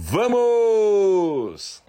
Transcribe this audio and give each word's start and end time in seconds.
Vamos! 0.00 1.82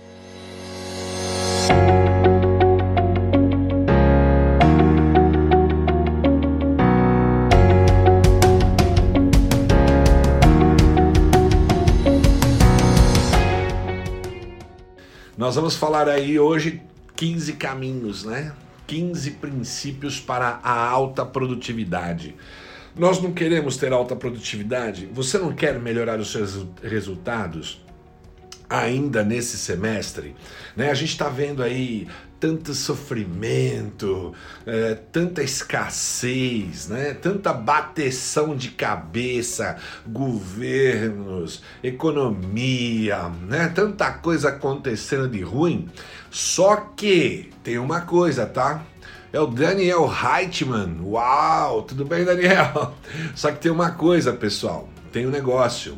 Nós 15.38 15.54
vamos 15.54 15.76
falar 15.76 16.10
aí 16.10 16.40
hoje 16.40 16.82
15 17.16 17.54
caminhos, 17.54 18.24
né? 18.24 18.54
15 18.88 19.32
princípios 19.34 20.20
para 20.20 20.60
a 20.64 20.90
alta 20.90 21.24
produtividade. 21.24 22.36
Nós 22.98 23.22
não 23.22 23.32
queremos 23.32 23.78
ter 23.78 23.94
alta 23.94 24.16
produtividade? 24.16 25.08
Você 25.14 25.38
não 25.38 25.54
quer 25.54 25.80
melhorar 25.80 26.20
os 26.20 26.32
seus 26.32 26.66
resultados? 26.82 27.88
Ainda 28.70 29.24
nesse 29.24 29.58
semestre, 29.58 30.36
né? 30.76 30.92
A 30.92 30.94
gente 30.94 31.10
está 31.10 31.28
vendo 31.28 31.64
aí 31.64 32.08
tanto 32.40 32.74
sofrimento, 32.74 34.34
é, 34.66 34.96
tanta 35.12 35.44
escassez, 35.44 36.88
né? 36.88 37.14
tanta 37.14 37.52
bateção 37.52 38.56
de 38.56 38.70
cabeça, 38.70 39.78
governos, 40.08 41.62
economia, 41.84 43.30
né? 43.46 43.70
tanta 43.76 44.12
coisa 44.12 44.50
acontecendo 44.50 45.28
de 45.28 45.42
ruim. 45.42 45.90
Só 46.32 46.78
que 46.78 47.50
tem 47.62 47.78
uma 47.78 48.02
coisa, 48.02 48.46
tá? 48.46 48.84
É 49.34 49.40
o 49.40 49.46
Daniel 49.46 50.10
Heitman. 50.10 51.02
Uau, 51.04 51.84
tudo 51.84 52.06
bem, 52.06 52.24
Daniel? 52.24 52.96
Só 53.36 53.52
que 53.52 53.60
tem 53.60 53.72
uma 53.72 53.92
coisa, 53.92 54.34
pessoal. 54.34 54.90
Tem 55.12 55.28
um 55.28 55.30
negócio. 55.30 55.98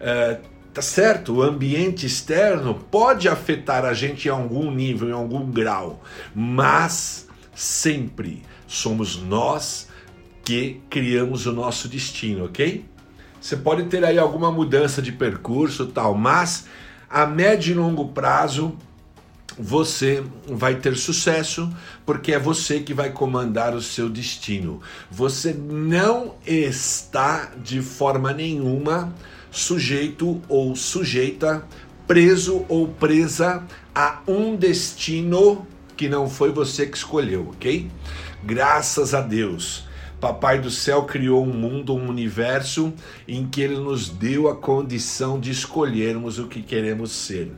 É, 0.00 0.38
Tá 0.76 0.82
certo? 0.82 1.36
O 1.36 1.42
ambiente 1.42 2.04
externo 2.04 2.74
pode 2.74 3.30
afetar 3.30 3.82
a 3.86 3.94
gente 3.94 4.28
em 4.28 4.30
algum 4.30 4.70
nível, 4.70 5.08
em 5.08 5.12
algum 5.12 5.50
grau, 5.50 6.02
mas 6.34 7.26
sempre 7.54 8.42
somos 8.66 9.16
nós 9.16 9.88
que 10.44 10.82
criamos 10.90 11.46
o 11.46 11.52
nosso 11.54 11.88
destino, 11.88 12.44
ok? 12.44 12.84
Você 13.40 13.56
pode 13.56 13.84
ter 13.84 14.04
aí 14.04 14.18
alguma 14.18 14.52
mudança 14.52 15.00
de 15.00 15.12
percurso 15.12 15.86
tal, 15.86 16.14
mas 16.14 16.66
a 17.08 17.24
médio 17.24 17.72
e 17.72 17.74
longo 17.74 18.08
prazo 18.08 18.76
você 19.58 20.22
vai 20.46 20.74
ter 20.74 20.94
sucesso 20.94 21.74
porque 22.04 22.34
é 22.34 22.38
você 22.38 22.80
que 22.80 22.92
vai 22.92 23.08
comandar 23.08 23.74
o 23.74 23.80
seu 23.80 24.10
destino. 24.10 24.82
Você 25.10 25.54
não 25.54 26.34
está 26.44 27.52
de 27.64 27.80
forma 27.80 28.34
nenhuma 28.34 29.14
sujeito 29.56 30.40
ou 30.48 30.76
sujeita, 30.76 31.66
preso 32.06 32.66
ou 32.68 32.88
presa 32.88 33.64
a 33.94 34.20
um 34.28 34.54
destino 34.54 35.66
que 35.96 36.10
não 36.10 36.28
foi 36.28 36.52
você 36.52 36.86
que 36.86 36.96
escolheu, 36.96 37.48
ok? 37.54 37.90
Graças 38.44 39.14
a 39.14 39.22
Deus. 39.22 39.84
Papai 40.20 40.60
do 40.60 40.70
céu 40.70 41.04
criou 41.04 41.42
um 41.42 41.52
mundo, 41.52 41.94
um 41.94 42.08
universo 42.08 42.92
em 43.26 43.46
que 43.46 43.62
ele 43.62 43.78
nos 43.78 44.10
deu 44.10 44.48
a 44.48 44.56
condição 44.56 45.40
de 45.40 45.50
escolhermos 45.50 46.38
o 46.38 46.48
que 46.48 46.60
queremos 46.60 47.12
ser. 47.12 47.50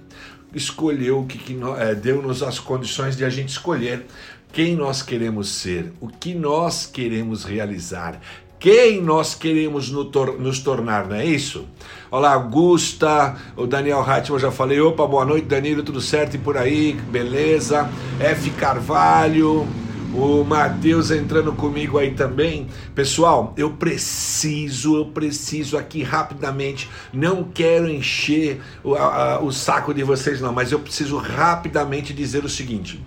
Escolheu 0.54 1.20
o 1.20 1.26
que, 1.26 1.36
que 1.36 1.58
é, 1.78 1.94
deu-nos 1.96 2.44
as 2.44 2.60
condições 2.60 3.16
de 3.16 3.24
a 3.24 3.30
gente 3.30 3.50
escolher 3.50 4.06
quem 4.52 4.76
nós 4.76 5.02
queremos 5.02 5.48
ser, 5.48 5.92
o 6.00 6.08
que 6.08 6.34
nós 6.34 6.86
queremos 6.86 7.44
realizar, 7.44 8.20
quem 8.58 9.00
nós 9.00 9.34
queremos 9.34 9.90
nos 9.90 10.58
tornar, 10.58 11.06
não 11.06 11.16
é 11.16 11.24
isso? 11.24 11.64
Olá, 12.10 12.32
Augusta, 12.32 13.36
o 13.56 13.66
Daniel 13.66 14.00
Hatman, 14.00 14.38
já 14.38 14.50
falei. 14.50 14.80
Opa, 14.80 15.06
boa 15.06 15.24
noite, 15.24 15.46
Danilo, 15.46 15.82
tudo 15.82 16.00
certo 16.00 16.34
e 16.34 16.38
por 16.38 16.56
aí? 16.56 16.94
Beleza? 16.94 17.88
F. 18.18 18.50
Carvalho, 18.50 19.64
o 20.12 20.42
Matheus 20.42 21.10
entrando 21.12 21.52
comigo 21.52 21.98
aí 21.98 22.14
também. 22.14 22.66
Pessoal, 22.94 23.54
eu 23.56 23.70
preciso, 23.70 24.96
eu 24.96 25.04
preciso 25.06 25.76
aqui 25.76 26.02
rapidamente, 26.02 26.90
não 27.12 27.44
quero 27.44 27.88
encher 27.88 28.60
o, 28.82 28.96
a, 28.96 29.40
o 29.40 29.52
saco 29.52 29.94
de 29.94 30.02
vocês 30.02 30.40
não, 30.40 30.52
mas 30.52 30.72
eu 30.72 30.80
preciso 30.80 31.16
rapidamente 31.16 32.12
dizer 32.12 32.44
o 32.44 32.48
seguinte 32.48 33.00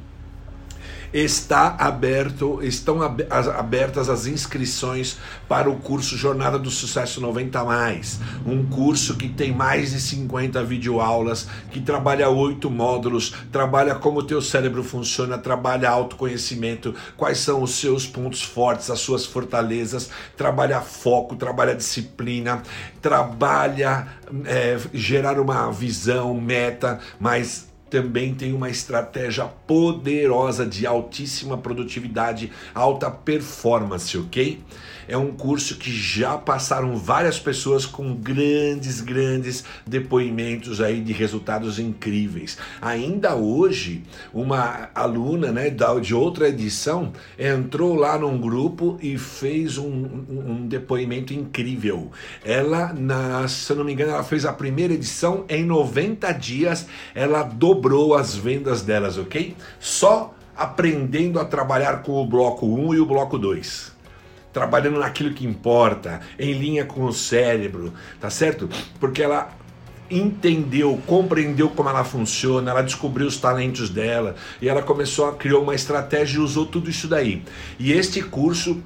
está 1.14 1.76
aberto, 1.78 2.60
estão 2.64 3.02
abertas 3.02 4.10
as 4.10 4.26
inscrições 4.26 5.18
para 5.48 5.70
o 5.70 5.78
curso 5.78 6.16
Jornada 6.18 6.58
do 6.58 6.70
Sucesso 6.70 7.20
90 7.20 7.64
mais, 7.64 8.20
um 8.46 8.66
curso 8.66 9.16
que 9.18 9.28
tem 9.28 9.52
mais 9.54 9.92
de 9.92 10.00
50 10.00 10.64
videoaulas, 10.64 11.48
que 11.72 11.82
trabalha 11.82 12.30
oito 12.30 12.70
módulos, 12.70 13.34
trabalha 13.52 13.96
como 13.96 14.20
o 14.20 14.24
teu 14.24 14.42
cérebro 14.42 14.84
funciona, 14.84 15.38
trabalha 15.38 15.90
autoconhecimento, 15.90 16.96
quais 17.18 17.40
são 17.40 17.62
os 17.62 17.76
seus 17.76 18.08
pontos 18.08 18.42
fortes, 18.42 18.90
as 18.90 19.00
suas 19.00 19.26
fortalezas, 19.26 20.10
trabalha 20.38 20.82
foco, 20.82 21.36
trabalha 21.36 21.76
disciplina, 21.76 22.62
trabalha 23.02 24.08
é, 24.46 24.78
gerar 24.94 25.40
uma 25.40 25.72
visão, 25.72 26.34
meta, 26.40 27.00
mas 27.20 27.71
também 27.91 28.34
tem 28.34 28.53
uma 28.53 28.69
estratégia 28.69 29.46
poderosa 29.68 30.66
de 30.66 30.88
altíssima 30.88 31.57
produtividade, 31.57 32.50
alta 32.74 33.12
performance, 33.12 34.18
ok? 34.18 34.63
É 35.07 35.17
um 35.17 35.31
curso 35.31 35.78
que 35.78 35.91
já 35.91 36.38
passaram 36.38 36.95
várias 36.97 37.39
pessoas 37.39 37.85
com 37.85 38.13
grandes, 38.13 39.01
grandes 39.01 39.63
depoimentos 39.85 40.81
aí 40.81 41.01
de 41.01 41.13
resultados 41.13 41.79
incríveis. 41.79 42.57
Ainda 42.81 43.35
hoje, 43.35 44.03
uma 44.34 44.89
aluna 44.94 45.51
né, 45.51 45.69
de 46.01 46.13
outra 46.13 46.50
edição 46.50 47.12
entrou 47.38 47.95
lá 47.95 48.17
num 48.17 48.39
grupo 48.39 48.97
e 49.01 49.17
fez 49.17 49.78
um, 49.78 50.25
um, 50.29 50.67
depoimento 50.67 51.33
incrível. 51.33 52.12
Ela, 52.44 52.94
na, 52.94 53.47
se 53.47 53.72
eu 53.72 53.78
não 53.78 53.83
me 53.83 53.94
engano, 53.94 54.12
ela 54.12 54.23
fez 54.23 54.45
a 54.45 54.53
primeira 54.53 54.94
edição 54.94 55.45
em 55.50 55.66
90 55.66 56.31
dias, 56.33 56.88
ela 57.13 57.44
dobrou 57.44 58.16
as 58.16 58.35
vendas 58.35 58.81
delas, 58.81 59.18
ok? 59.18 59.56
Só 59.79 60.33
aprendendo 60.56 61.39
a 61.39 61.45
trabalhar 61.45 62.03
com 62.03 62.22
o 62.22 62.25
bloco 62.25 62.66
1 62.66 62.95
e 62.95 63.00
o 63.00 63.06
bloco 63.06 63.38
2 63.38 63.91
trabalhando 64.53 65.00
naquilo 65.00 65.34
que 65.34 65.45
importa, 65.45 66.22
em 66.38 66.53
linha 66.53 66.85
com 66.85 67.03
o 67.06 67.13
cérebro, 67.13 67.94
tá 68.19 68.29
certo? 68.29 68.69
Porque 69.00 69.22
ela 69.22 69.51
entendeu, 70.09 71.01
compreendeu 71.07 71.69
como 71.69 71.89
ela 71.89 72.03
funciona, 72.03 72.72
ela 72.72 72.81
descobriu 72.81 73.28
os 73.28 73.38
talentos 73.38 73.89
dela 73.89 74.35
e 74.62 74.67
ela 74.67 74.81
começou 74.81 75.28
a 75.28 75.34
criar 75.34 75.59
uma 75.59 75.73
estratégia 75.73 76.38
e 76.38 76.41
usou 76.41 76.66
tudo 76.66 76.89
isso 76.89 77.07
daí. 77.07 77.44
E 77.79 77.94
este 77.94 78.22
curso, 78.22 78.81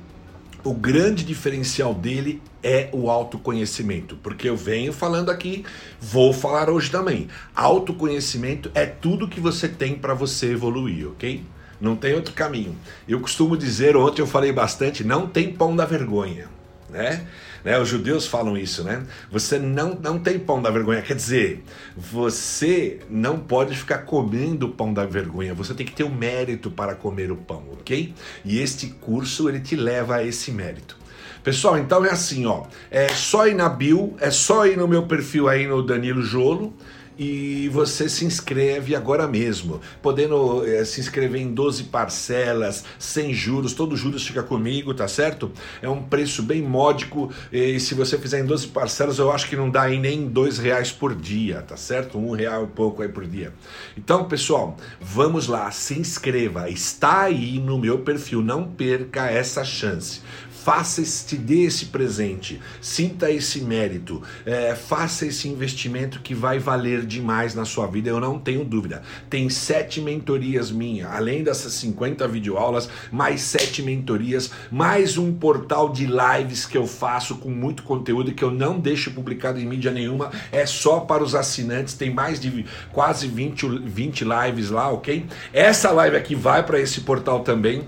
o 0.64 0.74
grande 0.74 1.24
diferencial 1.24 1.94
dele 1.94 2.42
é 2.62 2.90
o 2.92 3.10
autoconhecimento, 3.10 4.18
porque 4.24 4.50
eu 4.50 4.56
venho 4.56 4.94
falando 4.94 5.30
aqui, 5.30 5.64
vou 6.00 6.32
falar 6.32 6.70
hoje 6.70 6.90
também. 6.90 7.28
Autoconhecimento 7.56 8.72
é 8.74 8.86
tudo 8.86 9.28
que 9.28 9.40
você 9.40 9.68
tem 9.68 9.96
para 9.96 10.14
você 10.14 10.52
evoluir, 10.52 11.08
ok? 11.10 11.44
Não 11.86 11.96
tem 11.96 12.16
outro 12.16 12.34
caminho. 12.34 12.76
Eu 13.08 13.20
costumo 13.20 13.56
dizer, 13.56 13.96
ontem 13.96 14.20
eu 14.20 14.26
falei 14.26 14.52
bastante, 14.52 15.04
não 15.04 15.28
tem 15.28 15.54
pão 15.54 15.76
da 15.76 15.86
vergonha, 15.86 16.50
né? 16.90 17.28
né? 17.64 17.78
Os 17.78 17.88
judeus 17.88 18.26
falam 18.26 18.58
isso, 18.58 18.84
né? 18.84 19.04
Você 19.32 19.60
não, 19.60 19.94
não 19.94 20.18
tem 20.18 20.40
pão 20.40 20.60
da 20.60 20.72
vergonha, 20.72 21.04
quer 21.04 21.14
dizer, 21.14 21.64
você 21.96 23.02
não 23.08 23.38
pode 23.38 23.78
ficar 23.78 24.00
comendo 24.00 24.66
o 24.66 24.72
pão 24.72 24.92
da 24.92 25.06
vergonha, 25.06 25.54
você 25.54 25.76
tem 25.76 25.86
que 25.86 25.94
ter 25.94 26.04
o 26.04 26.08
um 26.08 26.16
mérito 26.16 26.72
para 26.72 26.96
comer 26.96 27.32
o 27.32 27.36
pão, 27.36 27.62
ok? 27.74 28.16
E 28.44 28.60
este 28.60 28.88
curso 28.88 29.48
ele 29.48 29.60
te 29.60 29.76
leva 29.76 30.16
a 30.16 30.24
esse 30.24 30.52
mérito. 30.52 30.98
Pessoal, 31.44 31.78
então 31.78 32.04
é 32.04 32.10
assim, 32.10 32.48
ó, 32.48 32.64
é 32.90 33.10
só 33.10 33.46
ir 33.46 33.54
na 33.54 33.70
bio, 33.70 34.16
é 34.20 34.32
só 34.32 34.66
ir 34.66 34.76
no 34.76 34.88
meu 34.88 35.04
perfil 35.04 35.48
aí 35.48 35.68
no 35.68 35.84
Danilo 35.84 36.24
Jolo, 36.24 36.74
e 37.18 37.70
você 37.70 38.10
se 38.10 38.26
inscreve 38.26 38.96
agora 38.96 39.28
mesmo, 39.28 39.80
podendo 40.02 40.66
é, 40.66 40.84
se 40.84 41.00
inscrever 41.00 41.42
em 41.42 41.54
12 41.54 41.86
parcelas, 41.86 42.84
sem 43.00 43.34
juros, 43.34 43.74
todo 43.74 43.96
juros 43.96 44.26
fica 44.26 44.44
comigo, 44.44 44.94
tá 44.94 45.08
certo? 45.08 45.52
É 45.82 45.90
um 45.90 46.04
preço 46.04 46.44
bem 46.44 46.62
módico 46.62 47.32
e 47.52 47.80
se 47.80 47.94
você 47.94 48.18
fizer 48.18 48.40
em 48.40 48.46
12 48.46 48.68
parcelas, 48.68 49.20
eu 49.20 49.32
acho 49.32 49.48
que 49.50 49.56
não 49.56 49.70
dá 49.70 49.84
aí 49.84 50.00
nem 50.00 50.28
dois 50.28 50.58
reais 50.58 50.92
por 50.92 51.16
dia, 51.16 51.62
tá 51.62 51.78
certo? 51.78 52.18
Um 52.18 52.32
real 52.32 52.66
e 52.66 52.68
pouco 52.68 53.02
aí 53.02 53.10
por 53.10 53.26
dia. 53.26 53.54
Então, 53.98 54.26
pessoal, 54.26 54.78
vamos 55.00 55.48
lá, 55.48 55.70
se 55.72 56.00
inscreva, 56.00 56.70
está 56.70 57.24
aí 57.24 57.60
no 57.60 57.78
meu 57.78 58.00
perfil, 58.00 58.42
não 58.42 58.66
perca 58.66 59.30
essa 59.30 59.64
chance 59.64 60.22
faça 60.66 61.00
este, 61.00 61.38
dê 61.38 61.62
esse 61.62 61.86
presente, 61.86 62.60
sinta 62.82 63.30
esse 63.30 63.62
mérito, 63.62 64.24
é, 64.44 64.74
faça 64.74 65.28
esse 65.28 65.48
investimento 65.48 66.22
que 66.22 66.34
vai 66.34 66.58
valer 66.58 67.06
demais 67.06 67.54
na 67.54 67.66
sua 67.66 67.86
vida, 67.86 68.10
eu 68.10 68.20
não 68.20 68.40
tenho 68.40 68.66
dúvida. 68.66 69.04
Tem 69.30 69.48
sete 69.48 70.02
mentorias 70.02 70.72
minhas, 70.72 71.12
além 71.12 71.44
dessas 71.44 71.72
50 71.74 72.28
videoaulas, 72.28 72.90
mais 73.12 73.42
sete 73.42 73.84
mentorias, 73.84 74.50
mais 74.72 75.20
um 75.20 75.32
portal 75.32 75.92
de 75.92 76.08
lives 76.08 76.66
que 76.66 76.80
eu 76.80 76.88
faço 76.88 77.36
com 77.36 77.52
muito 77.52 77.84
conteúdo 77.84 78.34
que 78.34 78.44
eu 78.44 78.50
não 78.50 78.80
deixo 78.80 79.12
publicado 79.12 79.60
em 79.60 79.68
mídia 79.68 79.92
nenhuma, 79.92 80.32
é 80.52 80.66
só 80.66 81.00
para 81.00 81.24
os 81.24 81.36
assinantes, 81.36 81.94
tem 81.94 82.12
mais 82.12 82.40
de 82.40 82.66
quase 82.92 83.28
20, 83.28 83.82
20 83.86 84.26
lives 84.26 84.72
lá, 84.72 84.90
ok? 84.90 85.28
Essa 85.54 85.92
live 85.92 86.18
aqui 86.18 86.34
vai 86.34 86.64
para 86.66 86.80
esse 86.80 87.02
portal 87.02 87.42
também 87.42 87.84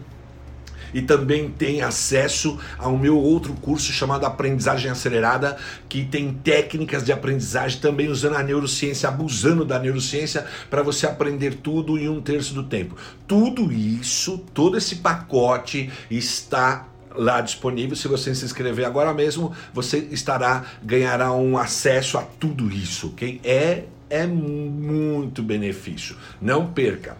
e 0.97 1.01
também 1.03 1.47
tem 1.47 1.83
acesso 1.83 2.57
ao 2.75 2.97
meu 2.97 3.19
outro 3.19 3.53
curso 3.53 3.93
chamado 3.93 4.25
Aprendizagem 4.25 4.89
Acelerada, 4.89 5.55
que 5.87 6.03
tem 6.03 6.33
técnicas 6.33 7.03
de 7.03 7.11
aprendizagem 7.11 7.79
também 7.79 8.07
usando 8.07 8.35
a 8.35 8.41
neurociência, 8.41 9.07
abusando 9.07 9.63
da 9.63 9.77
neurociência 9.77 10.47
para 10.71 10.81
você 10.81 11.05
aprender 11.05 11.57
tudo 11.57 11.99
em 11.99 12.09
um 12.09 12.19
terço 12.19 12.51
do 12.55 12.63
tempo. 12.63 12.97
Tudo 13.27 13.71
isso, 13.71 14.39
todo 14.55 14.75
esse 14.75 14.95
pacote 14.95 15.87
está 16.09 16.87
lá 17.11 17.41
disponível. 17.41 17.95
Se 17.95 18.07
você 18.07 18.33
se 18.33 18.43
inscrever 18.43 18.83
agora 18.83 19.13
mesmo, 19.13 19.53
você 19.71 19.99
estará 20.09 20.65
ganhará 20.83 21.31
um 21.31 21.59
acesso 21.59 22.17
a 22.17 22.23
tudo 22.23 22.71
isso, 22.71 23.09
ok? 23.09 23.39
É 23.43 23.83
é 24.09 24.25
muito 24.25 25.43
benefício. 25.43 26.15
Não 26.41 26.67
perca. 26.67 27.17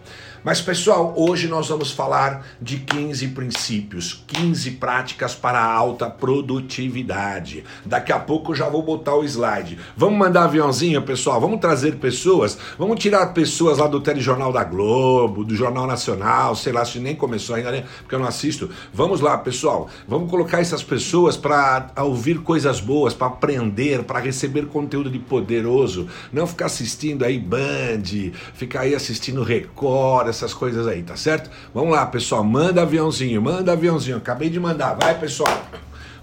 Mas 0.47 0.61
pessoal, 0.61 1.13
hoje 1.17 1.45
nós 1.49 1.67
vamos 1.67 1.91
falar 1.91 2.47
de 2.61 2.77
15 2.77 3.27
princípios, 3.27 4.23
15 4.27 4.71
práticas 4.71 5.35
para 5.35 5.59
a 5.59 5.69
alta 5.69 6.09
produtividade. 6.09 7.65
Daqui 7.85 8.13
a 8.13 8.19
pouco 8.19 8.53
eu 8.53 8.55
já 8.55 8.69
vou 8.69 8.81
botar 8.81 9.13
o 9.13 9.25
slide. 9.25 9.77
Vamos 9.97 10.17
mandar 10.17 10.45
aviãozinho, 10.45 11.01
pessoal? 11.01 11.41
Vamos 11.41 11.59
trazer 11.59 11.97
pessoas? 11.97 12.57
Vamos 12.79 12.97
tirar 12.97 13.33
pessoas 13.33 13.79
lá 13.79 13.87
do 13.87 13.99
telejornal 13.99 14.53
da 14.53 14.63
Globo, 14.63 15.43
do 15.43 15.53
Jornal 15.53 15.85
Nacional, 15.85 16.55
sei 16.55 16.71
lá 16.71 16.85
se 16.85 16.97
nem 16.97 17.13
começou 17.13 17.57
ainda, 17.57 17.69
né? 17.69 17.83
Porque 17.99 18.15
eu 18.15 18.19
não 18.19 18.27
assisto. 18.27 18.69
Vamos 18.93 19.19
lá, 19.19 19.37
pessoal. 19.37 19.89
Vamos 20.07 20.31
colocar 20.31 20.61
essas 20.61 20.81
pessoas 20.81 21.35
para 21.35 21.91
ouvir 21.97 22.39
coisas 22.39 22.79
boas, 22.79 23.13
para 23.13 23.27
aprender, 23.27 24.03
para 24.03 24.19
receber 24.19 24.67
conteúdo 24.67 25.11
de 25.11 25.19
poderoso, 25.19 26.07
não 26.31 26.47
ficar 26.47 26.67
assistindo 26.67 27.25
aí 27.25 27.37
Band, 27.37 28.31
ficar 28.53 28.81
aí 28.83 28.95
assistindo 28.95 29.43
Record, 29.43 30.36
essas 30.37 30.53
coisas 30.53 30.87
aí, 30.87 31.03
tá 31.03 31.15
certo? 31.15 31.49
Vamos 31.73 31.91
lá, 31.91 32.05
pessoal, 32.05 32.43
manda 32.43 32.81
aviãozinho, 32.81 33.41
manda 33.41 33.73
aviãozinho. 33.73 34.17
Acabei 34.17 34.49
de 34.49 34.59
mandar, 34.59 34.93
vai, 34.93 35.19
pessoal. 35.19 35.65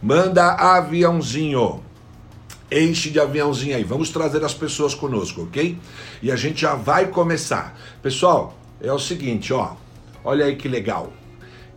Manda 0.03 0.53
aviãozinho. 0.53 1.83
Enche 2.71 3.11
de 3.11 3.21
aviãozinho 3.21 3.77
aí. 3.77 3.85
Vamos 3.85 4.11
trazer 4.11 4.45
as 4.45 4.55
pessoas 4.55 4.95
conosco, 4.95 5.43
ok? 5.43 5.79
E 6.23 6.31
a 6.31 6.37
gente 6.37 6.63
já 6.63 6.75
vai 6.75 7.07
começar. 7.09 7.79
Pessoal, 8.03 8.57
é 8.81 8.93
o 8.93 8.99
seguinte, 8.99 9.53
ó. 9.53 9.73
Olha 10.25 10.47
aí 10.47 10.57
que 10.57 10.69
legal. 10.69 11.13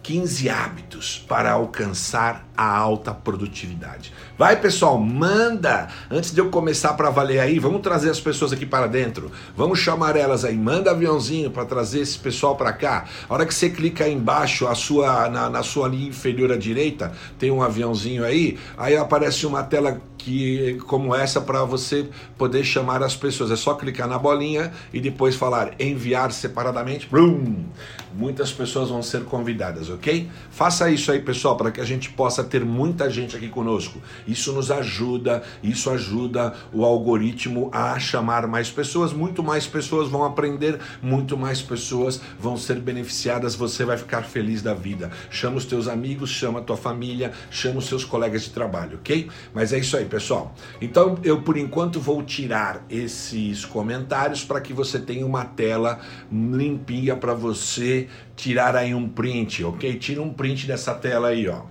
15 0.07 0.50
hábitos 0.50 1.25
para 1.27 1.51
alcançar 1.51 2.48
a 2.56 2.77
alta 2.77 3.13
produtividade. 3.13 4.13
Vai, 4.38 4.56
pessoal, 4.56 4.98
manda! 4.98 5.89
Antes 6.09 6.31
de 6.31 6.39
eu 6.39 6.50
começar 6.50 6.94
para 6.94 7.09
valer 7.09 7.42
aí, 7.42 7.59
vamos 7.59 7.81
trazer 7.81 8.09
as 8.09 8.18
pessoas 8.18 8.54
aqui 8.54 8.65
para 8.65 8.88
dentro. 8.88 9.30
Vamos 9.54 9.80
chamar 9.80 10.15
elas 10.15 10.45
aí. 10.45 10.56
Manda 10.56 10.92
aviãozinho 10.92 11.51
para 11.51 11.65
trazer 11.65 12.00
esse 12.00 12.18
pessoal 12.18 12.56
para 12.56 12.71
cá. 12.71 13.04
A 13.27 13.33
hora 13.33 13.45
que 13.45 13.54
você 13.54 13.69
clica 13.69 14.06
aí 14.06 14.13
embaixo, 14.13 14.65
a 14.65 14.75
sua, 14.75 15.27
na, 15.27 15.50
na 15.50 15.62
sua 15.62 15.89
linha 15.89 16.07
inferior 16.07 16.53
à 16.53 16.56
direita, 16.56 17.12
tem 17.38 17.51
um 17.51 17.62
aviãozinho 17.62 18.24
aí. 18.24 18.57
Aí 18.77 18.95
aparece 18.95 19.45
uma 19.45 19.62
tela 19.62 20.01
que 20.18 20.78
como 20.88 21.14
essa 21.14 21.40
para 21.40 21.64
você 21.64 22.10
poder 22.38 22.64
chamar 22.64 23.04
as 23.04 23.16
pessoas. 23.16 23.52
É 23.52 23.56
só 23.56 23.74
clicar 23.75 24.08
na 24.08 24.18
bolinha 24.18 24.72
e 24.94 25.00
depois 25.00 25.36
falar 25.36 25.75
enviar 25.80 26.31
separadamente. 26.31 27.08
Brum! 27.08 27.66
Muitas 28.14 28.52
pessoas 28.52 28.90
vão 28.90 29.04
ser 29.04 29.25
convidadas, 29.25 29.90
ok? 29.90 30.28
Faça 30.50 30.90
isso 30.90 31.12
aí, 31.12 31.19
pessoal, 31.19 31.56
para 31.56 31.69
que 31.69 31.80
a 31.80 31.86
gente 31.86 32.10
possa 32.10 32.44
ter 32.44 32.66
muita 32.66 33.10
gente 33.12 33.36
aqui 33.36 33.48
conosco. 33.48 34.02
Isso 34.28 34.52
nos 34.54 34.72
ajuda, 34.72 35.44
isso 35.62 35.90
ajuda 35.92 36.56
o 36.74 36.84
algoritmo 36.84 37.70
a 37.72 38.00
chamar 38.00 38.48
mais 38.48 38.72
pessoas. 38.72 39.13
Muito 39.13 39.44
mais 39.44 39.68
pessoas 39.68 40.10
vão 40.10 40.24
aprender, 40.24 40.80
muito 41.00 41.38
mais 41.38 41.62
pessoas 41.62 42.20
vão 42.40 42.58
ser 42.58 42.80
beneficiadas. 42.80 43.54
Você 43.54 43.86
vai 43.86 43.98
ficar 43.98 44.24
feliz 44.24 44.63
da 44.63 44.74
vida. 44.74 45.12
Chama 45.30 45.58
os 45.58 45.66
teus 45.66 45.88
amigos, 45.88 46.31
chama 46.31 46.60
a 46.60 46.63
tua 46.63 46.78
família, 46.78 47.31
chama 47.52 47.78
os 47.78 47.86
seus 47.86 48.04
colegas 48.04 48.44
de 48.44 48.50
trabalho, 48.50 48.98
ok? 48.98 49.30
Mas 49.54 49.74
é 49.74 49.78
isso 49.78 49.96
aí, 49.96 50.06
pessoal. 50.07 50.54
Então 50.81 51.18
eu 51.24 51.42
por 51.42 51.57
enquanto 51.57 52.00
vou 52.00 52.24
tirar 52.24 52.83
esses 52.89 53.65
comentários 53.65 54.44
para 54.44 54.62
que 54.62 54.74
você 54.74 55.00
tenha 55.00 55.25
uma 55.25 55.45
tela 55.45 56.00
limpinha 56.31 57.15
para 57.15 57.33
você 57.33 58.07
tirar 58.36 58.75
aí 58.75 58.94
um 58.94 59.07
print, 59.07 59.63
ok? 59.63 59.98
Tira 59.98 60.21
um 60.21 60.33
print 60.33 60.68
dessa 60.68 60.94
tela 60.94 61.30
aí, 61.30 61.48
ó. 61.48 61.62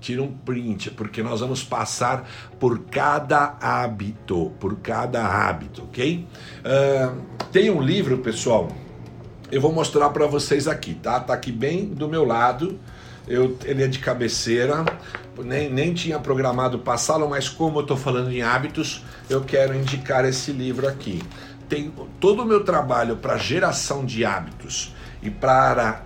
Tira 0.00 0.22
um 0.22 0.30
print, 0.30 0.90
porque 0.90 1.22
nós 1.22 1.40
vamos 1.40 1.64
passar 1.64 2.28
por 2.60 2.80
cada 2.80 3.56
hábito, 3.60 4.52
por 4.60 4.76
cada 4.76 5.26
hábito, 5.26 5.84
ok? 5.84 6.26
Uh, 6.60 7.20
tem 7.50 7.70
um 7.70 7.80
livro, 7.80 8.18
pessoal. 8.18 8.68
Eu 9.50 9.60
vou 9.60 9.72
mostrar 9.72 10.10
para 10.10 10.26
vocês 10.26 10.68
aqui, 10.68 10.94
tá? 10.94 11.18
Tá 11.20 11.32
aqui 11.32 11.50
bem 11.50 11.86
do 11.86 12.08
meu 12.08 12.24
lado. 12.24 12.78
Eu, 13.26 13.56
ele 13.64 13.82
é 13.82 13.88
de 13.88 13.98
cabeceira, 13.98 14.84
nem, 15.44 15.68
nem 15.68 15.92
tinha 15.92 16.18
programado 16.18 16.78
passá-lo, 16.78 17.28
mas 17.28 17.48
como 17.48 17.78
eu 17.78 17.82
estou 17.82 17.96
falando 17.96 18.30
em 18.30 18.42
hábitos, 18.42 19.04
eu 19.28 19.42
quero 19.42 19.74
indicar 19.74 20.24
esse 20.24 20.52
livro 20.52 20.86
aqui. 20.86 21.22
Tem 21.68 21.92
todo 22.20 22.42
o 22.42 22.46
meu 22.46 22.62
trabalho 22.64 23.16
para 23.16 23.36
geração 23.36 24.04
de 24.04 24.24
hábitos 24.24 24.94
e 25.22 25.30
para 25.30 26.02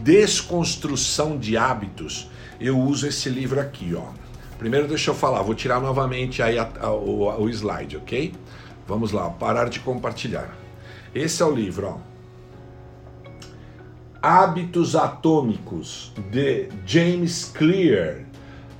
desconstrução 0.00 1.38
de 1.38 1.56
hábitos, 1.56 2.30
eu 2.60 2.78
uso 2.78 3.06
esse 3.06 3.28
livro 3.28 3.60
aqui, 3.60 3.94
ó. 3.94 4.06
Primeiro 4.58 4.86
deixa 4.86 5.10
eu 5.10 5.14
falar, 5.14 5.42
vou 5.42 5.54
tirar 5.54 5.80
novamente 5.80 6.42
aí 6.42 6.58
a, 6.58 6.68
a, 6.80 6.92
o, 6.92 7.42
o 7.42 7.48
slide, 7.50 7.96
ok? 7.96 8.32
Vamos 8.86 9.12
lá, 9.12 9.28
parar 9.28 9.68
de 9.68 9.80
compartilhar. 9.80 10.56
Esse 11.14 11.42
é 11.42 11.46
o 11.46 11.50
livro, 11.50 11.88
ó. 11.88 12.11
Hábitos 14.22 14.94
Atômicos, 14.94 16.12
de 16.30 16.68
James 16.86 17.50
Clear. 17.52 18.18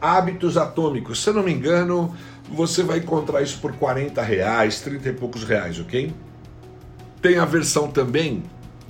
Hábitos 0.00 0.56
Atômicos, 0.56 1.21
se 1.21 1.31
eu 1.31 1.35
não 1.35 1.43
me 1.43 1.53
engano, 1.53 2.15
você 2.49 2.85
vai 2.85 2.99
encontrar 2.99 3.43
isso 3.43 3.59
por 3.59 3.73
40 3.73 4.23
reais, 4.23 4.81
30 4.81 5.09
e 5.09 5.12
poucos 5.12 5.43
reais, 5.43 5.81
ok? 5.81 6.15
Tem 7.21 7.39
a 7.39 7.44
versão 7.44 7.89
também 7.89 8.44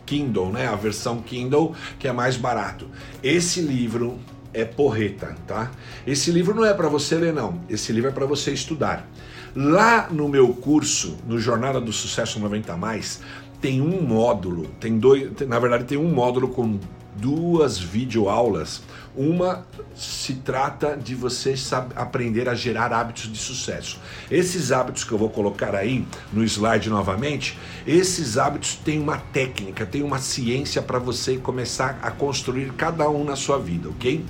Kindle, 0.04 0.52
né? 0.52 0.69
A 0.69 0.76
versão 0.76 1.22
Kindle 1.22 1.75
que 1.99 2.06
é 2.06 2.12
mais 2.12 2.37
barato. 2.37 2.87
Esse 3.22 3.62
livro 3.62 4.19
é 4.52 4.66
porreta, 4.66 5.34
tá? 5.46 5.70
Esse 6.06 6.31
livro 6.31 6.54
não 6.54 6.66
é 6.66 6.75
para 6.75 6.88
você 6.88 7.14
ler 7.14 7.32
não. 7.32 7.62
Esse 7.66 7.93
livro 7.93 8.10
é 8.10 8.12
para 8.12 8.26
você 8.26 8.52
estudar. 8.52 9.08
Lá 9.54 10.08
no 10.10 10.28
meu 10.28 10.49
curso, 10.49 11.16
no 11.26 11.38
Jornada 11.38 11.81
do 11.81 11.93
Sucesso 11.93 12.38
90 12.40 12.76
mais, 12.76 13.20
tem 13.62 13.81
um 13.81 14.03
módulo, 14.03 14.66
tem 14.81 14.99
dois, 14.99 15.31
na 15.47 15.59
verdade 15.59 15.85
tem 15.85 15.97
um 15.97 16.12
módulo 16.12 16.49
com 16.49 16.78
duas 17.16 17.78
videoaulas. 17.78 18.83
Uma 19.14 19.66
se 19.95 20.37
trata 20.37 20.97
de 20.97 21.14
você 21.14 21.54
aprender 21.95 22.49
a 22.49 22.54
gerar 22.54 22.95
hábitos 22.95 23.31
de 23.31 23.37
sucesso. 23.37 24.00
Esses 24.31 24.73
hábitos 24.73 25.04
que 25.04 25.12
eu 25.12 25.19
vou 25.19 25.28
colocar 25.28 25.75
aí 25.75 26.07
no 26.33 26.42
slide 26.42 26.88
novamente, 26.88 27.59
esses 27.87 28.38
hábitos 28.38 28.75
têm 28.75 28.99
uma 28.99 29.19
técnica, 29.19 29.85
tem 29.85 30.02
uma 30.02 30.19
ciência 30.19 30.81
para 30.81 30.99
você 30.99 31.37
começar 31.37 31.99
a 32.00 32.11
construir 32.11 32.73
cada 32.73 33.07
um 33.11 33.23
na 33.23 33.37
sua 33.37 33.59
vida, 33.59 33.90
ok? 33.90 34.25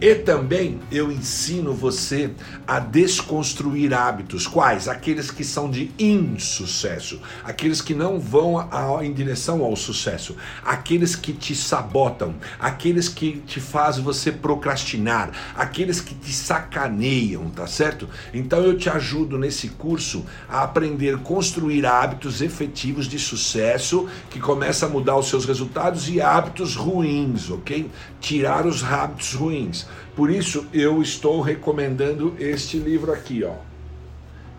E 0.00 0.14
também 0.14 0.78
eu 0.92 1.10
ensino 1.10 1.74
você 1.74 2.30
a 2.64 2.78
desconstruir 2.78 3.92
hábitos. 3.92 4.46
Quais? 4.46 4.86
Aqueles 4.86 5.32
que 5.32 5.42
são 5.42 5.68
de 5.68 5.90
insucesso, 5.98 7.20
aqueles 7.42 7.80
que 7.80 7.92
não 7.92 8.20
vão 8.20 8.56
em 9.02 9.12
direção 9.12 9.64
ao 9.64 9.74
sucesso, 9.74 10.36
aqueles 10.64 11.16
que 11.16 11.32
te 11.32 11.56
sabotam, 11.56 12.27
aqueles 12.58 13.08
que 13.08 13.38
te 13.46 13.60
fazem 13.60 14.02
você 14.02 14.30
procrastinar, 14.32 15.30
aqueles 15.54 16.00
que 16.00 16.14
te 16.14 16.32
sacaneiam, 16.32 17.50
tá 17.50 17.66
certo? 17.66 18.08
Então 18.32 18.60
eu 18.60 18.76
te 18.76 18.88
ajudo 18.88 19.38
nesse 19.38 19.68
curso 19.70 20.24
a 20.48 20.62
aprender 20.62 21.14
a 21.14 21.18
construir 21.18 21.86
hábitos 21.86 22.40
efetivos 22.40 23.06
de 23.06 23.18
sucesso 23.18 24.08
que 24.30 24.40
começa 24.40 24.86
a 24.86 24.88
mudar 24.88 25.16
os 25.16 25.28
seus 25.28 25.44
resultados 25.44 26.08
e 26.08 26.20
hábitos 26.20 26.76
ruins, 26.76 27.50
ok? 27.50 27.90
Tirar 28.20 28.66
os 28.66 28.82
hábitos 28.82 29.34
ruins. 29.34 29.86
Por 30.14 30.30
isso 30.30 30.66
eu 30.72 31.00
estou 31.00 31.40
recomendando 31.40 32.34
este 32.38 32.78
livro 32.78 33.12
aqui, 33.12 33.44
ó. 33.44 33.54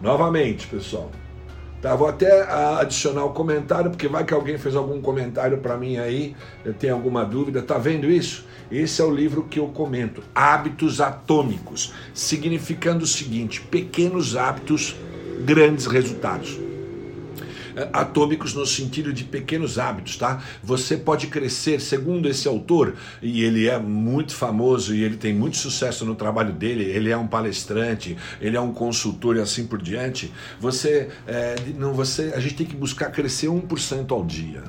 Novamente, 0.02 0.68
pessoal. 0.68 1.12
Tá, 1.82 1.96
vou 1.96 2.10
até 2.10 2.42
adicionar 2.80 3.24
o 3.24 3.32
comentário, 3.32 3.90
porque 3.90 4.08
vai 4.08 4.26
que 4.26 4.34
alguém 4.34 4.58
fez 4.58 4.76
algum 4.76 5.02
comentário 5.02 5.60
para 5.60 5.78
mim 5.78 5.98
aí, 5.98 6.36
eu 6.66 6.74
tenho 6.74 6.94
alguma 6.94 7.24
dúvida. 7.24 7.62
Tá 7.62 7.78
vendo 7.78 8.10
isso? 8.10 8.46
Esse 8.70 9.02
é 9.02 9.06
o 9.06 9.10
livro 9.10 9.44
que 9.44 9.60
eu 9.60 9.68
comento, 9.68 10.22
Hábitos 10.36 11.00
Atômicos, 11.00 11.94
significando 12.14 13.06
o 13.06 13.08
seguinte: 13.08 13.62
pequenos 13.62 14.36
hábitos, 14.36 14.96
grandes 15.46 15.86
resultados. 15.86 16.69
É, 17.76 17.90
atômicos 17.94 18.54
no 18.54 18.66
sentido 18.66 19.14
de 19.14 19.24
pequenos 19.24 19.78
hábitos, 19.78 20.18
tá? 20.18 20.42
Você 20.64 20.98
pode 20.98 21.28
crescer, 21.28 21.80
segundo 21.80 22.28
esse 22.28 22.48
autor, 22.48 22.96
e 23.22 23.44
ele 23.44 23.68
é 23.68 23.78
muito 23.78 24.34
famoso 24.34 24.96
e 24.96 25.04
ele 25.04 25.18
tem 25.18 25.34
muito 25.34 25.58
sucesso 25.58 26.06
no 26.06 26.16
trabalho 26.16 26.54
dele, 26.54 26.84
ele 26.84 27.10
é 27.10 27.18
um 27.18 27.28
palestrante, 27.28 28.18
ele 28.42 28.58
é 28.58 28.62
um 28.62 28.74
consultor 28.74 29.36
e 29.36 29.40
assim 29.40 29.66
por 29.66 29.82
diante. 29.82 30.32
Você, 30.60 31.10
é, 31.28 31.56
não, 31.78 31.94
você, 31.94 32.34
a 32.36 32.40
gente 32.40 32.56
tem 32.56 32.66
que 32.66 32.76
buscar 32.76 33.12
crescer 33.12 33.48
1% 33.48 34.12
ao 34.12 34.24
dia, 34.26 34.64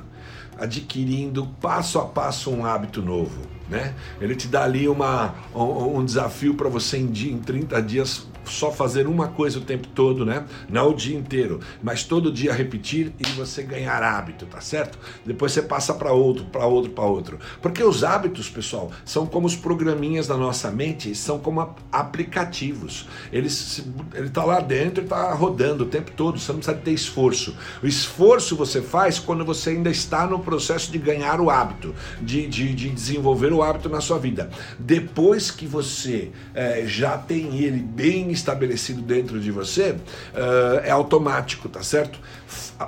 adquirindo 0.57 1.47
passo 1.59 1.99
a 1.99 2.05
passo 2.05 2.51
um 2.51 2.65
hábito 2.65 3.01
novo. 3.01 3.60
Né? 3.71 3.95
Ele 4.19 4.35
te 4.35 4.49
dá 4.49 4.65
ali 4.65 4.89
uma, 4.89 5.33
um, 5.55 5.99
um 5.99 6.05
desafio 6.05 6.55
para 6.55 6.67
você 6.67 6.97
em, 6.97 7.07
dia, 7.07 7.31
em 7.31 7.39
30 7.39 7.81
dias 7.81 8.27
só 8.45 8.71
fazer 8.71 9.07
uma 9.07 9.27
coisa 9.27 9.59
o 9.59 9.61
tempo 9.61 9.87
todo, 9.87 10.25
né? 10.25 10.45
Não 10.69 10.89
o 10.89 10.93
dia 10.93 11.17
inteiro, 11.17 11.59
mas 11.81 12.03
todo 12.03 12.31
dia 12.31 12.53
repetir 12.53 13.13
e 13.19 13.31
você 13.31 13.63
ganhar 13.63 14.01
hábito, 14.03 14.45
tá 14.45 14.59
certo? 14.59 14.97
Depois 15.25 15.51
você 15.51 15.61
passa 15.61 15.93
para 15.93 16.11
outro, 16.11 16.45
para 16.45 16.65
outro, 16.65 16.91
para 16.91 17.03
outro. 17.05 17.39
Porque 17.61 17.83
os 17.83 18.03
hábitos, 18.03 18.49
pessoal, 18.49 18.91
são 19.05 19.25
como 19.25 19.47
os 19.47 19.55
programinhas 19.55 20.27
da 20.27 20.35
nossa 20.35 20.71
mente, 20.71 21.15
são 21.15 21.39
como 21.39 21.75
aplicativos. 21.91 23.07
Eles, 23.31 23.83
ele 24.13 24.29
tá 24.29 24.43
lá 24.43 24.59
dentro 24.59 25.03
e 25.03 25.07
tá 25.07 25.33
rodando 25.33 25.83
o 25.83 25.87
tempo 25.87 26.11
todo, 26.11 26.39
você 26.39 26.51
não 26.51 26.59
precisa 26.59 26.77
ter 26.77 26.91
esforço. 26.91 27.55
O 27.81 27.87
esforço 27.87 28.55
você 28.55 28.81
faz 28.81 29.19
quando 29.19 29.45
você 29.45 29.71
ainda 29.71 29.89
está 29.89 30.25
no 30.25 30.39
processo 30.39 30.91
de 30.91 30.97
ganhar 30.97 31.39
o 31.39 31.49
hábito, 31.49 31.95
de, 32.21 32.47
de, 32.47 32.73
de 32.73 32.89
desenvolver 32.89 33.53
o 33.53 33.60
hábito 33.63 33.89
na 33.89 34.01
sua 34.01 34.17
vida. 34.17 34.49
Depois 34.77 35.51
que 35.51 35.65
você 35.65 36.31
é, 36.53 36.85
já 36.85 37.17
tem 37.17 37.59
ele 37.59 37.79
bem 37.79 38.31
estabelecido 38.31 39.01
dentro 39.01 39.39
de 39.39 39.51
você, 39.51 39.91
uh, 39.91 40.79
é 40.83 40.91
automático, 40.91 41.69
tá 41.69 41.83
certo? 41.83 42.19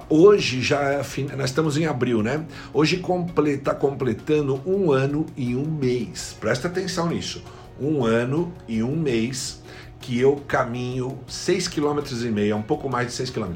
Hoje 0.10 0.62
já, 0.62 0.82
é 0.82 1.04
nós 1.36 1.50
estamos 1.50 1.78
em 1.78 1.86
abril, 1.86 2.24
né? 2.24 2.46
Hoje 2.74 3.04
está 3.48 3.76
completando 3.76 4.62
um 4.66 4.92
ano 4.92 5.26
e 5.38 5.56
um 5.56 5.66
mês. 5.66 6.36
Presta 6.40 6.68
atenção 6.68 7.10
nisso. 7.10 7.44
Um 7.80 8.04
ano 8.04 8.54
e 8.68 8.82
um 8.84 8.96
mês 8.96 9.62
que 10.00 10.20
eu 10.20 10.36
caminho 10.48 11.18
6,5 11.30 11.70
km 11.70 12.26
e 12.26 12.32
meio, 12.32 12.58
um 12.58 12.62
pouco 12.62 12.90
mais 12.90 13.08
de 13.08 13.14
6 13.14 13.30
km, 13.30 13.54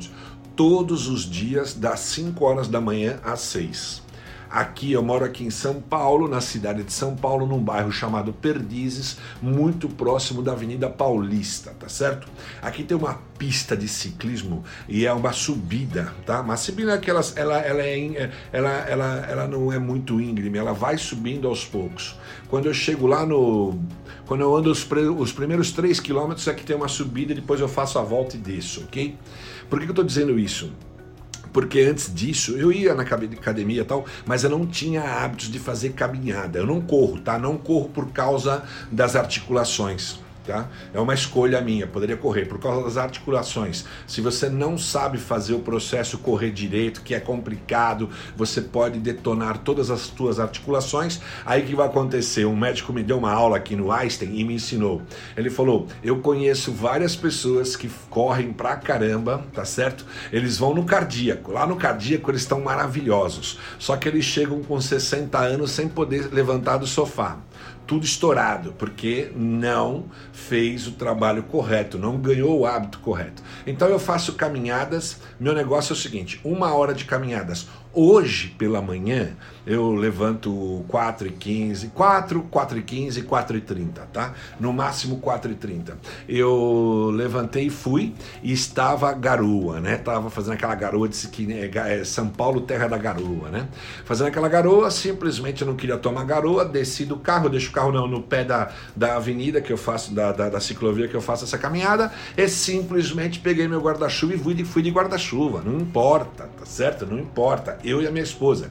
todos 0.55 1.07
os 1.07 1.29
dias 1.29 1.73
das 1.73 1.99
5 1.99 2.43
horas 2.43 2.67
da 2.67 2.79
manhã 2.79 3.19
às 3.23 3.41
6. 3.41 4.06
Aqui 4.49 4.93
eu 4.93 5.03
moro 5.03 5.25
aqui 5.25 5.43
em 5.43 5.49
São 5.49 5.81
Paulo, 5.81 6.27
na 6.27 6.39
cidade 6.39 6.83
de 6.83 6.93
São 6.93 7.15
Paulo, 7.15 7.45
num 7.45 7.59
bairro 7.59 7.91
chamado 7.91 8.31
Perdizes, 8.31 9.17
muito 9.41 9.89
próximo 9.89 10.41
da 10.41 10.53
Avenida 10.53 10.89
Paulista, 10.89 11.75
tá 11.77 11.89
certo? 11.89 12.27
Aqui 12.61 12.83
tem 12.83 12.95
uma 12.95 13.19
pista 13.37 13.75
de 13.75 13.87
ciclismo 13.87 14.63
e 14.87 15.05
é 15.05 15.13
uma 15.13 15.33
subida, 15.33 16.13
tá? 16.25 16.41
Mas 16.41 16.61
subida 16.61 16.93
é 16.93 16.97
que 16.97 17.09
ela, 17.09 17.21
ela, 17.35 17.61
é, 17.61 18.31
ela, 18.51 18.71
ela, 18.87 19.25
ela 19.29 19.47
não 19.47 19.71
é 19.71 19.77
muito 19.77 20.19
íngreme, 20.21 20.57
ela 20.57 20.73
vai 20.73 20.97
subindo 20.97 21.47
aos 21.47 21.65
poucos. 21.65 22.17
Quando 22.49 22.67
eu 22.67 22.73
chego 22.73 23.07
lá 23.07 23.25
no. 23.25 23.79
Quando 24.25 24.41
eu 24.41 24.55
ando 24.55 24.71
os, 24.71 24.85
os 25.17 25.31
primeiros 25.31 25.71
3 25.71 25.99
quilômetros, 25.99 26.47
é 26.47 26.53
que 26.53 26.65
tem 26.65 26.75
uma 26.75 26.87
subida 26.87 27.31
e 27.31 27.35
depois 27.35 27.61
eu 27.61 27.67
faço 27.67 27.97
a 27.97 28.01
volta 28.01 28.35
e 28.35 28.39
desço, 28.39 28.81
ok? 28.81 29.17
Por 29.69 29.79
que 29.79 29.85
eu 29.85 29.91
estou 29.91 30.03
dizendo 30.03 30.37
isso? 30.37 30.71
Porque 31.51 31.79
antes 31.81 32.13
disso 32.13 32.57
eu 32.57 32.71
ia 32.71 32.93
na 32.93 33.03
academia 33.03 33.81
e 33.81 33.85
tal, 33.85 34.05
mas 34.25 34.43
eu 34.43 34.49
não 34.49 34.65
tinha 34.65 35.01
hábitos 35.01 35.51
de 35.51 35.59
fazer 35.59 35.89
caminhada. 35.93 36.59
Eu 36.59 36.65
não 36.65 36.81
corro, 36.81 37.19
tá? 37.19 37.37
Não 37.37 37.57
corro 37.57 37.89
por 37.89 38.11
causa 38.11 38.63
das 38.91 39.15
articulações. 39.15 40.19
Tá? 40.47 40.69
É 40.93 40.99
uma 40.99 41.13
escolha 41.13 41.59
minha, 41.59 41.85
poderia 41.85 42.15
correr 42.15 42.45
por 42.45 42.57
causa 42.57 42.81
das 42.81 42.95
articulações. 42.95 43.83
Se 44.07 44.21
você 44.21 44.47
não 44.47 44.77
sabe 44.77 45.17
fazer 45.17 45.53
o 45.53 45.59
processo 45.59 46.17
correr 46.19 46.51
direito, 46.51 47.01
que 47.01 47.13
é 47.13 47.19
complicado, 47.19 48.09
você 48.33 48.61
pode 48.61 48.97
detonar 48.97 49.57
todas 49.57 49.91
as 49.91 49.99
suas 49.99 50.39
articulações. 50.39 51.19
Aí 51.45 51.63
que 51.63 51.75
vai 51.75 51.87
acontecer? 51.87 52.45
Um 52.45 52.55
médico 52.55 52.93
me 52.93 53.03
deu 53.03 53.17
uma 53.17 53.33
aula 53.33 53.57
aqui 53.57 53.75
no 53.75 53.91
Einstein 53.91 54.39
e 54.39 54.43
me 54.45 54.53
ensinou. 54.53 55.01
Ele 55.35 55.49
falou: 55.49 55.87
"Eu 56.01 56.19
conheço 56.19 56.71
várias 56.71 57.13
pessoas 57.13 57.75
que 57.75 57.89
correm 58.09 58.53
pra 58.53 58.77
caramba, 58.77 59.43
tá 59.53 59.65
certo? 59.65 60.05
Eles 60.31 60.57
vão 60.57 60.73
no 60.73 60.85
cardíaco. 60.85 61.51
Lá 61.51 61.67
no 61.67 61.75
cardíaco 61.75 62.31
eles 62.31 62.43
estão 62.43 62.61
maravilhosos. 62.61 63.59
Só 63.77 63.97
que 63.97 64.07
eles 64.07 64.23
chegam 64.23 64.63
com 64.63 64.79
60 64.79 65.37
anos 65.37 65.71
sem 65.71 65.89
poder 65.89 66.29
levantar 66.31 66.77
do 66.77 66.87
sofá 66.87 67.37
tudo 67.87 68.05
estourado, 68.05 68.73
porque 68.77 69.31
não 69.33 70.05
fez 70.33 70.85
o 70.87 70.91
trabalho 70.91 71.43
correto, 71.43 71.97
não 71.97 72.17
ganhou 72.17 72.59
o 72.59 72.65
hábito 72.65 72.99
correto. 72.99 73.41
Então 73.65 73.87
eu 73.87 73.97
faço 73.97 74.33
caminhadas, 74.33 75.21
meu 75.39 75.55
negócio 75.55 75.93
é 75.93 75.95
o 75.95 75.99
seguinte: 75.99 76.39
uma 76.43 76.75
hora 76.75 76.93
de 76.93 77.05
caminhadas. 77.05 77.67
Hoje 77.93 78.53
pela 78.57 78.81
manhã 78.81 79.35
eu 79.67 79.93
levanto 79.93 80.85
4 80.87 81.27
e 81.27 81.31
15, 81.31 81.87
4, 81.89 82.41
4 82.43 82.77
e 82.77 82.81
15, 82.81 83.21
4 83.23 83.57
e 83.57 83.61
30, 83.61 84.01
tá? 84.13 84.33
No 84.57 84.71
máximo 84.71 85.17
4 85.17 85.51
e 85.51 85.55
30. 85.55 85.97
Eu 86.27 87.11
levantei 87.13 87.67
e 87.67 87.69
fui 87.69 88.13
e 88.41 88.53
estava 88.53 89.11
garoa, 89.11 89.81
né? 89.81 89.97
Tava 89.97 90.29
fazendo 90.29 90.53
aquela 90.53 90.73
garoa, 90.73 91.09
disse 91.09 91.27
que 91.27 91.45
né, 91.45 91.69
é 91.73 92.03
São 92.05 92.29
Paulo, 92.29 92.61
terra 92.61 92.87
da 92.87 92.97
garoa, 92.97 93.49
né? 93.49 93.67
Fazendo 94.05 94.27
aquela 94.27 94.47
garoa, 94.47 94.89
simplesmente 94.89 95.61
eu 95.61 95.67
não 95.67 95.75
queria 95.75 95.97
tomar 95.97 96.23
garoa, 96.23 96.63
desci 96.63 97.03
do 97.03 97.17
carro, 97.17 97.49
deixo 97.49 97.69
o 97.69 97.73
carro 97.73 97.91
no, 97.91 98.07
no 98.07 98.21
pé 98.21 98.45
da, 98.45 98.71
da 98.95 99.17
avenida 99.17 99.59
que 99.59 99.73
eu 99.73 99.77
faço, 99.77 100.13
da, 100.13 100.31
da, 100.31 100.49
da, 100.49 100.59
ciclovia 100.61 101.09
que 101.09 101.15
eu 101.15 101.21
faço 101.21 101.43
essa 101.43 101.57
caminhada, 101.57 102.11
e 102.37 102.47
simplesmente 102.47 103.39
peguei 103.39 103.67
meu 103.67 103.81
guarda-chuva 103.81 104.33
e 104.33 104.37
fui 104.37 104.53
de, 104.53 104.63
fui 104.63 104.81
de 104.81 104.91
guarda-chuva. 104.91 105.61
Não 105.65 105.77
importa, 105.77 106.49
tá 106.57 106.65
certo? 106.65 107.05
Não 107.05 107.19
importa. 107.19 107.76
Eu 107.83 108.01
e 108.01 108.07
a 108.07 108.11
minha 108.11 108.23
esposa. 108.23 108.69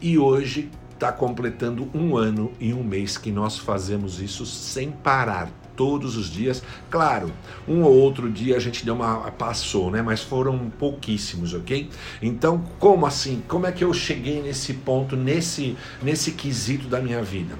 E 0.00 0.18
hoje 0.18 0.70
está 0.92 1.10
completando 1.10 1.88
um 1.92 2.16
ano 2.16 2.52
e 2.60 2.72
um 2.72 2.84
mês 2.84 3.18
que 3.18 3.32
nós 3.32 3.58
fazemos 3.58 4.20
isso 4.20 4.46
sem 4.46 4.90
parar 4.90 5.50
todos 5.76 6.16
os 6.16 6.30
dias. 6.30 6.62
Claro, 6.90 7.32
um 7.66 7.82
ou 7.82 7.92
outro 7.92 8.30
dia 8.30 8.56
a 8.56 8.60
gente 8.60 8.84
deu 8.84 8.94
uma 8.94 9.30
passou, 9.32 9.90
né? 9.90 10.02
Mas 10.02 10.20
foram 10.20 10.70
pouquíssimos, 10.78 11.54
ok? 11.54 11.88
Então, 12.20 12.64
como 12.78 13.04
assim? 13.06 13.42
Como 13.48 13.66
é 13.66 13.72
que 13.72 13.82
eu 13.82 13.92
cheguei 13.92 14.40
nesse 14.42 14.74
ponto, 14.74 15.16
nesse 15.16 15.76
nesse 16.02 16.32
quesito 16.32 16.86
da 16.86 17.00
minha 17.00 17.22
vida? 17.22 17.56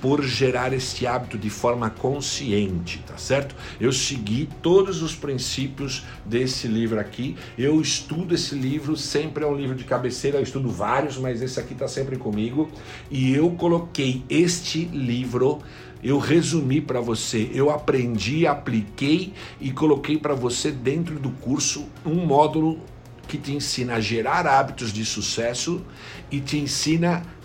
Por 0.00 0.22
gerar 0.22 0.72
este 0.72 1.06
hábito 1.06 1.36
de 1.36 1.50
forma 1.50 1.90
consciente, 1.90 3.02
tá 3.06 3.18
certo? 3.18 3.54
Eu 3.80 3.92
segui 3.92 4.48
todos 4.62 5.02
os 5.02 5.14
princípios 5.14 6.04
desse 6.24 6.66
livro 6.66 6.98
aqui. 6.98 7.36
Eu 7.58 7.80
estudo 7.80 8.34
esse 8.34 8.54
livro, 8.54 8.96
sempre 8.96 9.44
é 9.44 9.46
um 9.46 9.56
livro 9.56 9.74
de 9.74 9.84
cabeceira, 9.84 10.38
eu 10.38 10.42
estudo 10.42 10.70
vários, 10.70 11.18
mas 11.18 11.42
esse 11.42 11.60
aqui 11.60 11.74
está 11.74 11.86
sempre 11.86 12.16
comigo. 12.16 12.70
E 13.10 13.34
eu 13.34 13.50
coloquei 13.50 14.24
este 14.28 14.84
livro 14.84 15.60
eu 16.02 16.18
resumi 16.18 16.80
para 16.80 16.98
você, 16.98 17.50
eu 17.52 17.70
aprendi, 17.70 18.46
apliquei 18.46 19.34
e 19.60 19.70
coloquei 19.70 20.16
para 20.16 20.34
você 20.34 20.70
dentro 20.70 21.18
do 21.18 21.28
curso 21.28 21.86
um 22.06 22.24
módulo 22.24 22.80
que 23.28 23.36
te 23.36 23.52
ensina 23.52 23.94
a 23.94 24.00
gerar 24.00 24.46
hábitos 24.46 24.92
de 24.92 25.04
sucesso 25.04 25.82
e 26.30 26.40
te 26.40 26.58
ensina 26.58 27.18
a 27.18 27.39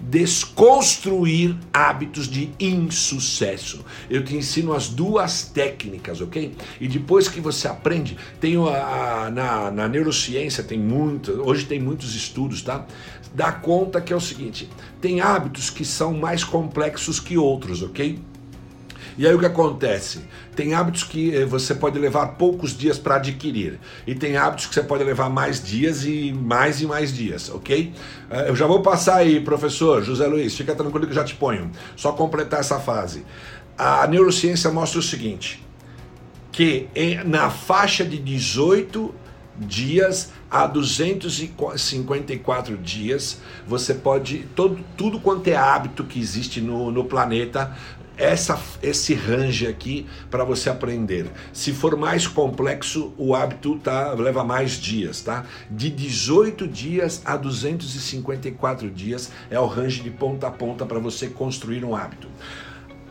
desconstruir 0.00 1.56
hábitos 1.72 2.26
de 2.26 2.50
insucesso. 2.58 3.84
Eu 4.08 4.24
te 4.24 4.34
ensino 4.34 4.72
as 4.72 4.88
duas 4.88 5.42
técnicas, 5.44 6.20
ok? 6.20 6.54
E 6.80 6.88
depois 6.88 7.28
que 7.28 7.40
você 7.40 7.68
aprende, 7.68 8.16
tem 8.40 8.56
a, 8.56 9.26
a 9.26 9.30
na, 9.30 9.70
na 9.70 9.88
neurociência 9.88 10.64
tem 10.64 10.78
muito, 10.78 11.32
hoje 11.46 11.66
tem 11.66 11.80
muitos 11.80 12.14
estudos, 12.14 12.62
tá? 12.62 12.86
Dá 13.34 13.52
conta 13.52 14.00
que 14.00 14.12
é 14.12 14.16
o 14.16 14.20
seguinte: 14.20 14.68
tem 15.00 15.20
hábitos 15.20 15.70
que 15.70 15.84
são 15.84 16.14
mais 16.14 16.44
complexos 16.44 17.20
que 17.20 17.36
outros, 17.36 17.82
ok? 17.82 18.18
E 19.16 19.26
aí 19.26 19.34
o 19.34 19.38
que 19.38 19.46
acontece? 19.46 20.20
Tem 20.54 20.74
hábitos 20.74 21.04
que 21.04 21.34
eh, 21.34 21.44
você 21.44 21.74
pode 21.74 21.98
levar 21.98 22.26
poucos 22.38 22.76
dias 22.76 22.98
para 22.98 23.16
adquirir, 23.16 23.78
e 24.06 24.14
tem 24.14 24.36
hábitos 24.36 24.66
que 24.66 24.74
você 24.74 24.82
pode 24.82 25.04
levar 25.04 25.28
mais 25.28 25.62
dias 25.62 26.04
e 26.04 26.32
mais 26.32 26.80
e 26.80 26.86
mais 26.86 27.12
dias, 27.12 27.50
ok? 27.50 27.92
Eh, 28.30 28.48
eu 28.48 28.56
já 28.56 28.66
vou 28.66 28.80
passar 28.80 29.16
aí, 29.16 29.40
professor 29.40 30.02
José 30.02 30.26
Luiz, 30.26 30.56
fica 30.56 30.74
tranquilo 30.74 31.06
que 31.06 31.12
eu 31.12 31.16
já 31.16 31.24
te 31.24 31.34
ponho. 31.34 31.70
Só 31.96 32.12
completar 32.12 32.60
essa 32.60 32.78
fase. 32.78 33.24
A 33.76 34.06
neurociência 34.06 34.70
mostra 34.70 34.98
o 34.98 35.02
seguinte: 35.02 35.64
que 36.50 36.88
na 37.24 37.50
faixa 37.50 38.04
de 38.04 38.18
18 38.18 39.21
dias 39.58 40.30
a 40.50 40.66
254 40.66 42.76
dias. 42.76 43.40
Você 43.66 43.94
pode, 43.94 44.46
todo, 44.54 44.78
tudo 44.96 45.18
quanto 45.20 45.48
é 45.48 45.56
hábito 45.56 46.04
que 46.04 46.20
existe 46.20 46.60
no, 46.60 46.90
no 46.90 47.04
planeta, 47.04 47.74
essa, 48.16 48.58
esse 48.82 49.14
range 49.14 49.66
aqui 49.66 50.06
para 50.30 50.44
você 50.44 50.70
aprender. 50.70 51.30
Se 51.52 51.72
for 51.72 51.96
mais 51.96 52.26
complexo, 52.26 53.12
o 53.16 53.34
hábito 53.34 53.78
tá, 53.78 54.12
leva 54.12 54.44
mais 54.44 54.72
dias, 54.72 55.22
tá? 55.22 55.44
De 55.70 55.90
18 55.90 56.68
dias 56.68 57.22
a 57.24 57.36
254 57.36 58.90
dias 58.90 59.32
é 59.50 59.58
o 59.58 59.66
range 59.66 60.02
de 60.02 60.10
ponta 60.10 60.46
a 60.46 60.50
ponta 60.50 60.84
para 60.84 60.98
você 60.98 61.28
construir 61.28 61.84
um 61.84 61.96
hábito. 61.96 62.28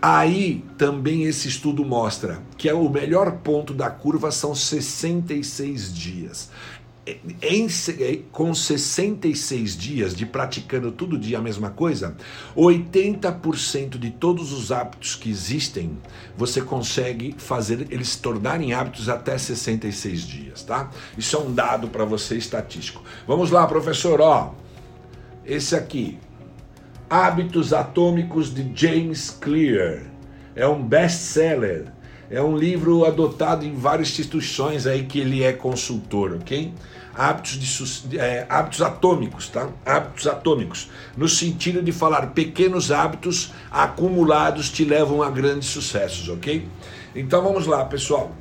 Aí 0.02 0.66
também 0.78 1.26
esse 1.26 1.48
estudo 1.48 1.86
mostra 1.86 2.42
que 2.58 2.68
é 2.68 2.74
o 2.74 2.90
melhor 2.90 3.34
ponto 3.44 3.74
da 3.74 3.90
curva 3.90 4.32
são 4.32 4.56
66 4.56 5.94
dias 5.94 6.50
em, 7.42 7.68
com 8.32 8.54
66 8.54 9.76
dias 9.76 10.16
de 10.16 10.26
praticando 10.26 10.92
todo 10.92 11.18
dia 11.18 11.40
a 11.40 11.42
mesma 11.42 11.72
coisa, 11.72 12.16
80% 12.56 13.98
de 13.98 14.12
todos 14.12 14.52
os 14.52 14.72
hábitos 14.72 15.16
que 15.16 15.30
existem, 15.30 15.98
você 16.38 16.62
consegue 16.62 17.36
fazer 17.38 17.88
eles 17.90 18.10
se 18.10 18.20
tornarem 18.20 18.74
hábitos 18.74 19.10
até 19.10 19.38
66 19.38 20.22
dias, 20.22 20.64
tá? 20.64 20.92
Isso 21.18 21.36
é 21.36 21.40
um 21.40 21.52
dado 21.52 21.88
para 21.88 22.06
você 22.06 22.38
estatístico. 22.38 23.04
Vamos 23.28 23.50
lá, 23.50 23.66
professor, 23.66 24.22
ó. 24.22 24.54
Esse 25.44 25.76
aqui, 25.76 26.20
Hábitos 27.12 27.74
Atômicos 27.74 28.54
de 28.54 28.72
James 28.74 29.30
Clear. 29.30 30.04
É 30.56 30.66
um 30.66 30.82
best-seller 30.82 31.92
é 32.30 32.42
um 32.42 32.56
livro 32.56 33.04
adotado 33.04 33.66
em 33.66 33.76
várias 33.76 34.08
instituições 34.12 34.88
aí 34.88 35.04
que 35.04 35.20
ele 35.20 35.44
é 35.44 35.52
consultor, 35.52 36.38
ok? 36.42 36.74
Hábitos, 37.14 38.06
de, 38.08 38.18
é, 38.18 38.46
hábitos 38.48 38.82
atômicos, 38.82 39.50
tá? 39.50 39.68
Hábitos 39.86 40.26
atômicos, 40.26 40.90
no 41.18 41.28
sentido 41.28 41.84
de 41.84 41.92
falar 41.92 42.28
pequenos 42.28 42.90
hábitos 42.90 43.52
acumulados 43.70 44.70
te 44.70 44.86
levam 44.86 45.22
a 45.22 45.30
grandes 45.30 45.68
sucessos, 45.68 46.30
ok? 46.30 46.66
Então 47.14 47.44
vamos 47.44 47.68
lá, 47.68 47.84
pessoal. 47.84 48.32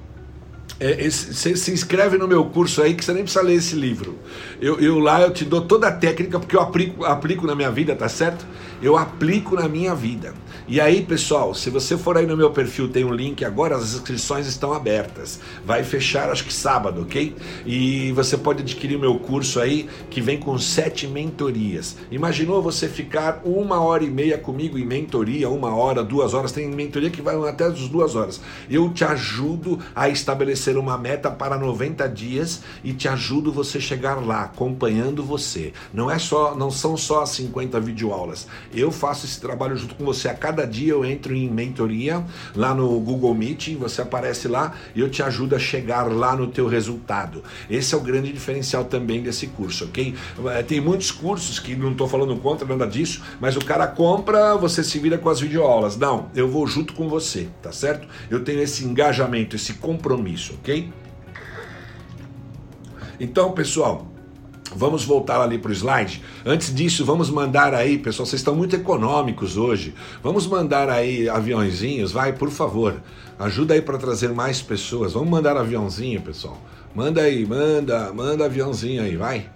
É, 0.78 1.08
você 1.08 1.56
se 1.56 1.72
inscreve 1.72 2.16
no 2.16 2.28
meu 2.28 2.44
curso 2.44 2.82
aí 2.82 2.94
que 2.94 3.04
você 3.04 3.12
nem 3.12 3.22
precisa 3.22 3.44
ler 3.44 3.54
esse 3.54 3.74
livro. 3.74 4.18
Eu, 4.60 4.80
eu, 4.80 4.98
lá 4.98 5.20
eu 5.20 5.32
te 5.32 5.44
dou 5.44 5.62
toda 5.62 5.88
a 5.88 5.92
técnica 5.92 6.38
porque 6.38 6.56
eu 6.56 6.60
aplico, 6.60 7.04
aplico 7.04 7.46
na 7.46 7.54
minha 7.54 7.70
vida, 7.70 7.94
tá 7.96 8.08
certo? 8.08 8.46
Eu 8.82 8.96
aplico 8.96 9.56
na 9.56 9.68
minha 9.68 9.94
vida. 9.94 10.34
E 10.72 10.80
aí, 10.80 11.02
pessoal, 11.02 11.52
se 11.52 11.68
você 11.68 11.98
for 11.98 12.16
aí 12.16 12.24
no 12.24 12.36
meu 12.36 12.52
perfil, 12.52 12.88
tem 12.88 13.04
um 13.04 13.12
link 13.12 13.44
agora, 13.44 13.74
as 13.74 13.92
inscrições 13.92 14.46
estão 14.46 14.72
abertas. 14.72 15.40
Vai 15.66 15.82
fechar 15.82 16.30
acho 16.30 16.44
que 16.44 16.54
sábado, 16.54 17.02
ok? 17.02 17.34
E 17.66 18.12
você 18.12 18.38
pode 18.38 18.62
adquirir 18.62 18.94
o 18.94 19.00
meu 19.00 19.18
curso 19.18 19.58
aí, 19.58 19.90
que 20.08 20.20
vem 20.20 20.38
com 20.38 20.56
sete 20.60 21.08
mentorias. 21.08 21.96
Imaginou 22.08 22.62
você 22.62 22.88
ficar 22.88 23.40
uma 23.44 23.80
hora 23.80 24.04
e 24.04 24.10
meia 24.10 24.38
comigo 24.38 24.78
em 24.78 24.86
mentoria, 24.86 25.50
uma 25.50 25.74
hora, 25.74 26.04
duas 26.04 26.34
horas, 26.34 26.52
tem 26.52 26.68
mentoria 26.68 27.10
que 27.10 27.20
vai 27.20 27.34
até 27.48 27.64
as 27.64 27.88
duas 27.88 28.14
horas. 28.14 28.40
Eu 28.70 28.90
te 28.90 29.02
ajudo 29.02 29.80
a 29.92 30.08
estabelecer 30.08 30.78
uma 30.78 30.96
meta 30.96 31.32
para 31.32 31.58
90 31.58 32.08
dias 32.10 32.62
e 32.84 32.92
te 32.92 33.08
ajudo 33.08 33.52
você 33.52 33.80
chegar 33.80 34.24
lá, 34.24 34.44
acompanhando 34.44 35.24
você. 35.24 35.72
Não 35.92 36.08
é 36.08 36.20
só, 36.20 36.54
não 36.54 36.70
são 36.70 36.96
só 36.96 37.24
as 37.24 37.30
50 37.30 37.80
videoaulas. 37.80 38.46
Eu 38.72 38.92
faço 38.92 39.26
esse 39.26 39.40
trabalho 39.40 39.76
junto 39.76 39.96
com 39.96 40.04
você 40.04 40.28
a 40.28 40.34
cada 40.34 40.59
Cada 40.60 40.70
dia 40.70 40.92
eu 40.92 41.06
entro 41.06 41.34
em 41.34 41.48
mentoria 41.48 42.22
lá 42.54 42.74
no 42.74 43.00
Google 43.00 43.34
Meet, 43.34 43.76
você 43.76 44.02
aparece 44.02 44.46
lá 44.46 44.74
e 44.94 45.00
eu 45.00 45.08
te 45.08 45.22
ajudo 45.22 45.56
a 45.56 45.58
chegar 45.58 46.02
lá 46.02 46.36
no 46.36 46.48
teu 46.48 46.66
resultado. 46.66 47.42
Esse 47.70 47.94
é 47.94 47.96
o 47.96 48.00
grande 48.02 48.30
diferencial 48.30 48.84
também 48.84 49.22
desse 49.22 49.46
curso, 49.46 49.86
ok? 49.86 50.14
Eh, 50.50 50.62
tem 50.64 50.78
muitos 50.78 51.10
cursos 51.10 51.58
que 51.58 51.74
não 51.74 51.92
estou 51.92 52.06
falando 52.06 52.36
contra 52.36 52.68
nada 52.68 52.86
disso, 52.86 53.22
mas 53.40 53.56
o 53.56 53.64
cara 53.64 53.86
compra, 53.86 54.54
você 54.54 54.84
se 54.84 54.98
vira 54.98 55.16
com 55.16 55.30
as 55.30 55.40
videoaulas. 55.40 55.96
Não, 55.96 56.28
eu 56.34 56.46
vou 56.46 56.66
junto 56.66 56.92
com 56.92 57.08
você, 57.08 57.48
tá 57.62 57.72
certo? 57.72 58.06
Eu 58.28 58.44
tenho 58.44 58.60
esse 58.60 58.84
engajamento, 58.84 59.56
esse 59.56 59.72
compromisso, 59.74 60.58
ok? 60.60 60.92
Então, 63.18 63.52
pessoal, 63.52 64.06
Vamos 64.74 65.04
voltar 65.04 65.40
ali 65.40 65.58
para 65.58 65.70
o 65.70 65.74
slide. 65.74 66.22
Antes 66.44 66.74
disso, 66.74 67.04
vamos 67.04 67.28
mandar 67.30 67.74
aí, 67.74 67.98
pessoal, 67.98 68.26
vocês 68.26 68.40
estão 68.40 68.54
muito 68.54 68.76
econômicos 68.76 69.56
hoje. 69.56 69.94
Vamos 70.22 70.46
mandar 70.46 70.88
aí 70.88 71.28
aviãozinhos, 71.28 72.12
vai, 72.12 72.32
por 72.32 72.50
favor. 72.50 73.00
Ajuda 73.38 73.74
aí 73.74 73.82
para 73.82 73.98
trazer 73.98 74.28
mais 74.30 74.62
pessoas. 74.62 75.12
Vamos 75.14 75.28
mandar 75.28 75.56
aviãozinho, 75.56 76.20
pessoal. 76.20 76.58
Manda 76.94 77.22
aí, 77.22 77.46
manda, 77.46 78.12
manda 78.12 78.44
aviãozinho 78.44 79.02
aí, 79.02 79.16
vai. 79.16 79.46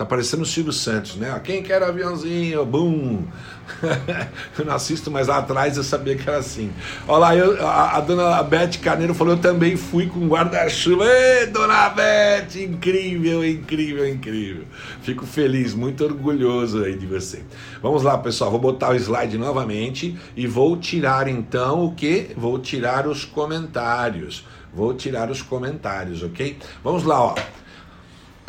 Tá 0.00 0.06
parecendo 0.06 0.44
o 0.44 0.46
Silvio 0.46 0.72
Santos, 0.72 1.16
né? 1.16 1.38
Quem 1.44 1.62
quer 1.62 1.82
aviãozinho? 1.82 2.64
Bum! 2.64 3.22
eu 4.58 4.64
não 4.64 4.72
assisto, 4.72 5.10
mas 5.10 5.28
lá 5.28 5.36
atrás 5.36 5.76
eu 5.76 5.82
sabia 5.84 6.16
que 6.16 6.26
era 6.26 6.38
assim. 6.38 6.72
Olha 7.06 7.18
lá, 7.18 7.36
eu, 7.36 7.66
a, 7.66 7.98
a, 7.98 8.00
dona 8.00 8.42
Beth 8.42 8.78
Carneiro 8.82 9.12
falou: 9.12 9.34
eu 9.34 9.38
também 9.38 9.76
fui 9.76 10.06
com 10.06 10.26
guarda-chuva. 10.26 11.04
Ei, 11.04 11.48
dona 11.48 11.90
Beth! 11.90 12.56
Incrível, 12.56 13.44
incrível, 13.44 14.08
incrível. 14.08 14.64
Fico 15.02 15.26
feliz, 15.26 15.74
muito 15.74 16.02
orgulhoso 16.02 16.82
aí 16.82 16.96
de 16.96 17.04
você. 17.04 17.44
Vamos 17.82 18.02
lá, 18.02 18.16
pessoal, 18.16 18.50
vou 18.50 18.58
botar 18.58 18.92
o 18.92 18.94
slide 18.94 19.36
novamente 19.36 20.18
e 20.34 20.46
vou 20.46 20.78
tirar 20.78 21.28
então 21.28 21.84
o 21.84 21.94
que? 21.94 22.30
Vou 22.38 22.58
tirar 22.58 23.06
os 23.06 23.26
comentários. 23.26 24.46
Vou 24.72 24.94
tirar 24.94 25.30
os 25.30 25.42
comentários, 25.42 26.22
ok? 26.22 26.56
Vamos 26.82 27.04
lá, 27.04 27.20
ó. 27.20 27.34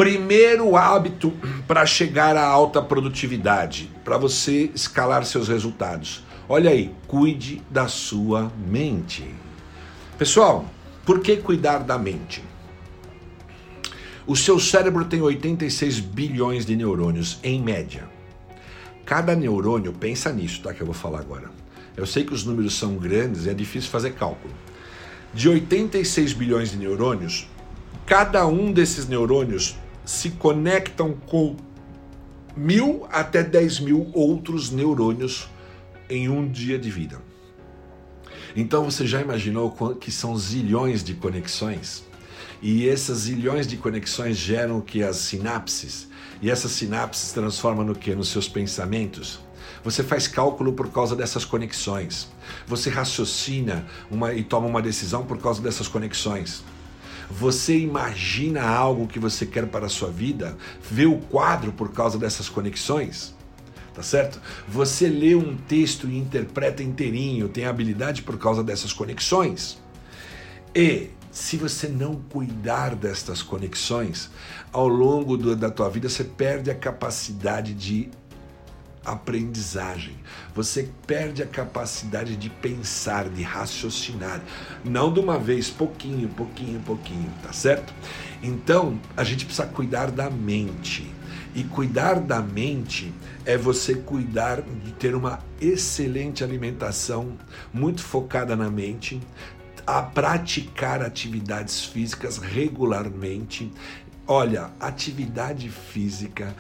Primeiro 0.02 0.76
hábito 0.76 1.32
para 1.68 1.86
chegar 1.86 2.36
à 2.36 2.44
alta 2.44 2.82
produtividade, 2.82 3.88
para 4.04 4.18
você 4.18 4.72
escalar 4.74 5.24
seus 5.26 5.48
resultados. 5.48 6.24
Olha 6.50 6.72
aí, 6.72 6.92
cuide 7.06 7.62
da 7.70 7.88
sua 7.88 8.52
mente. 8.68 9.24
Pessoal, 10.18 10.66
por 11.06 11.20
que 11.20 11.38
cuidar 11.38 11.84
da 11.84 12.00
mente? 12.00 12.44
O 14.26 14.36
seu 14.36 14.60
cérebro 14.60 15.06
tem 15.06 15.22
86 15.22 16.00
bilhões 16.00 16.66
de 16.66 16.76
neurônios 16.76 17.38
em 17.44 17.62
média. 17.62 18.10
Cada 19.06 19.36
neurônio, 19.36 19.94
pensa 19.94 20.34
nisso, 20.34 20.64
tá? 20.64 20.74
Que 20.74 20.82
eu 20.82 20.88
vou 20.88 20.96
falar 20.96 21.20
agora. 21.20 21.52
Eu 21.96 22.08
sei 22.08 22.24
que 22.24 22.34
os 22.34 22.44
números 22.44 22.76
são 22.76 22.96
grandes 22.96 23.46
e 23.46 23.52
é 23.52 23.54
difícil 23.54 23.92
fazer 23.92 24.16
cálculo. 24.16 24.52
De 25.32 25.48
86 25.48 26.34
bilhões 26.34 26.72
de 26.72 26.78
neurônios, 26.78 27.48
cada 28.08 28.48
um 28.48 28.72
desses 28.72 29.08
neurônios 29.08 29.76
se 30.12 30.32
conectam 30.32 31.14
com 31.26 31.56
mil 32.56 33.08
até 33.10 33.42
dez 33.42 33.80
mil 33.80 34.12
outros 34.14 34.70
neurônios 34.70 35.48
em 36.10 36.28
um 36.28 36.46
dia 36.46 36.78
de 36.78 36.92
vida. 36.92 37.22
Então 38.54 38.84
você 38.84 39.08
já 39.08 39.22
imaginou 39.22 39.72
que 39.96 40.12
são 40.12 40.38
zilhões 40.38 41.02
de 41.02 41.14
conexões? 41.14 42.04
E 42.62 42.90
essas 42.90 43.20
zilhões 43.20 43.66
de 43.66 43.78
conexões 43.78 44.36
geram 44.36 44.80
o 44.80 44.82
que? 44.82 45.02
As 45.02 45.16
sinapses. 45.16 46.10
E 46.42 46.50
essas 46.52 46.72
sinapses 46.74 47.32
transformam 47.32 47.86
no 47.86 47.96
que? 47.96 48.14
Nos 48.14 48.28
seus 48.28 48.50
pensamentos. 48.50 49.40
Você 49.82 50.04
faz 50.04 50.28
cálculo 50.28 50.74
por 50.74 50.92
causa 50.92 51.16
dessas 51.16 51.46
conexões. 51.46 52.28
Você 52.68 52.90
raciocina 52.90 53.88
uma, 54.12 54.34
e 54.34 54.44
toma 54.44 54.68
uma 54.68 54.82
decisão 54.82 55.26
por 55.26 55.38
causa 55.38 55.62
dessas 55.62 55.88
conexões. 55.88 56.64
Você 57.32 57.80
imagina 57.80 58.62
algo 58.62 59.08
que 59.08 59.18
você 59.18 59.46
quer 59.46 59.66
para 59.66 59.86
a 59.86 59.90
sua 59.90 60.10
vida, 60.10 60.58
vê 60.82 61.06
o 61.06 61.18
quadro 61.18 61.72
por 61.72 61.92
causa 61.94 62.18
dessas 62.18 62.50
conexões? 62.50 63.34
Tá 63.94 64.04
certo? 64.04 64.42
Você 64.68 65.08
lê 65.08 65.34
um 65.34 65.56
texto 65.56 66.08
e 66.08 66.18
interpreta 66.18 66.84
inteirinho, 66.84 67.48
tem 67.48 67.66
habilidade 67.66 68.22
por 68.22 68.38
causa 68.38 68.62
dessas 68.62 68.92
conexões. 68.92 69.82
E 70.76 71.10
se 71.32 71.56
você 71.56 71.88
não 71.88 72.16
cuidar 72.16 72.96
destas 72.96 73.42
conexões, 73.42 74.30
ao 74.72 74.90
longo 74.90 75.38
do, 75.38 75.56
da 75.56 75.72
tua 75.72 75.90
vida 75.90 76.10
você 76.10 76.26
perde 76.26 76.70
a 76.70 76.76
capacidade 76.76 77.74
de 77.74 78.10
aprendizagem. 79.06 80.16
Você 80.54 80.90
perde 81.08 81.42
a 81.42 81.48
capacidade 81.48 82.36
de 82.36 82.50
pensar, 82.50 83.30
de 83.30 83.42
raciocinar, 83.44 84.42
não 84.84 85.12
de 85.12 85.20
uma 85.20 85.38
vez, 85.38 85.70
pouquinho, 85.70 86.30
pouquinho, 86.30 86.80
pouquinho, 86.82 87.32
tá 87.42 87.52
certo? 87.52 87.94
Então, 88.44 89.00
a 89.16 89.24
gente 89.24 89.46
precisa 89.46 89.68
cuidar 89.68 90.12
da 90.12 90.30
mente. 90.30 91.12
E 91.54 91.64
cuidar 91.66 92.20
da 92.20 92.42
mente 92.42 93.14
é 93.46 93.58
você 93.58 93.96
cuidar 93.96 94.62
de 94.62 94.92
ter 94.94 95.16
uma 95.16 95.40
excelente 95.60 96.44
alimentação, 96.44 97.38
muito 97.74 98.02
focada 98.02 98.56
na 98.56 98.70
mente, 98.70 99.20
a 99.86 100.02
praticar 100.02 101.02
atividades 101.02 101.84
físicas 101.84 102.38
regularmente. 102.38 103.72
Olha, 104.26 104.70
atividade 104.80 105.70
física 105.70 106.56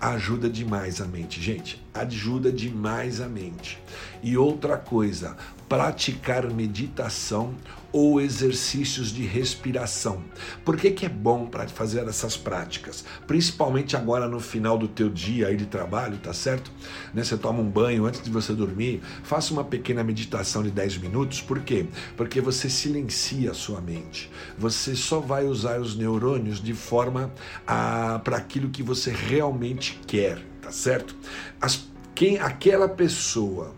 ajuda 0.00 0.48
demais 0.48 1.00
a 1.00 1.06
mente, 1.06 1.40
gente. 1.40 1.82
Ajuda 1.94 2.50
demais 2.50 3.20
a 3.20 3.28
mente. 3.28 3.78
E 4.22 4.36
outra 4.36 4.76
coisa, 4.76 5.36
praticar 5.68 6.50
meditação 6.52 7.54
ou 7.96 8.20
exercícios 8.20 9.08
de 9.08 9.22
respiração. 9.22 10.22
Por 10.62 10.76
que, 10.76 10.90
que 10.90 11.06
é 11.06 11.08
bom 11.08 11.46
para 11.46 11.66
fazer 11.66 12.06
essas 12.06 12.36
práticas? 12.36 13.02
Principalmente 13.26 13.96
agora 13.96 14.28
no 14.28 14.38
final 14.38 14.76
do 14.76 14.86
teu 14.86 15.08
dia 15.08 15.46
aí 15.46 15.56
de 15.56 15.64
trabalho, 15.64 16.18
tá 16.18 16.34
certo? 16.34 16.70
Né? 17.14 17.24
Você 17.24 17.38
toma 17.38 17.60
um 17.60 17.70
banho 17.70 18.04
antes 18.04 18.22
de 18.22 18.28
você 18.28 18.52
dormir, 18.52 19.00
faça 19.22 19.50
uma 19.50 19.64
pequena 19.64 20.04
meditação 20.04 20.62
de 20.62 20.70
10 20.70 20.98
minutos. 20.98 21.40
Por 21.40 21.60
quê? 21.60 21.86
Porque 22.18 22.38
você 22.38 22.68
silencia 22.68 23.52
a 23.52 23.54
sua 23.54 23.80
mente. 23.80 24.30
Você 24.58 24.94
só 24.94 25.18
vai 25.18 25.46
usar 25.46 25.80
os 25.80 25.96
neurônios 25.96 26.62
de 26.62 26.74
forma 26.74 27.32
para 27.64 28.36
aquilo 28.36 28.68
que 28.68 28.82
você 28.82 29.10
realmente 29.10 29.98
quer, 30.06 30.38
tá 30.60 30.70
certo? 30.70 31.16
As, 31.58 31.88
quem 32.14 32.38
aquela 32.38 32.90
pessoa 32.90 33.74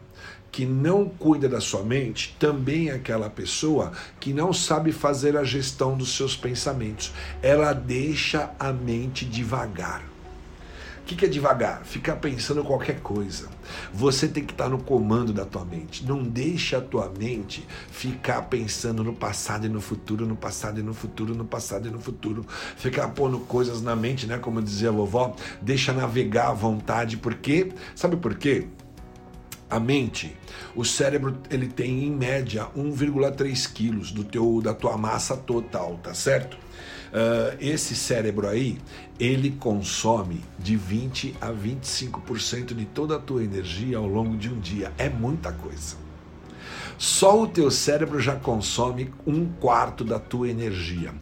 que 0.51 0.67
não 0.67 1.09
cuida 1.09 1.49
da 1.49 1.61
sua 1.61 1.83
mente 1.83 2.37
também 2.39 2.89
é 2.89 2.95
aquela 2.95 3.31
pessoa 3.31 3.93
que 4.19 4.33
não 4.33 4.53
sabe 4.53 4.93
fazer 4.93 5.37
a 5.37 5.45
gestão 5.45 5.97
dos 5.97 6.17
seus 6.17 6.37
pensamentos. 6.37 7.13
Ela 7.43 7.73
deixa 7.73 8.51
a 8.59 8.73
mente 8.73 9.25
devagar. 9.25 10.03
O 11.11 11.17
que 11.17 11.25
é 11.25 11.29
devagar? 11.29 11.85
Ficar 11.85 12.17
pensando 12.17 12.63
qualquer 12.63 13.01
coisa. 13.01 13.49
Você 13.95 14.29
tem 14.29 14.45
que 14.45 14.53
estar 14.53 14.69
no 14.69 14.79
comando 14.79 15.33
da 15.33 15.47
tua 15.47 15.65
mente. 15.65 16.05
Não 16.05 16.23
deixa 16.23 16.77
a 16.77 16.81
tua 16.83 17.11
mente 17.19 17.67
ficar 17.91 18.43
pensando 18.43 19.03
no 19.03 19.15
passado 19.15 19.65
e 19.65 19.71
no 19.71 19.81
futuro, 19.81 20.27
no 20.27 20.37
passado 20.37 20.81
e 20.81 20.83
no 20.83 20.93
futuro, 20.93 21.35
no 21.35 21.47
passado 21.47 21.89
e 21.89 21.91
no 21.91 21.99
futuro. 21.99 22.45
Ficar 22.77 23.09
pondo 23.09 23.39
coisas 23.41 23.81
na 23.81 23.97
mente, 23.97 24.27
né? 24.27 24.37
Como 24.37 24.61
dizia 24.61 24.91
a 24.91 24.93
vovó, 24.93 25.35
deixa 25.63 25.95
navegar 25.95 26.49
à 26.49 26.53
vontade. 26.53 27.17
Por 27.17 27.37
quê? 27.37 27.73
Sabe 27.95 28.19
por 28.19 28.35
quê? 28.35 28.69
A 29.71 29.79
mente, 29.79 30.35
o 30.75 30.85
cérebro, 30.85 31.39
ele 31.51 31.67
tem 31.67 32.05
em 32.05 32.11
média 32.11 32.69
1,3 32.77 33.73
quilos 33.73 34.11
do 34.13 34.25
teu, 34.25 34.61
da 34.63 34.73
tua 34.73 34.97
massa 34.97 35.37
total, 35.37 35.99
tá 36.03 36.15
certo? 36.15 36.57
Uh, 37.09 37.57
esse 37.61 37.95
cérebro 37.95 38.49
aí, 38.49 38.79
ele 39.19 39.51
consome 39.51 40.43
de 40.59 40.77
20 40.77 41.37
a 41.41 41.49
25% 41.49 42.75
de 42.75 42.85
toda 42.87 43.17
a 43.17 43.19
tua 43.19 43.43
energia 43.43 43.99
ao 43.99 44.07
longo 44.07 44.37
de 44.37 44.49
um 44.49 44.59
dia. 44.59 44.93
É 44.97 45.09
muita 45.09 45.53
coisa. 45.53 45.97
Só 46.99 47.43
o 47.43 47.47
teu 47.47 47.71
cérebro 47.71 48.21
já 48.21 48.37
consome 48.37 49.13
um 49.27 49.47
quarto 49.47 50.05
da 50.05 50.19
tua 50.19 50.49
energia. 50.49 51.15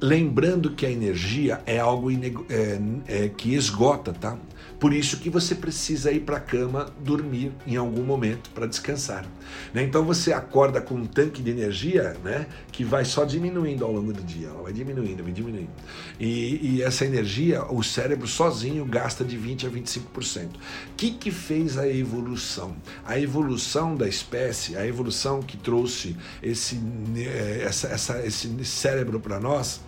Lembrando 0.00 0.72
que 0.72 0.84
a 0.84 0.90
energia 0.90 1.62
é 1.64 1.78
algo 1.78 2.10
é, 2.10 2.78
é, 3.06 3.28
que 3.28 3.54
esgota, 3.54 4.12
tá? 4.12 4.36
Por 4.78 4.92
isso 4.92 5.18
que 5.18 5.30
você 5.30 5.54
precisa 5.54 6.12
ir 6.12 6.20
para 6.20 6.36
a 6.36 6.40
cama 6.40 6.92
dormir 7.00 7.52
em 7.66 7.76
algum 7.76 8.02
momento 8.02 8.50
para 8.50 8.66
descansar. 8.66 9.24
Né? 9.72 9.82
Então 9.82 10.04
você 10.04 10.32
acorda 10.32 10.80
com 10.80 10.94
um 10.94 11.06
tanque 11.06 11.42
de 11.42 11.50
energia 11.50 12.16
né, 12.22 12.46
que 12.70 12.84
vai 12.84 13.04
só 13.04 13.24
diminuindo 13.24 13.84
ao 13.84 13.92
longo 13.92 14.12
do 14.12 14.22
dia. 14.22 14.48
Ela 14.48 14.62
vai 14.62 14.72
diminuindo, 14.72 15.22
vai 15.22 15.32
diminuindo. 15.32 15.70
E, 16.18 16.60
e 16.62 16.82
essa 16.82 17.04
energia, 17.04 17.64
o 17.64 17.82
cérebro 17.82 18.26
sozinho 18.26 18.84
gasta 18.84 19.24
de 19.24 19.38
20% 19.38 19.66
a 19.66 19.70
25%. 19.70 20.46
O 20.46 20.50
que, 20.96 21.12
que 21.12 21.30
fez 21.30 21.78
a 21.78 21.88
evolução? 21.88 22.76
A 23.04 23.18
evolução 23.18 23.96
da 23.96 24.08
espécie, 24.08 24.76
a 24.76 24.86
evolução 24.86 25.40
que 25.40 25.56
trouxe 25.56 26.16
esse, 26.42 26.80
eh, 27.16 27.62
essa, 27.64 27.88
essa, 27.88 28.26
esse 28.26 28.64
cérebro 28.64 29.20
para 29.20 29.40
nós, 29.40 29.80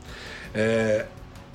é, 0.54 1.06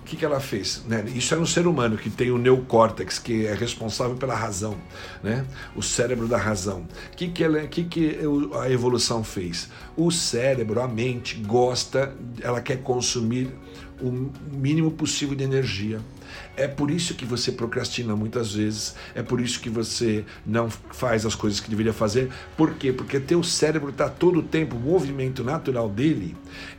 o 0.01 0.03
que, 0.03 0.17
que 0.17 0.25
ela 0.25 0.39
fez? 0.39 0.83
Né? 0.87 1.05
Isso 1.15 1.33
é 1.35 1.37
um 1.37 1.45
ser 1.45 1.67
humano 1.67 1.95
que 1.95 2.09
tem 2.09 2.31
o 2.31 2.37
neocórtex, 2.37 3.19
que 3.19 3.45
é 3.45 3.53
responsável 3.53 4.15
pela 4.17 4.35
razão, 4.35 4.75
né? 5.23 5.45
o 5.75 5.81
cérebro 5.81 6.27
da 6.27 6.37
razão. 6.37 6.87
O 7.13 7.15
que, 7.15 7.27
que, 7.29 7.43
ela, 7.43 7.61
que, 7.67 7.83
que 7.83 8.19
a 8.59 8.69
evolução 8.69 9.23
fez? 9.23 9.69
O 9.95 10.09
cérebro, 10.11 10.81
a 10.81 10.87
mente, 10.87 11.35
gosta, 11.35 12.15
ela 12.41 12.61
quer 12.61 12.81
consumir 12.81 13.53
o 14.01 14.31
mínimo 14.51 14.91
possível 14.91 15.35
de 15.35 15.43
energia. 15.43 16.01
É 16.57 16.67
por 16.67 16.91
isso 16.91 17.15
que 17.15 17.25
você 17.25 17.51
procrastina 17.51 18.15
muitas 18.15 18.53
vezes, 18.53 18.95
é 19.15 19.23
por 19.23 19.39
isso 19.39 19.59
que 19.61 19.69
você 19.69 20.25
não 20.45 20.69
faz 20.69 21.25
as 21.25 21.33
coisas 21.33 21.61
que 21.61 21.69
deveria 21.69 21.93
fazer. 21.93 22.29
Por 22.57 22.73
quê? 22.73 22.91
Porque 22.91 23.19
teu 23.19 23.41
cérebro 23.41 23.89
está 23.89 24.09
todo 24.09 24.39
o 24.39 24.43
tempo, 24.43 24.75
o 24.75 24.79
movimento 24.79 25.43
natural 25.43 25.87
dele 25.89 26.35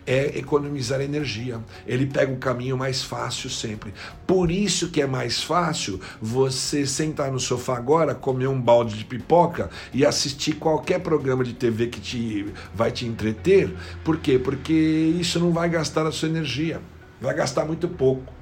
é 0.06 0.38
economizar 0.38 1.00
energia. 1.00 1.58
Ele 1.87 2.06
pega 2.06 2.30
o 2.30 2.37
caminho 2.37 2.76
mais 2.76 3.02
fácil 3.02 3.48
sempre. 3.48 3.94
Por 4.26 4.50
isso 4.50 4.90
que 4.90 5.00
é 5.00 5.06
mais 5.06 5.42
fácil 5.42 5.98
você 6.20 6.87
sentar 6.87 7.32
no 7.32 7.40
sofá 7.40 7.76
agora, 7.76 8.14
comer 8.14 8.48
um 8.48 8.61
balde 8.61 8.96
de 8.98 9.04
pipoca 9.04 9.70
e 9.92 10.04
assistir 10.04 10.54
qualquer 10.54 11.00
programa 11.00 11.42
de 11.42 11.54
TV 11.54 11.87
que 11.87 12.00
te 12.00 12.46
vai 12.74 12.90
te 12.90 13.06
entreter. 13.06 13.74
Por 14.04 14.18
quê? 14.18 14.38
Porque 14.38 14.72
isso 14.72 15.40
não 15.40 15.50
vai 15.50 15.68
gastar 15.70 16.06
a 16.06 16.12
sua 16.12 16.28
energia. 16.28 16.80
Vai 17.20 17.35
gastar 17.35 17.64
muito 17.64 17.88
pouco. 17.88 18.41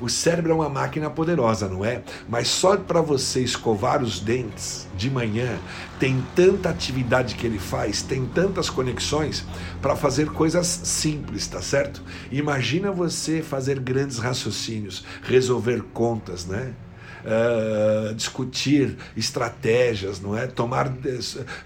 O 0.00 0.08
cérebro 0.10 0.52
é 0.52 0.54
uma 0.54 0.68
máquina 0.68 1.08
poderosa, 1.08 1.68
não 1.68 1.84
é? 1.84 2.02
Mas 2.28 2.48
só 2.48 2.76
para 2.76 3.00
você 3.00 3.40
escovar 3.40 4.02
os 4.02 4.20
dentes 4.20 4.86
de 4.94 5.10
manhã, 5.10 5.58
tem 5.98 6.22
tanta 6.34 6.68
atividade 6.68 7.34
que 7.34 7.46
ele 7.46 7.58
faz, 7.58 8.02
tem 8.02 8.26
tantas 8.26 8.68
conexões 8.68 9.44
para 9.80 9.96
fazer 9.96 10.30
coisas 10.30 10.66
simples, 10.66 11.46
tá 11.46 11.62
certo? 11.62 12.02
Imagina 12.30 12.92
você 12.92 13.40
fazer 13.42 13.80
grandes 13.80 14.18
raciocínios, 14.18 15.02
resolver 15.22 15.82
contas, 15.94 16.44
né? 16.44 16.74
Uh, 17.26 18.14
discutir 18.14 18.96
estratégias, 19.16 20.20
não 20.20 20.36
é? 20.36 20.46
Tomar, 20.46 20.92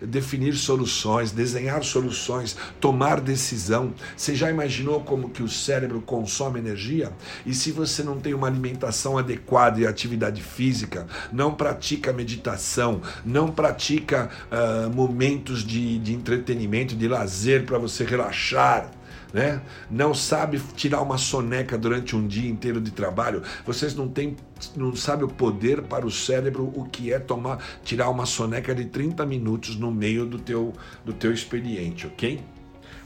definir 0.00 0.56
soluções, 0.56 1.30
desenhar 1.30 1.84
soluções, 1.84 2.56
tomar 2.80 3.20
decisão. 3.20 3.92
Você 4.16 4.34
já 4.34 4.50
imaginou 4.50 5.00
como 5.00 5.30
que 5.30 5.42
o 5.42 5.48
cérebro 5.48 6.00
consome 6.00 6.58
energia? 6.58 7.12
E 7.44 7.54
se 7.54 7.70
você 7.70 8.02
não 8.02 8.18
tem 8.18 8.34
uma 8.34 8.46
alimentação 8.46 9.18
adequada 9.18 9.80
e 9.80 9.86
atividade 9.86 10.42
física, 10.42 11.06
não 11.32 11.54
pratica 11.54 12.12
meditação, 12.12 13.00
não 13.24 13.48
pratica 13.48 14.30
uh, 14.50 14.90
momentos 14.90 15.62
de, 15.62 15.98
de 15.98 16.14
entretenimento, 16.14 16.96
de 16.96 17.06
lazer 17.06 17.64
para 17.64 17.78
você 17.78 18.04
relaxar, 18.04 18.90
né? 19.32 19.62
Não 19.90 20.14
sabe 20.14 20.60
tirar 20.74 21.00
uma 21.02 21.18
soneca 21.18 21.78
durante 21.78 22.16
um 22.16 22.26
dia 22.26 22.48
inteiro 22.48 22.80
de 22.80 22.90
trabalho. 22.90 23.42
Vocês 23.64 23.94
não 23.94 24.08
têm, 24.08 24.36
não 24.76 24.94
sabem 24.94 25.24
o 25.24 25.28
poder 25.28 25.82
para 25.82 26.06
o 26.06 26.10
cérebro 26.10 26.72
o 26.74 26.84
que 26.84 27.12
é 27.12 27.18
tomar, 27.18 27.62
tirar 27.84 28.08
uma 28.10 28.26
soneca 28.26 28.74
de 28.74 28.86
30 28.86 29.24
minutos 29.26 29.76
no 29.76 29.90
meio 29.90 30.26
do 30.26 30.38
teu, 30.38 30.72
do 31.04 31.12
teu 31.12 31.32
expediente, 31.32 32.06
ok? 32.06 32.40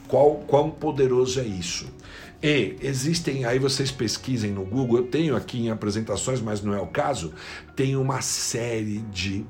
Qual, 0.09 0.37
quão 0.47 0.71
poderoso 0.71 1.41
é 1.41 1.45
isso? 1.45 1.87
E 2.43 2.77
existem, 2.83 3.47
aí 3.47 3.59
vocês 3.59 3.91
pesquisem 3.91 4.51
no 4.51 4.65
Google, 4.65 4.99
eu 4.99 5.07
tenho 5.07 5.35
aqui 5.35 5.59
em 5.61 5.71
apresentações, 5.71 6.43
mas 6.43 6.63
não 6.63 6.75
é 6.75 6.81
o 6.81 6.87
caso, 6.87 7.33
tem 7.75 7.97
uma 7.97 8.21
série 8.21 8.99
de 8.99 9.47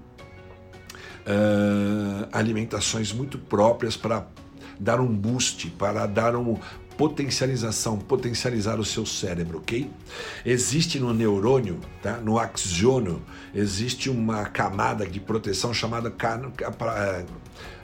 uh, 1.27 2.29
alimentações 2.31 3.13
muito 3.13 3.37
próprias 3.37 3.97
para 3.97 4.25
dar 4.79 5.01
um 5.01 5.07
boost, 5.07 5.69
para 5.71 6.07
dar 6.07 6.37
um 6.37 6.59
potencialização, 6.97 7.99
potencializar 7.99 8.79
o 8.79 8.85
seu 8.85 9.05
cérebro, 9.05 9.59
ok? 9.59 9.91
Existe 10.47 11.01
no 11.01 11.13
neurônio, 11.13 11.81
tá? 12.03 12.19
no 12.19 12.39
axônio, 12.39 13.21
existe 13.55 14.09
uma 14.09 14.45
camada 14.45 15.07
de 15.07 15.19
proteção 15.19 15.75
chamada 15.75 16.13
é, 16.97 17.25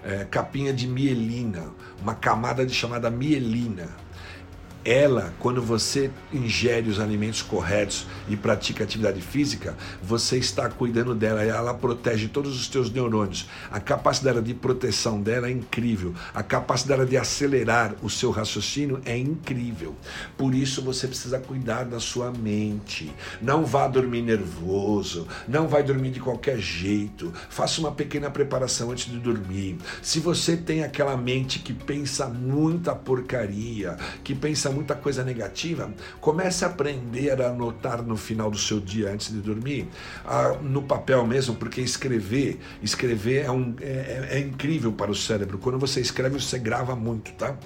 é, 0.05 0.25
capinha 0.25 0.73
de 0.73 0.87
mielina, 0.87 1.73
uma 2.01 2.15
camada 2.15 2.65
de 2.65 2.73
chamada 2.73 3.11
mielina 3.11 3.89
ela, 4.85 5.35
quando 5.39 5.61
você 5.61 6.11
ingere 6.33 6.89
os 6.89 6.99
alimentos 6.99 7.43
corretos 7.43 8.07
e 8.29 8.37
pratica 8.37 8.85
atividade 8.85 9.21
física, 9.21 9.77
você 10.03 10.39
está 10.39 10.69
cuidando 10.69 11.15
dela, 11.15 11.43
ela 11.43 11.75
protege 11.75 12.29
todos 12.29 12.59
os 12.59 12.69
teus 12.69 12.91
neurônios. 12.91 13.49
A 13.71 13.79
capacidade 13.79 14.41
de 14.41 14.55
proteção 14.55 15.21
dela 15.21 15.49
é 15.49 15.51
incrível, 15.51 16.15
a 16.35 16.43
capacidade 16.43 17.07
de 17.07 17.17
acelerar 17.17 17.95
o 18.03 18.09
seu 18.09 18.31
raciocínio 18.31 19.01
é 19.05 19.17
incrível. 19.17 19.95
Por 20.37 20.55
isso 20.55 20.83
você 20.83 21.07
precisa 21.07 21.39
cuidar 21.39 21.85
da 21.85 22.01
sua 22.01 22.31
mente. 22.31 23.13
Não 23.41 23.65
vá 23.65 23.87
dormir 23.87 24.23
nervoso, 24.23 25.27
não 25.47 25.69
vai 25.69 25.83
dormir 25.83 26.11
de 26.11 26.21
qualquer 26.21 26.59
jeito. 26.59 27.33
Faça 27.49 27.81
uma 27.81 27.93
pequena 27.93 28.31
preparação 28.31 28.91
antes 28.91 29.11
de 29.11 29.19
dormir. 29.19 29.77
Se 30.03 30.21
você 30.21 30.57
tem 30.57 30.83
aquela 30.83 31.17
mente 31.17 31.59
que 31.59 31.73
pensa 31.73 32.27
muita 32.29 32.95
porcaria, 32.95 33.97
que 34.25 34.35
pensa 34.35 34.70
muita 34.73 34.95
coisa 34.95 35.25
negativa, 35.25 35.93
comece 36.21 36.65
a 36.65 36.69
aprender 36.69 37.41
a 37.41 37.49
anotar 37.49 38.03
no 38.03 38.17
final 38.17 38.51
do 38.51 38.59
seu 38.59 38.81
dia 38.81 39.11
antes 39.11 39.33
de 39.33 39.41
dormir, 39.41 39.89
no 40.63 40.83
papel 40.83 41.27
mesmo, 41.27 41.55
porque 41.55 41.81
escrever, 41.81 42.59
escrever 42.83 43.45
é, 43.45 43.51
um, 43.51 43.75
é, 43.81 44.29
é, 44.33 44.39
incrível 44.39 44.93
para 44.93 45.11
o 45.11 45.15
cérebro. 45.15 45.59
Quando 45.59 45.79
você 45.79 46.01
escreve, 46.01 46.41
você 46.41 46.59
grava 46.59 46.95
muito, 46.95 47.33
tá? 47.33 47.57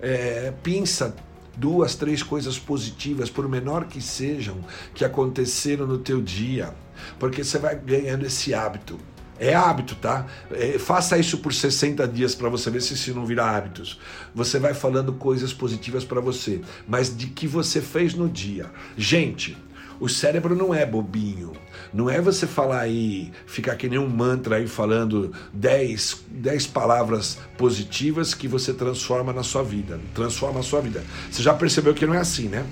É, 0.00 0.52
pinça 0.62 1.14
duas, 1.56 1.94
três 1.94 2.22
coisas 2.22 2.58
positivas, 2.58 3.28
por 3.28 3.48
menor 3.48 3.84
que 3.84 4.00
sejam, 4.00 4.58
que 4.94 5.04
aconteceram 5.04 5.86
no 5.86 5.98
teu 5.98 6.20
dia, 6.20 6.74
porque 7.18 7.44
você 7.44 7.58
vai 7.58 7.76
ganhando 7.76 8.24
esse 8.24 8.54
hábito 8.54 8.98
É 9.42 9.56
hábito, 9.56 9.96
tá? 9.96 10.24
É, 10.52 10.78
faça 10.78 11.18
isso 11.18 11.38
por 11.38 11.52
60 11.52 12.06
dias 12.06 12.32
para 12.32 12.48
você 12.48 12.70
ver 12.70 12.80
se 12.80 12.94
isso 12.94 13.12
não 13.12 13.26
virar 13.26 13.56
hábitos. 13.56 13.98
Você 14.32 14.56
vai 14.56 14.72
falando 14.72 15.14
coisas 15.14 15.52
positivas 15.52 16.04
para 16.04 16.20
você, 16.20 16.60
mas 16.86 17.14
de 17.14 17.26
que 17.26 17.48
você 17.48 17.80
fez 17.80 18.14
no 18.14 18.28
dia. 18.28 18.70
Gente, 18.96 19.56
o 19.98 20.08
cérebro 20.08 20.54
não 20.54 20.72
é 20.72 20.86
bobinho. 20.86 21.50
Não 21.92 22.08
é 22.08 22.20
você 22.20 22.46
falar 22.46 22.82
aí, 22.82 23.32
ficar 23.44 23.74
que 23.74 23.88
nem 23.88 23.98
um 23.98 24.08
mantra 24.08 24.58
aí 24.58 24.68
falando 24.68 25.32
10, 25.52 26.24
10 26.28 26.68
palavras 26.68 27.36
positivas 27.58 28.34
que 28.34 28.46
você 28.46 28.72
transforma 28.72 29.32
na 29.32 29.42
sua 29.42 29.64
vida. 29.64 30.00
Transforma 30.14 30.60
a 30.60 30.62
sua 30.62 30.80
vida. 30.80 31.02
Você 31.28 31.42
já 31.42 31.52
percebeu 31.52 31.92
que 31.94 32.06
não 32.06 32.14
é 32.14 32.18
assim, 32.18 32.46
né? 32.46 32.64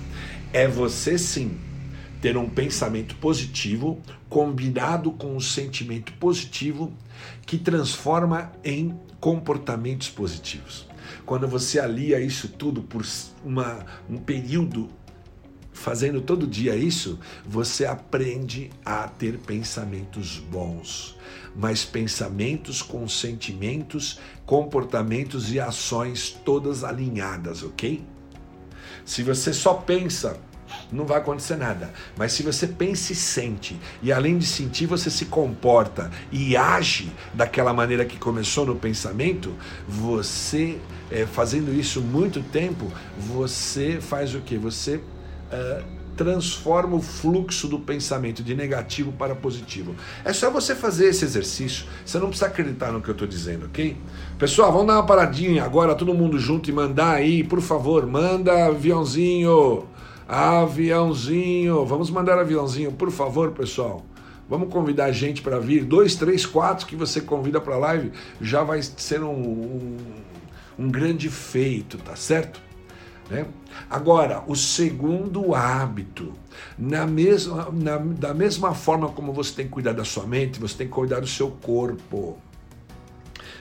É 0.52 0.68
você 0.68 1.18
sim 1.18 1.59
ter 2.20 2.37
um 2.37 2.48
pensamento 2.48 3.14
positivo 3.16 4.00
combinado 4.28 5.11
com 5.12 5.37
um 5.37 5.40
sentimento 5.40 6.12
positivo 6.14 6.92
que 7.46 7.59
transforma 7.59 8.52
em 8.62 8.94
comportamentos 9.18 10.09
positivos. 10.09 10.87
Quando 11.26 11.48
você 11.48 11.78
alia 11.78 12.20
isso 12.20 12.48
tudo 12.48 12.83
por 12.83 13.04
uma, 13.44 13.85
um 14.09 14.18
período 14.18 14.88
fazendo 15.72 16.20
todo 16.20 16.46
dia 16.46 16.76
isso, 16.76 17.18
você 17.46 17.87
aprende 17.87 18.70
a 18.85 19.09
ter 19.09 19.38
pensamentos 19.38 20.38
bons, 20.38 21.16
mas 21.56 21.85
pensamentos 21.85 22.83
com 22.83 23.09
sentimentos, 23.09 24.18
comportamentos 24.44 25.52
e 25.52 25.59
ações 25.59 26.38
todas 26.44 26.85
alinhadas, 26.85 27.62
ok? 27.62 28.04
Se 29.04 29.22
você 29.22 29.52
só 29.52 29.74
pensa, 29.74 30.38
não 30.90 31.04
vai 31.04 31.18
acontecer 31.18 31.56
nada. 31.56 31.92
Mas 32.16 32.33
se 32.33 32.42
você 32.42 32.66
pensa 32.66 33.12
e 33.12 33.16
sente, 33.16 33.78
e 34.02 34.12
além 34.12 34.38
de 34.38 34.46
sentir, 34.46 34.87
você 34.87 35.11
se 35.11 35.26
comporta 35.26 36.11
e 36.30 36.56
age 36.56 37.12
daquela 37.33 37.72
maneira 37.72 38.04
que 38.04 38.18
começou 38.18 38.66
no 38.66 38.76
pensamento, 38.76 39.54
você, 39.88 40.78
é, 41.11 41.26
fazendo 41.26 41.72
isso 41.72 42.00
muito 42.00 42.42
tempo, 42.42 42.90
você 43.18 44.00
faz 44.00 44.35
o 44.35 44.40
que? 44.40 44.56
Você 44.56 44.96
uh, 44.96 46.00
transforma 46.20 46.96
o 46.96 47.00
fluxo 47.00 47.66
do 47.66 47.78
pensamento 47.78 48.42
de 48.42 48.54
negativo 48.54 49.11
para 49.11 49.35
positivo. 49.35 49.94
É 50.22 50.35
só 50.35 50.50
você 50.50 50.74
fazer 50.74 51.06
esse 51.06 51.24
exercício. 51.24 51.87
Você 52.04 52.18
não 52.18 52.26
precisa 52.26 52.46
acreditar 52.46 52.92
no 52.92 53.00
que 53.00 53.09
eu 53.09 53.12
estou 53.12 53.26
dizendo, 53.26 53.64
ok? 53.64 53.96
Pessoal, 54.38 54.70
vamos 54.70 54.88
dar 54.88 54.96
uma 54.96 55.06
paradinha 55.06 55.64
agora, 55.64 55.94
todo 55.94 56.12
mundo 56.12 56.38
junto 56.38 56.68
e 56.68 56.74
mandar 56.74 57.12
aí, 57.12 57.42
por 57.42 57.62
favor, 57.62 58.06
manda 58.06 58.66
aviãozinho, 58.66 59.87
aviãozinho. 60.31 61.85
Vamos 61.85 62.09
mandar 62.09 62.38
aviãozinho, 62.38 62.93
por 62.93 63.11
favor, 63.11 63.51
pessoal. 63.51 64.07
Vamos 64.49 64.73
convidar 64.73 65.11
gente 65.11 65.43
para 65.43 65.59
vir. 65.59 65.85
Dois, 65.85 66.14
três, 66.14 66.47
quatro 66.47 66.87
que 66.87 66.95
você 66.95 67.21
convida 67.21 67.61
para 67.61 67.75
a 67.75 67.79
live 67.79 68.12
já 68.40 68.62
vai 68.62 68.81
ser 68.83 69.23
um, 69.23 69.33
um, 69.33 69.97
um 70.79 70.88
grande 70.88 71.29
feito, 71.29 71.99
tá 71.99 72.14
certo? 72.14 72.61
Né? 73.29 73.47
Agora, 73.88 74.45
o 74.47 74.55
segundo 74.55 75.55
hábito, 75.55 76.33
na 76.79 77.07
mesma, 77.07 77.69
na, 77.73 77.97
da 77.97 78.33
mesma 78.33 78.73
forma 78.73 79.09
como 79.09 79.33
você 79.33 79.55
tem 79.55 79.66
que 79.66 79.73
cuidar 79.73 79.93
da 79.93 80.05
sua 80.05 80.27
mente, 80.27 80.61
você 80.61 80.79
tem 80.79 80.87
que 80.87 80.93
cuidar 80.93 81.21
do 81.21 81.27
seu 81.27 81.51
corpo. 81.51 82.38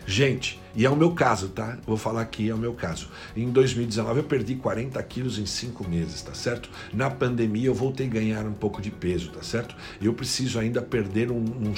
Gente, 0.10 0.60
e 0.76 0.88
é 0.88 0.90
o 0.90 0.96
meu 0.96 1.12
caso, 1.12 1.50
tá? 1.50 1.78
Vou 1.86 1.96
falar 1.96 2.22
aqui, 2.22 2.50
é 2.50 2.54
o 2.56 2.58
meu 2.58 2.74
caso. 2.74 3.10
Em 3.38 3.48
2019 3.52 4.22
eu 4.22 4.24
perdi 4.24 4.56
40 4.56 5.02
quilos 5.04 5.38
em 5.38 5.46
5 5.46 5.88
meses, 5.88 6.24
tá 6.24 6.34
certo? 6.34 6.68
Na 6.92 7.12
pandemia 7.12 7.68
eu 7.68 7.76
voltei 7.76 8.08
a 8.08 8.10
ganhar 8.10 8.44
um 8.48 8.54
pouco 8.54 8.82
de 8.82 8.90
peso, 8.90 9.30
tá 9.30 9.44
certo? 9.44 9.76
Eu 10.02 10.12
preciso 10.12 10.58
ainda 10.58 10.82
perder 10.82 11.30
um, 11.30 11.36
um, 11.36 11.74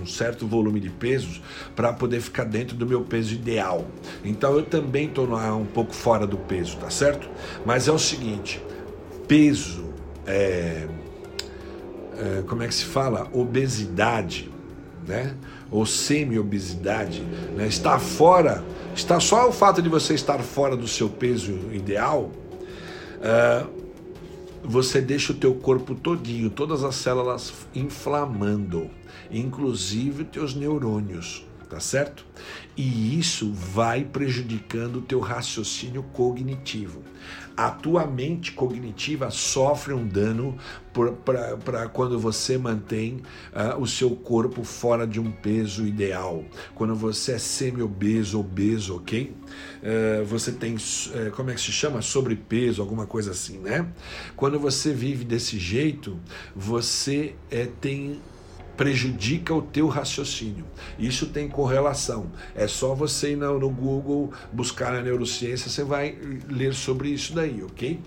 um, 0.00 0.06
certo 0.06 0.44
volume 0.44 0.80
de 0.80 0.90
pesos 0.90 1.40
para 1.76 1.92
poder 1.92 2.20
ficar 2.20 2.42
dentro 2.42 2.76
do 2.76 2.84
meu 2.84 3.02
peso 3.02 3.32
ideal. 3.32 3.86
Então 4.24 4.56
eu 4.56 4.64
também 4.64 5.06
estou 5.06 5.32
um 5.56 5.66
pouco 5.66 5.94
fora 5.94 6.26
do 6.26 6.36
peso, 6.36 6.78
tá 6.78 6.90
certo? 6.90 7.30
Mas 7.64 7.86
é 7.86 7.92
o 7.92 7.98
seguinte, 7.98 8.60
peso, 9.28 9.84
é, 10.26 10.88
é, 12.18 12.42
como 12.48 12.64
é 12.64 12.66
que 12.66 12.74
se 12.74 12.86
fala? 12.86 13.28
Obesidade, 13.32 14.50
né? 15.06 15.34
ou 15.70 15.84
semi-obesidade, 15.84 17.20
né? 17.56 17.66
está 17.66 17.98
fora, 17.98 18.64
está 18.94 19.20
só 19.20 19.48
o 19.48 19.52
fato 19.52 19.82
de 19.82 19.88
você 19.88 20.14
estar 20.14 20.38
fora 20.40 20.76
do 20.76 20.88
seu 20.88 21.08
peso 21.08 21.52
ideal, 21.72 22.30
uh, 23.20 23.84
você 24.62 25.00
deixa 25.00 25.32
o 25.32 25.36
teu 25.36 25.54
corpo 25.54 25.94
todinho, 25.94 26.48
todas 26.48 26.82
as 26.82 26.94
células 26.94 27.52
inflamando, 27.74 28.90
inclusive 29.30 30.22
os 30.22 30.28
teus 30.28 30.54
neurônios, 30.54 31.44
tá 31.74 31.80
certo? 31.80 32.24
E 32.76 33.18
isso 33.18 33.52
vai 33.52 34.04
prejudicando 34.04 34.96
o 34.96 35.02
teu 35.02 35.18
raciocínio 35.18 36.04
cognitivo 36.12 37.02
a 37.56 37.70
tua 37.70 38.06
mente 38.06 38.52
cognitiva 38.52 39.30
sofre 39.30 39.94
um 39.94 40.06
dano 40.06 40.56
para 41.24 41.88
quando 41.88 42.18
você 42.18 42.58
mantém 42.58 43.22
uh, 43.52 43.80
o 43.80 43.86
seu 43.86 44.10
corpo 44.10 44.64
fora 44.64 45.06
de 45.06 45.20
um 45.20 45.30
peso 45.30 45.86
ideal. 45.86 46.44
Quando 46.74 46.94
você 46.94 47.32
é 47.32 47.38
semi-obeso, 47.38 48.38
obeso, 48.40 48.96
ok? 48.96 49.32
Uh, 49.32 50.24
você 50.24 50.52
tem, 50.52 50.74
uh, 50.74 51.30
como 51.34 51.50
é 51.50 51.54
que 51.54 51.60
se 51.60 51.72
chama? 51.72 52.02
Sobrepeso, 52.02 52.82
alguma 52.82 53.06
coisa 53.06 53.30
assim, 53.30 53.58
né? 53.58 53.86
Quando 54.36 54.58
você 54.58 54.92
vive 54.92 55.24
desse 55.24 55.58
jeito, 55.58 56.18
você 56.54 57.34
eh, 57.50 57.68
tem 57.80 58.20
prejudica 58.76 59.54
o 59.54 59.62
teu 59.62 59.88
raciocínio. 59.88 60.64
Isso 60.98 61.26
tem 61.26 61.48
correlação. 61.48 62.26
É 62.54 62.66
só 62.66 62.94
você 62.94 63.32
ir 63.32 63.36
no, 63.36 63.70
Google 63.70 64.32
buscar 64.52 64.92
na 64.92 65.02
neurociência, 65.02 65.70
você 65.70 65.84
vai 65.84 66.16
ler 66.48 66.74
sobre 66.74 67.08
isso 67.08 67.34
daí, 67.34 67.62
ok? 67.62 68.00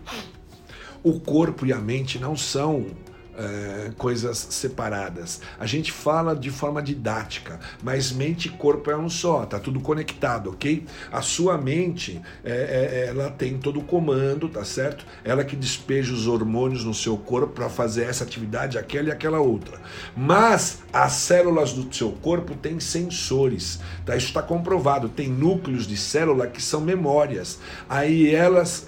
O 1.03 1.19
corpo 1.19 1.65
e 1.65 1.73
a 1.73 1.79
mente 1.79 2.19
não 2.19 2.35
são 2.35 2.85
é, 3.37 3.91
coisas 3.97 4.47
separadas. 4.49 5.41
A 5.59 5.65
gente 5.65 5.91
fala 5.91 6.35
de 6.35 6.49
forma 6.49 6.81
didática, 6.81 7.59
mas 7.83 8.11
mente 8.11 8.47
e 8.47 8.51
corpo 8.51 8.89
é 8.89 8.97
um 8.97 9.09
só, 9.09 9.45
tá 9.45 9.59
tudo 9.59 9.79
conectado, 9.79 10.49
ok? 10.49 10.85
A 11.11 11.21
sua 11.21 11.57
mente, 11.57 12.21
é, 12.43 12.51
é, 12.51 13.07
ela 13.09 13.29
tem 13.29 13.57
todo 13.57 13.79
o 13.79 13.83
comando, 13.83 14.49
tá 14.49 14.65
certo? 14.65 15.05
Ela 15.23 15.43
que 15.43 15.55
despeja 15.55 16.13
os 16.13 16.27
hormônios 16.27 16.83
no 16.83 16.93
seu 16.93 17.17
corpo 17.17 17.53
para 17.53 17.69
fazer 17.69 18.05
essa 18.05 18.23
atividade, 18.23 18.77
aquela 18.77 19.09
e 19.09 19.11
aquela 19.11 19.39
outra. 19.39 19.79
Mas 20.15 20.79
as 20.91 21.13
células 21.13 21.73
do 21.73 21.93
seu 21.93 22.11
corpo 22.11 22.55
têm 22.55 22.79
sensores, 22.79 23.79
tá? 24.05 24.15
Isso 24.15 24.27
está 24.27 24.41
comprovado. 24.41 25.09
Tem 25.09 25.27
núcleos 25.27 25.85
de 25.85 25.95
célula 25.95 26.47
que 26.47 26.61
são 26.61 26.81
memórias. 26.81 27.59
Aí 27.87 28.33
elas, 28.33 28.87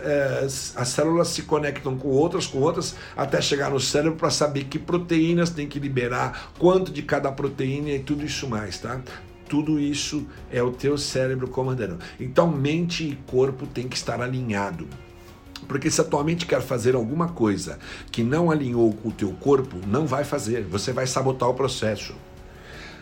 as 0.75 0.87
células 0.89 1.27
se 1.29 1.43
conectam 1.43 1.97
com 1.97 2.07
outras, 2.07 2.47
com 2.47 2.59
outras, 2.59 2.95
até 3.15 3.41
chegar 3.41 3.69
no 3.69 3.79
cérebro 3.79 4.17
para 4.17 4.29
saber 4.39 4.65
que 4.65 4.79
proteínas 4.79 5.49
tem 5.49 5.67
que 5.67 5.79
liberar, 5.79 6.51
quanto 6.57 6.91
de 6.91 7.01
cada 7.03 7.31
proteína 7.31 7.91
e 7.91 7.99
tudo 7.99 8.25
isso 8.25 8.47
mais, 8.47 8.79
tá? 8.79 9.01
Tudo 9.47 9.79
isso 9.79 10.25
é 10.51 10.61
o 10.63 10.71
teu 10.71 10.97
cérebro 10.97 11.47
comandando. 11.47 11.99
Então, 12.19 12.49
mente 12.49 13.03
e 13.03 13.15
corpo 13.29 13.67
tem 13.67 13.87
que 13.87 13.97
estar 13.97 14.21
alinhado. 14.21 14.87
Porque 15.67 15.91
se 15.91 15.99
a 15.99 16.03
tua 16.03 16.23
mente 16.23 16.45
quer 16.45 16.61
fazer 16.61 16.95
alguma 16.95 17.29
coisa 17.29 17.79
que 18.11 18.23
não 18.23 18.49
alinhou 18.49 18.93
com 18.93 19.09
o 19.09 19.11
teu 19.11 19.31
corpo, 19.33 19.77
não 19.87 20.07
vai 20.07 20.23
fazer. 20.23 20.63
Você 20.63 20.93
vai 20.93 21.05
sabotar 21.05 21.49
o 21.49 21.53
processo. 21.53 22.15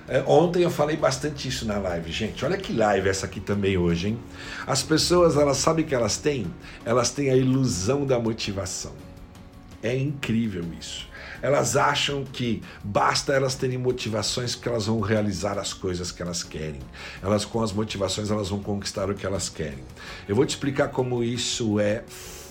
É, 0.08 0.24
ontem 0.26 0.64
eu 0.64 0.70
falei 0.70 0.96
bastante 0.96 1.50
isso 1.50 1.66
na 1.66 1.78
live, 1.78 2.12
gente. 2.12 2.46
Olha 2.46 2.58
que 2.58 2.72
live 2.72 3.10
essa 3.10 3.26
aqui 3.26 3.42
também 3.42 3.78
hoje, 3.78 4.08
hein? 4.08 4.20
As 4.66 4.82
pessoas, 4.82 5.36
elas 5.36 5.58
sabem 5.58 5.86
que 5.86 5.94
elas 5.94 6.18
têm? 6.18 6.48
Elas 6.86 7.12
têm 7.12 7.30
a 7.30 7.36
ilusão 7.36 8.06
da 8.06 8.18
motivação. 8.18 8.94
É 9.84 9.96
incrível 9.96 10.64
isso. 10.80 11.08
Elas 11.42 11.76
acham 11.76 12.24
que 12.24 12.62
basta 12.84 13.34
elas 13.34 13.56
terem 13.56 13.78
motivações 13.78 14.56
que 14.56 14.68
elas 14.68 14.88
vão 14.88 15.00
realizar 15.00 15.58
as 15.58 15.74
coisas 15.74 16.12
que 16.12 16.22
elas 16.22 16.44
querem. 16.44 16.82
Elas 17.22 17.46
com 17.46 17.62
as 17.62 17.72
motivações 17.72 18.32
elas 18.32 18.50
vão 18.50 18.60
conquistar 18.60 19.10
o 19.10 19.16
que 19.16 19.26
elas 19.26 19.50
querem. 19.50 19.84
Eu 20.28 20.36
vou 20.36 20.46
te 20.46 20.52
explicar 20.52 20.90
como 20.90 21.24
isso 21.24 21.80
é 21.80 22.04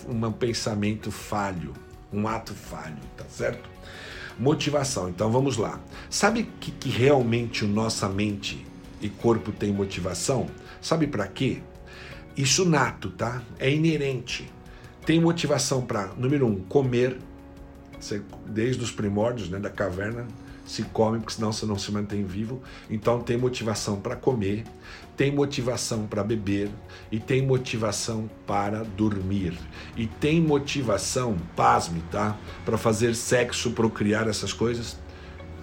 um 0.08 0.30
pensamento 0.32 1.10
falho, 1.10 1.72
um 2.12 2.26
ato 2.28 2.54
falho, 2.54 2.98
tá 3.16 3.24
certo? 3.28 3.68
Motivação. 4.38 5.08
Então 5.08 5.30
vamos 5.30 5.56
lá. 5.56 5.80
Sabe 6.10 6.48
que, 6.60 6.70
que 6.70 6.88
realmente 6.88 7.64
nossa 7.64 8.08
mente 8.08 8.66
e 9.00 9.08
corpo 9.08 9.50
tem 9.50 9.72
motivação? 9.72 10.48
Sabe 10.80 11.06
para 11.06 11.26
quê? 11.26 11.62
Isso 12.36 12.64
nato, 12.64 13.10
tá? 13.10 13.42
É 13.58 13.70
inerente. 13.70 14.50
Tem 15.06 15.20
motivação 15.20 15.82
para, 15.82 16.08
número 16.18 16.46
um, 16.46 16.60
comer, 16.62 17.18
você, 18.06 18.22
desde 18.46 18.82
os 18.82 18.90
primórdios 18.90 19.48
né, 19.48 19.58
da 19.58 19.70
caverna, 19.70 20.26
se 20.66 20.82
come, 20.82 21.18
porque 21.18 21.34
senão 21.34 21.52
você 21.52 21.64
não 21.64 21.78
se 21.78 21.92
mantém 21.92 22.24
vivo. 22.24 22.60
Então 22.90 23.20
tem 23.20 23.36
motivação 23.36 24.00
para 24.00 24.16
comer, 24.16 24.64
tem 25.16 25.30
motivação 25.30 26.06
para 26.06 26.24
beber 26.24 26.68
e 27.10 27.20
tem 27.20 27.40
motivação 27.40 28.28
para 28.46 28.82
dormir. 28.82 29.56
E 29.96 30.06
tem 30.06 30.40
motivação, 30.40 31.36
pasme, 31.54 32.02
tá? 32.10 32.36
Para 32.64 32.76
fazer 32.76 33.14
sexo, 33.14 33.70
procriar 33.70 34.28
essas 34.28 34.52
coisas 34.52 34.96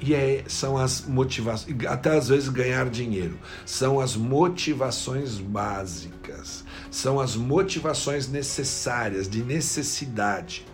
E 0.01 0.13
é, 0.13 0.43
são 0.47 0.77
as 0.77 1.05
motivações, 1.05 1.75
até 1.85 2.17
às 2.17 2.27
vezes 2.27 2.49
ganhar 2.49 2.89
dinheiro, 2.89 3.37
são 3.65 4.01
as 4.01 4.17
motivações 4.17 5.37
básicas, 5.37 6.65
são 6.91 7.21
as 7.21 7.35
motivações 7.37 8.27
necessárias, 8.27 9.29
de 9.29 9.41
necessidade. 9.41 10.65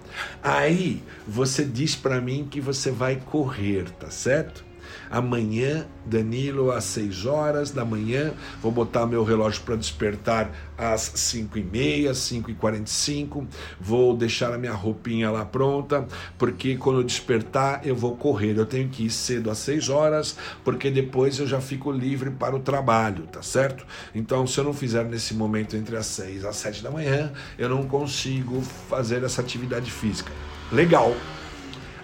Aí 0.42 1.02
você 1.28 1.64
diz 1.64 1.96
para 1.96 2.22
mim 2.22 2.48
que 2.50 2.62
você 2.62 2.92
vai 2.92 3.18
correr, 3.18 3.90
tá 3.92 4.10
certo? 4.10 4.69
Amanhã, 5.10 5.86
Danilo, 6.06 6.72
às 6.72 6.84
6 6.86 7.26
horas 7.26 7.72
da 7.72 7.84
manhã, 7.84 8.34
vou 8.62 8.72
botar 8.72 9.06
meu 9.06 9.24
relógio 9.24 9.62
para 9.64 9.76
despertar 9.76 10.52
às 10.78 11.12
5 11.16 11.58
e 11.58 11.64
meia, 11.64 12.14
5 12.14 12.52
e 12.52 12.54
45 12.54 13.48
vou 13.80 14.16
deixar 14.16 14.54
a 14.54 14.58
minha 14.58 14.74
roupinha 14.74 15.32
lá 15.32 15.46
pronta, 15.46 16.08
porque 16.38 16.76
quando 16.76 17.00
eu 17.00 17.04
despertar 17.04 17.82
eu 17.86 17.96
vou 17.96 18.16
correr. 18.16 18.58
Eu 18.58 18.66
tenho 18.66 18.90
que 18.90 19.06
ir 19.06 19.10
cedo 19.10 19.50
às 19.50 19.58
6 19.60 19.90
horas, 19.90 20.38
porque 20.64 20.90
depois 20.90 21.40
eu 21.40 21.48
já 21.48 21.62
fico 21.62 21.92
livre 21.92 22.32
para 22.32 22.56
o 22.56 22.60
trabalho, 22.60 23.26
tá 23.28 23.42
certo? 23.42 23.86
Então, 24.14 24.46
se 24.46 24.60
eu 24.60 24.64
não 24.64 24.74
fizer 24.74 25.06
nesse 25.06 25.34
momento 25.34 25.76
entre 25.76 25.96
as 25.96 26.06
6 26.08 26.44
e 26.44 26.48
as 26.48 26.56
7 26.56 26.84
da 26.84 26.92
manhã, 26.92 27.32
eu 27.58 27.70
não 27.70 27.84
consigo 27.88 28.62
fazer 28.90 29.24
essa 29.24 29.42
atividade 29.42 29.92
física. 29.92 30.32
Legal. 30.72 31.16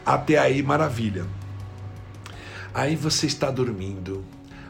Até 0.05 0.37
aí, 0.37 0.61
maravilha. 0.61 1.25
Aí 2.75 2.93
você 2.93 3.25
está 3.25 3.49
dormindo, 3.49 4.21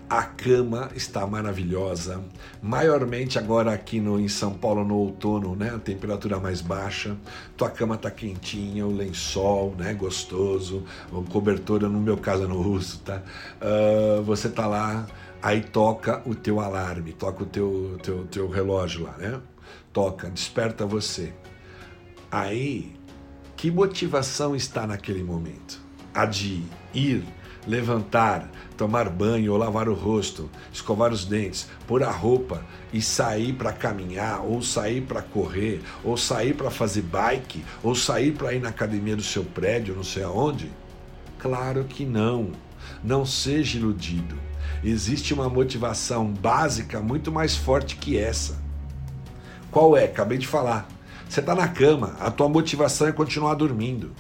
a 0.08 0.22
cama 0.22 0.92
está 0.94 1.26
maravilhosa, 1.26 2.24
maiormente 2.62 3.40
agora 3.40 3.74
aqui 3.74 4.00
no, 4.00 4.20
em 4.20 4.28
São 4.28 4.54
Paulo 4.54 4.86
no 4.86 4.94
outono, 4.94 5.56
né? 5.56 5.72
A 5.74 5.80
temperatura 5.80 6.40
mais 6.40 6.62
baixa, 6.62 7.18
tua 7.58 7.68
cama 7.68 7.96
está 7.96 8.12
quentinha, 8.12 8.86
o 8.86 8.96
lençol, 8.96 9.74
né? 9.76 9.92
Gostoso, 9.96 10.84
o 11.12 11.24
cobertor, 11.24 11.82
no 11.90 12.00
meu 12.00 12.16
caso 12.16 12.44
eu 12.44 12.48
não 12.48 12.58
uso, 12.58 13.00
tá? 13.00 13.24
Uh, 13.60 14.22
você 14.22 14.50
está 14.50 14.68
lá, 14.68 15.08
aí 15.42 15.62
toca 15.62 16.22
o 16.28 16.36
teu 16.36 16.60
alarme, 16.60 17.12
toca 17.12 17.42
o 17.42 17.48
teu, 17.48 17.98
teu, 18.04 18.28
teu 18.28 18.48
relógio 18.48 19.06
lá, 19.06 19.18
né? 19.18 19.42
Toca, 19.92 20.30
desperta 20.30 20.86
você. 20.86 21.34
Aí, 22.32 22.96
que 23.58 23.72
motivação 23.72 24.56
está 24.56 24.86
naquele 24.86 25.24
momento? 25.24 25.84
A 26.14 26.28
de 26.28 26.62
ir 26.94 27.24
levantar, 27.68 28.50
tomar 28.78 29.10
banho 29.10 29.52
ou 29.52 29.58
lavar 29.58 29.90
o 29.90 29.94
rosto, 29.94 30.50
escovar 30.72 31.12
os 31.12 31.26
dentes, 31.26 31.68
pôr 31.88 32.04
a 32.04 32.12
roupa 32.12 32.64
e 32.94 33.02
sair 33.02 33.54
para 33.54 33.74
caminhar, 33.74 34.42
ou 34.42 34.62
sair 34.62 35.02
para 35.02 35.22
correr, 35.22 35.82
ou 36.04 36.18
sair 36.18 36.54
para 36.54 36.70
fazer 36.70 37.02
bike, 37.02 37.64
ou 37.84 37.96
sair 37.96 38.32
para 38.34 38.54
ir 38.54 38.62
na 38.62 38.70
academia 38.70 39.16
do 39.16 39.24
seu 39.24 39.44
prédio, 39.44 39.96
não 39.96 40.04
sei 40.04 40.24
aonde? 40.24 40.72
Claro 41.40 41.84
que 41.86 42.06
não. 42.06 42.52
Não 43.04 43.26
seja 43.26 43.78
iludido. 43.78 44.38
Existe 44.84 45.34
uma 45.34 45.50
motivação 45.50 46.28
básica 46.28 47.00
muito 47.00 47.32
mais 47.32 47.56
forte 47.56 47.96
que 47.96 48.18
essa. 48.18 48.64
Qual 49.72 49.98
é? 49.98 50.06
Acabei 50.06 50.38
de 50.38 50.48
falar. 50.48 50.88
Você 51.28 51.40
está 51.40 51.56
na 51.56 51.68
cama, 51.68 52.16
a 52.20 52.30
tua 52.30 52.48
motivação 52.48 53.08
é 53.08 53.12
continuar 53.12 53.56
dormindo 53.56 54.12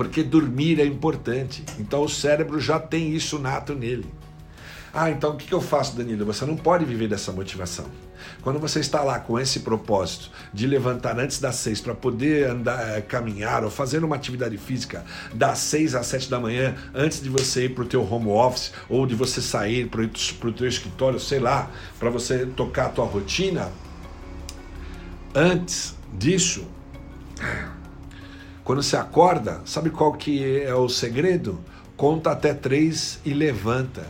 porque 0.00 0.22
dormir 0.22 0.80
é 0.80 0.86
importante. 0.86 1.62
Então 1.78 2.02
o 2.02 2.08
cérebro 2.08 2.58
já 2.58 2.80
tem 2.80 3.14
isso 3.14 3.38
nato 3.38 3.74
nele. 3.74 4.06
Ah, 4.94 5.10
então 5.10 5.32
o 5.32 5.36
que 5.36 5.52
eu 5.52 5.60
faço, 5.60 5.94
Danilo? 5.94 6.24
Você 6.24 6.46
não 6.46 6.56
pode 6.56 6.86
viver 6.86 7.06
dessa 7.06 7.30
motivação. 7.30 7.84
Quando 8.40 8.58
você 8.58 8.80
está 8.80 9.02
lá 9.02 9.18
com 9.18 9.38
esse 9.38 9.60
propósito 9.60 10.30
de 10.54 10.66
levantar 10.66 11.20
antes 11.20 11.38
das 11.38 11.56
seis 11.56 11.82
para 11.82 11.94
poder 11.94 12.48
andar, 12.48 12.96
eh, 12.96 13.02
caminhar 13.02 13.62
ou 13.62 13.70
fazer 13.70 14.02
uma 14.02 14.16
atividade 14.16 14.56
física 14.56 15.04
das 15.34 15.58
seis 15.58 15.94
às 15.94 16.06
sete 16.06 16.30
da 16.30 16.40
manhã, 16.40 16.74
antes 16.94 17.20
de 17.20 17.28
você 17.28 17.66
ir 17.66 17.74
para 17.74 17.84
o 17.84 17.86
teu 17.86 18.02
home 18.02 18.28
office 18.28 18.72
ou 18.88 19.04
de 19.04 19.14
você 19.14 19.42
sair 19.42 19.86
para 19.86 20.00
o 20.00 20.52
teu 20.52 20.66
escritório, 20.66 21.20
sei 21.20 21.40
lá, 21.40 21.70
para 21.98 22.08
você 22.08 22.46
tocar 22.46 22.86
a 22.86 22.88
tua 22.88 23.04
rotina, 23.04 23.70
antes 25.34 25.94
disso, 26.14 26.66
quando 28.64 28.82
você 28.82 28.96
acorda, 28.96 29.60
sabe 29.64 29.90
qual 29.90 30.12
que 30.12 30.62
é 30.62 30.74
o 30.74 30.88
segredo? 30.88 31.58
Conta 31.96 32.30
até 32.30 32.54
três 32.54 33.18
e 33.24 33.32
levanta. 33.32 34.06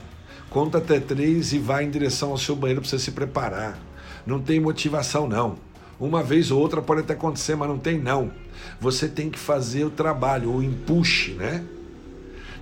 Conta 0.49 0.79
até 0.79 0.99
três 0.99 1.53
e 1.53 1.59
vai 1.59 1.85
em 1.85 1.91
direção 1.91 2.31
ao 2.31 2.39
seu 2.39 2.57
banheiro 2.57 2.81
para 2.81 2.91
você 2.91 2.99
se 2.99 3.13
preparar. 3.13 3.79
Não 4.27 4.41
tem 4.41 4.61
motivação 4.61 5.29
não. 5.29 5.57
Uma 5.99 6.23
vez 6.23 6.51
ou 6.51 6.61
outra 6.61 6.83
pode 6.83 7.03
até 7.03 7.13
acontecer, 7.13 7.55
mas 7.55 7.69
não 7.69 7.79
tem 7.79 7.99
não. 7.99 8.33
Você 8.81 9.09
tem 9.09 9.31
que 9.31 9.39
fazer 9.39 9.85
o 9.85 9.91
trabalho, 9.91 10.53
o 10.53 10.63
empuxe, 10.63 11.33
né? 11.33 11.65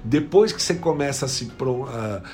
Depois 0.05 0.53
que 0.53 0.63
você 0.63 0.75
começa 0.75 1.27
a 1.27 1.29
se. 1.29 1.51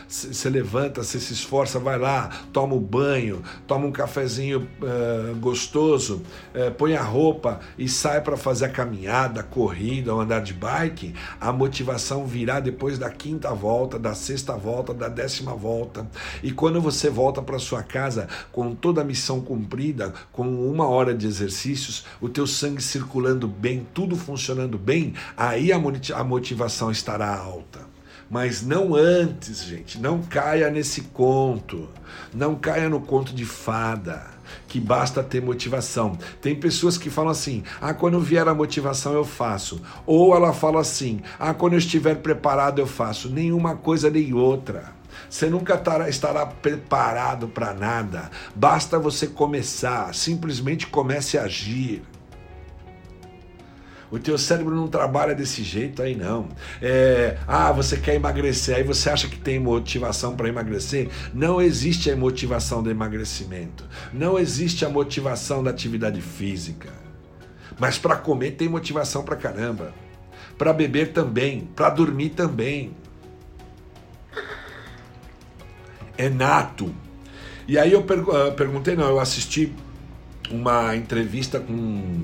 Você 0.08 0.50
levanta, 0.50 1.02
você 1.02 1.18
se 1.18 1.32
esforça, 1.32 1.78
vai 1.78 1.98
lá, 1.98 2.30
toma 2.52 2.74
um 2.74 2.80
banho, 2.80 3.42
toma 3.66 3.86
um 3.86 3.92
cafezinho 3.92 4.68
uh, 4.80 5.34
gostoso, 5.36 6.22
uh, 6.54 6.70
põe 6.72 6.94
a 6.94 7.02
roupa 7.02 7.60
e 7.78 7.88
sai 7.88 8.20
para 8.20 8.36
fazer 8.36 8.66
a 8.66 8.68
caminhada, 8.68 9.40
a 9.40 9.42
corrida 9.42 10.14
ou 10.14 10.20
andar 10.20 10.40
de 10.40 10.52
bike, 10.52 11.14
a 11.40 11.52
motivação 11.52 12.26
virá 12.26 12.60
depois 12.60 12.98
da 12.98 13.10
quinta 13.10 13.52
volta, 13.54 13.98
da 13.98 14.14
sexta 14.14 14.54
volta, 14.54 14.92
da 14.92 15.08
décima 15.08 15.54
volta. 15.54 16.06
E 16.42 16.52
quando 16.52 16.80
você 16.80 17.08
volta 17.08 17.40
para 17.40 17.58
sua 17.58 17.82
casa 17.82 18.28
com 18.52 18.74
toda 18.74 19.00
a 19.00 19.04
missão 19.04 19.40
cumprida, 19.40 20.12
com 20.32 20.46
uma 20.70 20.86
hora 20.86 21.14
de 21.14 21.26
exercícios, 21.26 22.04
o 22.20 22.28
teu 22.28 22.46
sangue 22.46 22.82
circulando 22.82 23.48
bem, 23.48 23.86
tudo 23.94 24.16
funcionando 24.16 24.78
bem, 24.78 25.14
aí 25.36 25.72
a 25.72 26.24
motivação 26.24 26.90
estará 26.90 27.34
alta 27.34 27.53
volta. 27.54 27.80
Mas 28.28 28.62
não 28.62 28.94
antes, 28.94 29.62
gente. 29.62 30.00
Não 30.00 30.22
caia 30.22 30.70
nesse 30.70 31.02
conto. 31.02 31.88
Não 32.32 32.54
caia 32.56 32.88
no 32.88 33.00
conto 33.00 33.34
de 33.34 33.44
fada, 33.44 34.26
que 34.66 34.80
basta 34.80 35.22
ter 35.22 35.42
motivação. 35.42 36.16
Tem 36.40 36.54
pessoas 36.54 36.96
que 36.96 37.10
falam 37.10 37.30
assim: 37.30 37.62
ah, 37.80 37.94
quando 37.94 38.18
vier 38.20 38.48
a 38.48 38.54
motivação 38.54 39.12
eu 39.12 39.24
faço. 39.24 39.80
Ou 40.06 40.34
ela 40.34 40.52
fala 40.52 40.80
assim: 40.80 41.20
ah, 41.38 41.54
quando 41.54 41.74
eu 41.74 41.78
estiver 41.78 42.16
preparado 42.16 42.80
eu 42.80 42.86
faço. 42.86 43.28
Nenhuma 43.28 43.76
coisa 43.76 44.10
nem 44.10 44.32
outra. 44.32 44.92
Você 45.28 45.46
nunca 45.46 45.80
estará 46.08 46.46
preparado 46.46 47.48
para 47.48 47.72
nada. 47.74 48.30
Basta 48.54 48.98
você 48.98 49.26
começar. 49.26 50.14
Simplesmente 50.14 50.86
comece 50.86 51.38
a 51.38 51.44
agir. 51.44 52.02
O 54.10 54.18
teu 54.18 54.36
cérebro 54.38 54.74
não 54.74 54.86
trabalha 54.86 55.34
desse 55.34 55.62
jeito 55.62 56.02
aí 56.02 56.14
não. 56.14 56.48
É, 56.80 57.38
ah, 57.46 57.72
você 57.72 57.96
quer 57.96 58.14
emagrecer, 58.14 58.76
aí 58.76 58.82
você 58.82 59.10
acha 59.10 59.28
que 59.28 59.38
tem 59.38 59.58
motivação 59.58 60.36
para 60.36 60.48
emagrecer? 60.48 61.08
Não 61.32 61.60
existe 61.60 62.10
a 62.10 62.16
motivação 62.16 62.82
do 62.82 62.90
emagrecimento. 62.90 63.84
Não 64.12 64.38
existe 64.38 64.84
a 64.84 64.88
motivação 64.88 65.62
da 65.62 65.70
atividade 65.70 66.20
física. 66.20 66.90
Mas 67.78 67.98
para 67.98 68.16
comer 68.16 68.52
tem 68.52 68.68
motivação 68.68 69.24
para 69.24 69.36
caramba. 69.36 69.92
Para 70.56 70.72
beber 70.72 71.12
também, 71.12 71.68
para 71.74 71.90
dormir 71.90 72.30
também. 72.30 72.94
É 76.16 76.28
nato. 76.28 76.94
E 77.66 77.78
aí 77.78 77.92
eu 77.92 78.00
ah, 78.00 78.52
perguntei, 78.52 78.94
não, 78.94 79.08
eu 79.08 79.18
assisti 79.18 79.72
uma 80.50 80.94
entrevista 80.94 81.58
com 81.58 82.22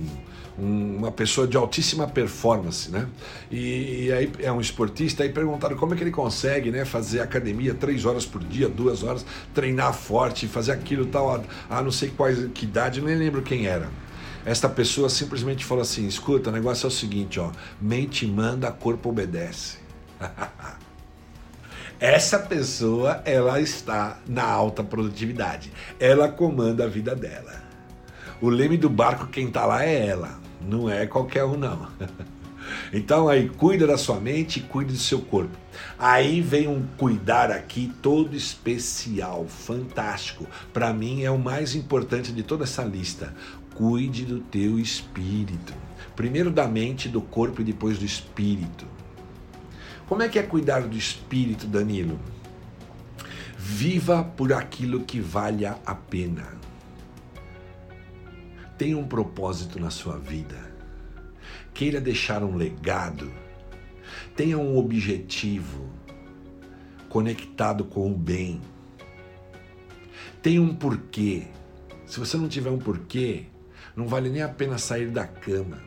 uma 0.61 1.11
pessoa 1.11 1.47
de 1.47 1.57
altíssima 1.57 2.07
performance, 2.07 2.91
né? 2.91 3.07
E, 3.51 4.05
e, 4.05 4.13
aí 4.13 4.33
é 4.41 4.53
um 4.53 4.61
esportista, 4.61 5.23
aí 5.23 5.31
perguntaram 5.31 5.77
como 5.77 5.95
é 5.95 5.97
que 5.97 6.03
ele 6.03 6.11
consegue, 6.11 6.71
né, 6.71 6.85
fazer 6.85 7.21
academia 7.21 7.73
três 7.73 8.05
horas 8.05 8.27
por 8.27 8.43
dia, 8.45 8.69
duas 8.69 9.03
horas, 9.03 9.25
treinar 9.55 9.95
forte, 9.95 10.47
fazer 10.47 10.73
aquilo 10.73 11.07
tal, 11.07 11.35
a, 11.35 11.43
a 11.79 11.83
não 11.83 11.91
sei 11.91 12.11
quais 12.11 12.47
que 12.53 12.67
idade, 12.67 13.01
nem 13.01 13.17
lembro 13.17 13.43
quem 13.43 13.67
era. 13.67 13.89
Esta 14.45 14.69
pessoa 14.69 15.09
simplesmente 15.09 15.65
falou 15.65 15.83
assim: 15.83 16.07
escuta, 16.07 16.51
o 16.51 16.53
negócio 16.53 16.87
é 16.87 16.89
o 16.89 16.91
seguinte, 16.91 17.41
ó, 17.41 17.51
mente 17.81 18.27
manda, 18.27 18.71
corpo 18.71 19.09
obedece. 19.09 19.79
Essa 22.01 22.39
pessoa, 22.39 23.21
ela 23.27 23.61
está 23.61 24.19
na 24.27 24.45
alta 24.45 24.83
produtividade. 24.83 25.71
Ela 25.99 26.29
comanda 26.29 26.85
a 26.85 26.89
vida 26.89 27.15
dela. 27.15 27.63
O 28.41 28.49
leme 28.49 28.79
do 28.79 28.89
barco, 28.89 29.27
quem 29.27 29.49
está 29.49 29.67
lá 29.67 29.85
é 29.85 30.07
ela. 30.07 30.40
Não 30.61 30.89
é 30.89 31.07
qualquer 31.07 31.45
um, 31.45 31.57
não. 31.57 31.89
Então 32.93 33.29
aí, 33.29 33.49
cuida 33.49 33.87
da 33.87 33.97
sua 33.97 34.21
mente 34.21 34.59
e 34.59 34.63
cuide 34.63 34.93
do 34.93 34.99
seu 34.99 35.21
corpo. 35.21 35.57
Aí 35.99 36.41
vem 36.41 36.69
um 36.69 36.85
cuidar 36.97 37.51
aqui 37.51 37.93
todo 38.03 38.37
especial, 38.37 39.47
fantástico. 39.47 40.47
Para 40.73 40.93
mim 40.93 41.23
é 41.23 41.31
o 41.31 41.39
mais 41.39 41.75
importante 41.75 42.33
de 42.33 42.43
toda 42.43 42.65
essa 42.65 42.83
lista. 42.83 43.35
Cuide 43.75 44.25
do 44.25 44.41
teu 44.41 44.79
espírito. 44.79 45.73
Primeiro 46.15 46.51
da 46.51 46.67
mente, 46.67 47.09
do 47.09 47.21
corpo 47.21 47.61
e 47.61 47.65
depois 47.65 47.99
do 47.99 48.05
espírito. 48.05 48.87
Como 50.07 50.23
é 50.23 50.29
que 50.29 50.39
é 50.39 50.43
cuidar 50.43 50.83
do 50.83 50.97
espírito, 50.97 51.67
Danilo? 51.67 52.19
Viva 53.57 54.25
por 54.25 54.53
aquilo 54.53 55.01
que 55.01 55.21
valha 55.21 55.79
a 55.87 55.95
pena. 55.95 56.61
Tenha 58.81 58.97
um 58.97 59.07
propósito 59.07 59.79
na 59.79 59.91
sua 59.91 60.17
vida. 60.17 60.57
Queira 61.75 62.01
deixar 62.01 62.43
um 62.43 62.57
legado. 62.57 63.31
Tenha 64.35 64.57
um 64.57 64.79
objetivo 64.79 65.87
conectado 67.07 67.85
com 67.85 68.11
o 68.11 68.17
bem. 68.17 68.59
Tenha 70.41 70.63
um 70.63 70.75
porquê. 70.75 71.47
Se 72.07 72.19
você 72.19 72.39
não 72.39 72.49
tiver 72.49 72.71
um 72.71 72.79
porquê, 72.79 73.45
não 73.95 74.09
vale 74.09 74.31
nem 74.31 74.41
a 74.41 74.49
pena 74.49 74.79
sair 74.79 75.11
da 75.11 75.27
cama. 75.27 75.79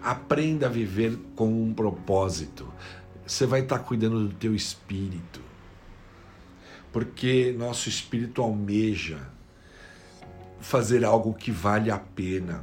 Aprenda 0.00 0.66
a 0.66 0.70
viver 0.70 1.18
com 1.34 1.64
um 1.64 1.74
propósito. 1.74 2.72
Você 3.26 3.44
vai 3.44 3.62
estar 3.62 3.80
cuidando 3.80 4.28
do 4.28 4.34
teu 4.36 4.54
espírito. 4.54 5.40
Porque 6.92 7.52
nosso 7.58 7.88
espírito 7.88 8.40
almeja 8.40 9.34
fazer 10.66 11.04
algo 11.04 11.32
que 11.32 11.52
vale 11.52 11.92
a 11.92 11.98
pena. 11.98 12.60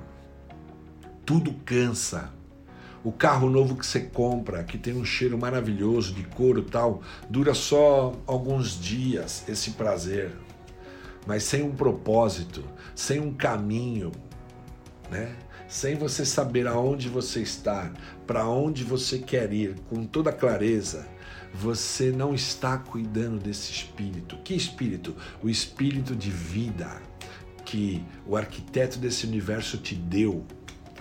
Tudo 1.26 1.54
cansa. 1.66 2.34
O 3.02 3.14
carro 3.14 3.50
novo 3.50 3.78
que 3.78 3.86
você 3.86 4.02
compra, 4.02 4.62
que 4.66 4.78
tem 4.78 4.94
um 4.94 5.06
cheiro 5.06 5.38
maravilhoso 5.38 6.14
de 6.14 6.24
couro 6.24 6.64
tal, 6.64 7.02
dura 7.30 7.54
só 7.54 8.14
alguns 8.28 8.78
dias 8.78 9.46
esse 9.48 9.72
prazer. 9.72 10.36
Mas 11.26 11.44
sem 11.44 11.64
um 11.64 11.74
propósito, 11.74 12.62
sem 12.94 13.22
um 13.22 13.34
caminho, 13.34 14.12
né? 15.10 15.34
Sem 15.70 15.96
você 15.96 16.26
saber 16.26 16.68
aonde 16.68 17.08
você 17.08 17.42
está, 17.42 17.90
para 18.28 18.46
onde 18.46 18.84
você 18.84 19.18
quer 19.18 19.54
ir, 19.54 19.76
com 19.90 20.06
toda 20.06 20.34
clareza, 20.34 21.08
você 21.54 22.12
não 22.12 22.34
está 22.34 22.78
cuidando 22.78 23.40
desse 23.40 23.72
espírito. 23.72 24.38
Que 24.44 24.54
espírito? 24.54 25.16
O 25.42 25.50
espírito 25.50 26.14
de 26.14 26.30
vida 26.30 27.02
que 27.74 28.04
o 28.28 28.38
arquiteto 28.38 29.00
desse 29.00 29.26
universo 29.26 29.80
te 29.80 29.96
deu 29.96 30.46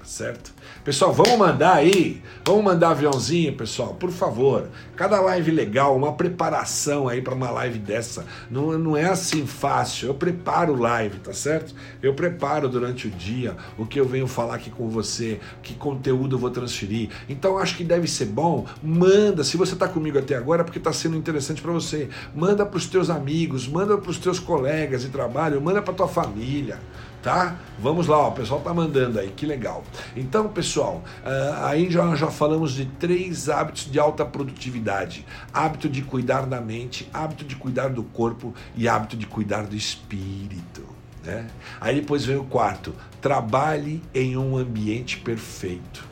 Tá 0.03 0.09
certo? 0.09 0.53
Pessoal, 0.85 1.13
vamos 1.13 1.39
mandar 1.39 1.75
aí, 1.75 2.21
vamos 2.45 2.65
mandar 2.65 2.91
aviãozinho, 2.91 3.53
pessoal, 3.53 3.95
por 3.95 4.11
favor. 4.11 4.69
Cada 4.97 5.21
live 5.21 5.53
legal, 5.53 5.97
uma 5.97 6.15
preparação 6.15 7.07
aí 7.07 7.23
para 7.23 7.37
uma 7.37 7.53
live 7.53 7.79
dessa. 7.79 8.27
Não, 8.51 8.77
não 8.77 8.97
é 8.97 9.05
assim 9.05 9.47
fácil. 9.47 10.09
Eu 10.09 10.15
preparo 10.15 10.75
live, 10.75 11.21
tá 11.21 11.33
certo? 11.33 11.73
Eu 12.03 12.15
preparo 12.15 12.69
durante 12.69 13.07
o 13.07 13.11
dia 13.13 13.57
o 13.79 13.87
que 13.87 14.01
eu 14.01 14.05
venho 14.05 14.27
falar 14.27 14.57
aqui 14.57 14.71
com 14.71 14.89
você, 14.89 15.39
que 15.63 15.75
conteúdo 15.75 16.35
eu 16.35 16.41
vou 16.41 16.51
transferir. 16.51 17.11
Então 17.29 17.57
acho 17.57 17.77
que 17.77 17.85
deve 17.85 18.09
ser 18.09 18.27
bom. 18.27 18.67
Manda, 18.83 19.45
se 19.45 19.57
você 19.57 19.75
está 19.75 19.87
comigo 19.87 20.19
até 20.19 20.35
agora, 20.35 20.65
porque 20.65 20.79
está 20.79 20.93
sendo 20.93 21.17
interessante 21.17 21.63
para 21.63 21.71
você. 21.71 22.09
Manda 22.35 22.67
para 22.67 22.77
os 22.77 22.87
teus 22.87 23.09
amigos, 23.09 23.69
manda 23.69 23.97
para 23.97 24.11
os 24.11 24.19
teus 24.19 24.41
colegas 24.41 25.03
de 25.03 25.11
trabalho, 25.11 25.61
manda 25.61 25.81
para 25.81 25.95
tua 25.95 26.09
família 26.09 26.81
tá? 27.23 27.57
Vamos 27.79 28.07
lá, 28.07 28.19
ó, 28.19 28.29
o 28.29 28.33
pessoal 28.33 28.61
tá 28.61 28.75
mandando 28.75 29.19
aí, 29.19 29.29
que 29.31 29.47
legal. 29.47 29.85
Então, 30.17 30.49
pessoal, 30.49 31.03
uh, 31.25 31.65
aí 31.65 31.91
já, 31.91 32.15
já 32.17 32.31
falamos 32.31 32.73
de 32.73 32.87
três 32.87 33.49
hábitos 33.49 33.91
de 33.91 33.99
alta 33.99 34.25
produtividade: 34.25 35.25
hábito 35.53 35.89
de 35.89 36.03
cuidar 36.03 36.47
da 36.47 36.61
mente, 36.61 37.09
hábito 37.13 37.45
de 37.45 37.57
cuidar 37.57 37.89
do 37.89 38.03
corpo 38.03 38.53
e 38.75 38.89
hábito 38.89 39.17
de 39.17 39.27
cuidar 39.27 39.63
do 39.67 39.77
espírito. 39.77 40.83
Né? 41.25 41.47
Aí 41.81 42.01
depois 42.01 42.25
vem 42.25 42.37
o 42.37 42.45
quarto: 42.45 42.93
trabalhe 43.21 44.03
em 44.15 44.37
um 44.37 44.57
ambiente 44.57 45.19
perfeito. 45.19 46.05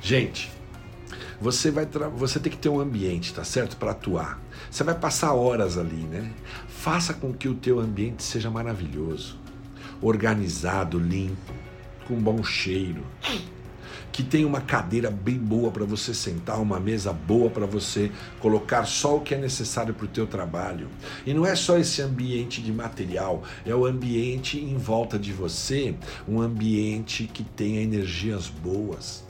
Gente, 0.00 0.50
você 1.40 1.70
vai 1.70 1.86
você 2.16 2.38
tem 2.38 2.52
que 2.52 2.58
ter 2.58 2.68
um 2.68 2.80
ambiente, 2.80 3.34
tá 3.34 3.42
certo, 3.42 3.76
para 3.76 3.90
atuar. 3.90 4.40
Você 4.70 4.84
vai 4.84 4.94
passar 4.94 5.34
horas 5.34 5.76
ali, 5.76 6.02
né? 6.04 6.30
Faça 6.82 7.14
com 7.14 7.32
que 7.32 7.46
o 7.46 7.54
teu 7.54 7.78
ambiente 7.78 8.24
seja 8.24 8.50
maravilhoso, 8.50 9.38
organizado, 10.00 10.98
limpo, 10.98 11.54
com 12.08 12.16
bom 12.16 12.42
cheiro, 12.42 13.06
que 14.10 14.24
tenha 14.24 14.48
uma 14.48 14.60
cadeira 14.60 15.08
bem 15.08 15.38
boa 15.38 15.70
para 15.70 15.84
você 15.84 16.12
sentar, 16.12 16.60
uma 16.60 16.80
mesa 16.80 17.12
boa 17.12 17.48
para 17.48 17.66
você 17.66 18.10
colocar 18.40 18.84
só 18.84 19.18
o 19.18 19.20
que 19.20 19.32
é 19.32 19.38
necessário 19.38 19.94
para 19.94 20.06
o 20.06 20.08
teu 20.08 20.26
trabalho. 20.26 20.88
E 21.24 21.32
não 21.32 21.46
é 21.46 21.54
só 21.54 21.78
esse 21.78 22.02
ambiente 22.02 22.60
de 22.60 22.72
material, 22.72 23.44
é 23.64 23.72
o 23.72 23.86
ambiente 23.86 24.58
em 24.58 24.76
volta 24.76 25.16
de 25.16 25.32
você, 25.32 25.94
um 26.26 26.40
ambiente 26.40 27.30
que 27.32 27.44
tenha 27.44 27.80
energias 27.80 28.48
boas. 28.48 29.22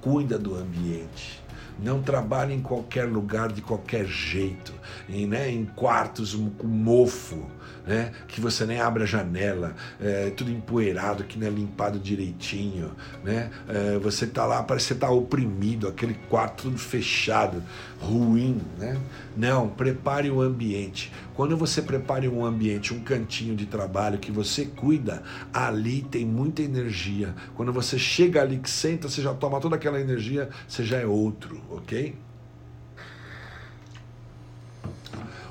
Cuida 0.00 0.38
do 0.38 0.54
ambiente 0.54 1.46
não 1.78 2.02
trabalhe 2.02 2.52
em 2.52 2.60
qualquer 2.60 3.04
lugar 3.04 3.52
de 3.52 3.62
qualquer 3.62 4.04
jeito, 4.04 4.74
em, 5.08 5.26
né, 5.26 5.50
em 5.50 5.64
quartos 5.64 6.34
com 6.34 6.66
mofo, 6.66 7.46
né, 7.86 8.12
que 8.26 8.40
você 8.40 8.66
nem 8.66 8.80
abre 8.80 9.02
a 9.02 9.06
janela, 9.06 9.74
é, 10.00 10.30
tudo 10.30 10.50
empoeirado, 10.50 11.24
que 11.24 11.38
não 11.38 11.46
é 11.46 11.50
limpado 11.50 11.98
direitinho, 11.98 12.92
né, 13.24 13.50
é, 13.68 13.98
você 13.98 14.24
está 14.26 14.44
lá, 14.44 14.62
parece 14.62 14.86
que 14.86 14.88
você 14.88 14.94
está 14.94 15.10
oprimido, 15.10 15.88
aquele 15.88 16.14
quarto 16.28 16.58
tudo 16.58 16.78
fechado, 16.78 17.62
ruim, 18.00 18.60
né? 18.78 19.00
Não, 19.36 19.68
prepare 19.68 20.30
o 20.30 20.40
ambiente. 20.40 21.12
Quando 21.34 21.56
você 21.56 21.80
prepare 21.80 22.28
um 22.28 22.44
ambiente, 22.44 22.92
um 22.92 23.00
cantinho 23.00 23.54
de 23.54 23.66
trabalho 23.66 24.18
que 24.18 24.30
você 24.30 24.66
cuida, 24.66 25.22
ali 25.52 26.02
tem 26.02 26.26
muita 26.26 26.62
energia. 26.62 27.34
Quando 27.54 27.72
você 27.72 27.98
chega 27.98 28.42
ali 28.42 28.58
que 28.58 28.68
senta, 28.68 29.08
você 29.08 29.22
já 29.22 29.32
toma 29.32 29.60
toda 29.60 29.76
aquela 29.76 30.00
energia, 30.00 30.48
você 30.66 30.84
já 30.84 30.98
é 30.98 31.06
outro, 31.06 31.60
ok? 31.70 32.14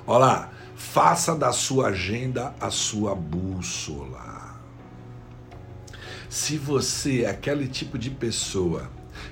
Olha 0.07 0.19
lá, 0.19 0.49
faça 0.75 1.35
da 1.35 1.51
sua 1.51 1.89
agenda 1.89 2.55
a 2.59 2.71
sua 2.71 3.13
bússola. 3.13 4.55
Se 6.29 6.57
você 6.57 7.23
é 7.23 7.29
aquele 7.29 7.67
tipo 7.67 7.97
de 7.97 8.09
pessoa 8.09 8.89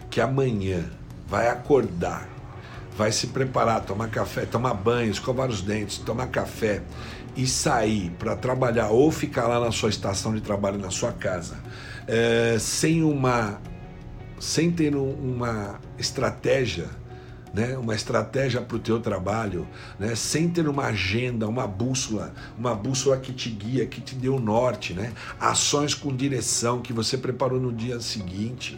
que 0.10 0.22
amanhã 0.22 0.90
vai 1.28 1.48
acordar 1.48 2.36
vai 2.98 3.12
se 3.12 3.28
preparar, 3.28 3.82
tomar 3.82 4.10
café, 4.10 4.46
tomar 4.46 4.74
banho, 4.74 5.12
escovar 5.12 5.50
os 5.50 5.62
dentes, 5.62 5.98
tomar 5.98 6.28
café 6.28 6.82
e 7.36 7.46
sair 7.46 8.10
para 8.18 8.36
trabalhar 8.36 8.90
ou 8.90 9.12
ficar 9.12 9.48
lá 9.48 9.60
na 9.60 9.72
sua 9.72 9.90
estação 9.90 10.34
de 10.34 10.42
trabalho 10.42 10.78
na 10.78 10.90
sua 10.90 11.12
casa, 11.12 11.58
é, 12.08 12.56
sem 12.58 13.04
uma, 13.04 13.60
sem 14.40 14.72
ter 14.72 14.96
uma 14.96 15.80
estratégia, 16.00 16.88
né, 17.56 17.78
uma 17.78 17.96
estratégia 17.96 18.62
para 18.62 18.76
o 18.76 18.80
teu 18.80 19.00
trabalho, 19.00 19.66
né, 19.98 20.14
sem 20.16 20.50
ter 20.50 20.68
uma 20.68 20.88
agenda, 20.88 21.48
uma 21.48 21.66
bússola, 21.66 22.34
uma 22.58 22.76
bússola 22.76 23.18
que 23.18 23.32
te 23.32 23.50
guia, 23.50 23.86
que 23.86 24.02
te 24.02 24.14
dê 24.14 24.28
o 24.28 24.40
norte, 24.40 24.94
né, 24.94 25.14
ações 25.40 25.94
com 25.94 26.14
direção 26.14 26.82
que 26.82 26.92
você 26.92 27.18
preparou 27.18 27.60
no 27.60 27.72
dia 27.72 28.00
seguinte 28.00 28.78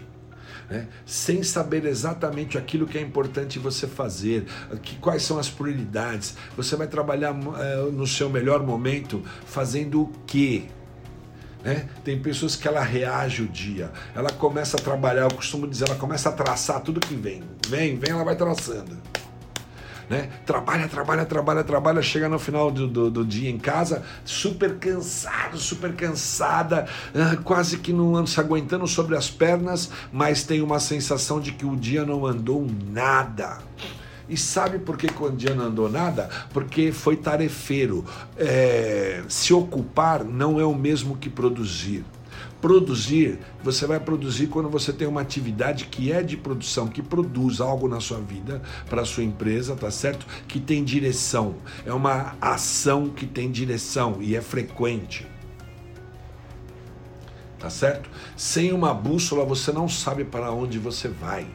né? 0.70 0.88
sem 1.06 1.44
saber 1.44 1.86
exatamente 1.86 2.58
aquilo 2.58 2.86
que 2.86 2.98
é 2.98 3.02
importante 3.02 3.58
você 3.58 3.88
fazer, 3.88 4.46
que, 4.82 4.98
quais 4.98 5.24
são 5.24 5.40
as 5.40 5.50
prioridades. 5.50 6.36
Você 6.56 6.76
vai 6.76 6.88
trabalhar 6.88 7.34
uh, 7.34 7.92
no 7.92 8.06
seu 8.06 8.30
melhor 8.30 8.62
momento 8.64 9.24
fazendo 9.46 10.02
o 10.04 10.12
quê? 10.26 10.66
Né? 11.64 11.88
Tem 12.04 12.20
pessoas 12.20 12.56
que 12.56 12.68
ela 12.68 12.82
reage 12.82 13.42
o 13.42 13.48
dia, 13.48 13.92
ela 14.16 14.30
começa 14.32 14.78
a 14.78 14.80
trabalhar, 14.80 15.24
eu 15.24 15.34
costumo 15.34 15.68
dizer, 15.68 15.86
ela 15.90 15.98
começa 15.98 16.30
a 16.30 16.32
traçar 16.32 16.82
tudo 16.82 17.00
que 17.00 17.16
vem. 17.16 17.44
Vem, 17.68 17.98
vem, 17.98 18.12
ela 18.12 18.24
vai 18.24 18.36
traçando 18.36 18.98
né? 20.10 20.30
Trabalha, 20.46 20.88
trabalha, 20.88 21.26
trabalha, 21.26 21.64
trabalha, 21.64 22.02
chega 22.02 22.30
no 22.30 22.40
final 22.40 22.72
do, 22.72 22.88
do, 22.88 23.12
do 23.12 23.26
dia 23.26 23.50
em 23.50 23.58
casa, 23.58 24.04
super 24.24 24.78
cansado, 24.78 25.58
super 25.58 25.94
cansada, 25.94 26.88
ah, 27.14 27.36
quase 27.44 27.78
que 27.78 27.92
não 27.92 28.26
se 28.26 28.40
aguentando 28.40 28.88
sobre 28.88 29.16
as 29.16 29.30
pernas, 29.30 29.90
mas 30.12 30.44
tem 30.44 30.62
uma 30.62 30.80
sensação 30.80 31.40
de 31.40 31.52
que 31.52 31.66
o 31.66 31.76
dia 31.76 32.06
não 32.06 32.26
andou 32.26 32.66
nada. 32.90 33.58
E 34.30 34.36
sabe 34.36 34.80
por 34.80 34.98
que 34.98 35.08
o 35.24 35.30
dia 35.30 35.56
não 35.56 35.66
andou 35.66 35.90
nada? 35.90 36.30
Porque 36.52 36.92
foi 36.92 37.16
tarefeiro. 37.16 38.04
É, 38.38 39.24
se 39.28 39.54
ocupar 39.54 40.24
não 40.24 40.60
é 40.60 40.66
o 40.66 40.76
mesmo 40.76 41.16
que 41.16 41.30
produzir. 41.30 42.04
Produzir, 42.60 43.40
você 43.64 43.86
vai 43.86 44.00
produzir 44.00 44.48
quando 44.48 44.68
você 44.68 44.92
tem 44.92 45.08
uma 45.08 45.22
atividade 45.22 45.86
que 45.86 46.12
é 46.12 46.24
de 46.24 46.36
produção, 46.36 46.88
que 46.88 47.04
produz 47.04 47.62
algo 47.62 47.88
na 47.88 48.00
sua 48.00 48.20
vida, 48.20 48.62
para 48.90 49.04
a 49.04 49.06
sua 49.06 49.24
empresa, 49.24 49.76
tá 49.76 49.92
certo? 49.92 50.26
Que 50.48 50.60
tem 50.60 50.84
direção. 50.84 51.56
É 51.86 51.94
uma 51.94 52.36
ação 52.42 53.10
que 53.10 53.28
tem 53.28 53.52
direção 53.52 54.18
e 54.20 54.36
é 54.36 54.42
frequente. 54.42 55.28
Tá 57.60 57.70
certo? 57.70 58.10
Sem 58.36 58.74
uma 58.74 58.94
bússola 58.94 59.46
você 59.46 59.72
não 59.72 59.88
sabe 59.88 60.24
para 60.24 60.52
onde 60.52 60.78
você 60.80 61.08
vai. 61.08 61.48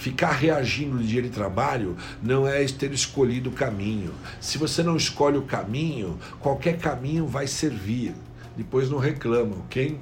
Ficar 0.00 0.30
reagindo 0.30 0.96
no 0.96 1.02
dia 1.02 1.20
de 1.20 1.28
trabalho 1.28 1.94
não 2.22 2.48
é 2.48 2.64
ter 2.64 2.90
escolhido 2.90 3.50
o 3.50 3.52
caminho. 3.52 4.14
Se 4.40 4.56
você 4.56 4.82
não 4.82 4.96
escolhe 4.96 5.36
o 5.36 5.42
caminho, 5.42 6.18
qualquer 6.38 6.78
caminho 6.78 7.26
vai 7.26 7.46
servir. 7.46 8.14
Depois 8.56 8.88
não 8.88 8.96
reclama, 8.96 9.56
ok? 9.56 10.00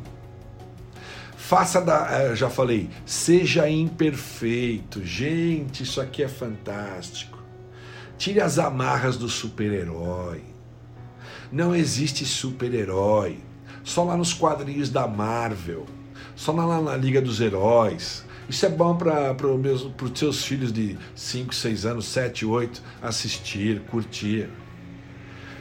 Faça 1.36 1.80
da. 1.80 2.06
Eh, 2.12 2.36
já 2.36 2.48
falei, 2.48 2.88
seja 3.04 3.68
imperfeito. 3.68 5.04
Gente, 5.04 5.82
isso 5.82 6.00
aqui 6.00 6.22
é 6.22 6.28
fantástico. 6.28 7.36
Tire 8.16 8.40
as 8.40 8.56
amarras 8.56 9.16
do 9.16 9.28
super-herói. 9.28 10.44
Não 11.50 11.74
existe 11.74 12.24
super-herói. 12.24 13.38
Só 13.82 14.04
lá 14.04 14.16
nos 14.16 14.32
quadrinhos 14.32 14.90
da 14.90 15.08
Marvel. 15.08 15.86
Só 16.36 16.52
lá 16.52 16.80
na 16.80 16.96
Liga 16.96 17.20
dos 17.20 17.40
Heróis. 17.40 18.27
Isso 18.48 18.64
é 18.64 18.68
bom 18.68 18.96
para 18.96 19.36
os 19.46 20.18
seus 20.18 20.44
filhos 20.44 20.72
de 20.72 20.96
5, 21.14 21.54
6 21.54 21.84
anos, 21.84 22.06
7, 22.06 22.46
8 22.46 22.82
assistir, 23.02 23.80
curtir. 23.90 24.48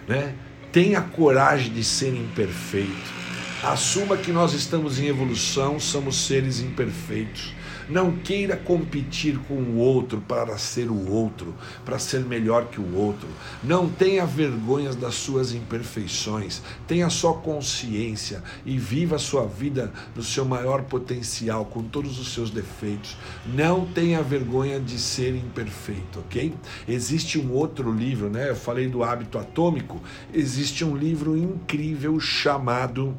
Né? 0.07 0.33
Tenha 0.71 1.01
coragem 1.01 1.73
de 1.73 1.83
ser 1.83 2.13
imperfeito. 2.13 3.17
Assuma 3.61 4.15
que 4.15 4.31
nós 4.31 4.53
estamos 4.53 4.99
em 4.99 5.07
evolução, 5.07 5.79
somos 5.79 6.15
seres 6.27 6.61
imperfeitos. 6.61 7.53
Não 7.89 8.11
queira 8.11 8.57
competir 8.57 9.37
com 9.47 9.53
o 9.53 9.77
outro 9.77 10.21
para 10.27 10.57
ser 10.57 10.89
o 10.89 11.09
outro, 11.09 11.55
para 11.85 11.97
ser 11.97 12.19
melhor 12.19 12.65
que 12.65 12.81
o 12.81 12.95
outro. 12.95 13.27
Não 13.63 13.87
tenha 13.87 14.25
vergonhas 14.25 14.95
das 14.95 15.15
suas 15.15 15.53
imperfeições. 15.53 16.61
Tenha 16.85 17.09
só 17.09 17.33
consciência 17.33 18.43
e 18.65 18.77
viva 18.77 19.15
a 19.15 19.19
sua 19.19 19.45
vida 19.45 19.91
no 20.15 20.21
seu 20.21 20.43
maior 20.43 20.83
potencial, 20.83 21.65
com 21.65 21.81
todos 21.81 22.19
os 22.19 22.33
seus 22.33 22.49
defeitos. 22.49 23.15
Não 23.45 23.85
tenha 23.85 24.21
vergonha 24.21 24.79
de 24.79 24.99
ser 24.99 25.33
imperfeito, 25.35 26.19
ok? 26.19 26.53
Existe 26.87 27.39
um 27.39 27.53
outro 27.53 27.91
livro, 27.91 28.29
né? 28.29 28.49
Eu 28.49 28.55
falei 28.55 28.87
do 28.87 29.03
hábito 29.03 29.37
atômico. 29.37 30.01
Existe 30.33 30.83
um 30.83 30.95
livro 30.95 31.37
incrível 31.37 32.19
chamado 32.19 33.15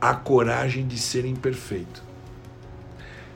A 0.00 0.14
Coragem 0.14 0.86
de 0.86 0.98
Ser 0.98 1.24
Imperfeito. 1.24 2.07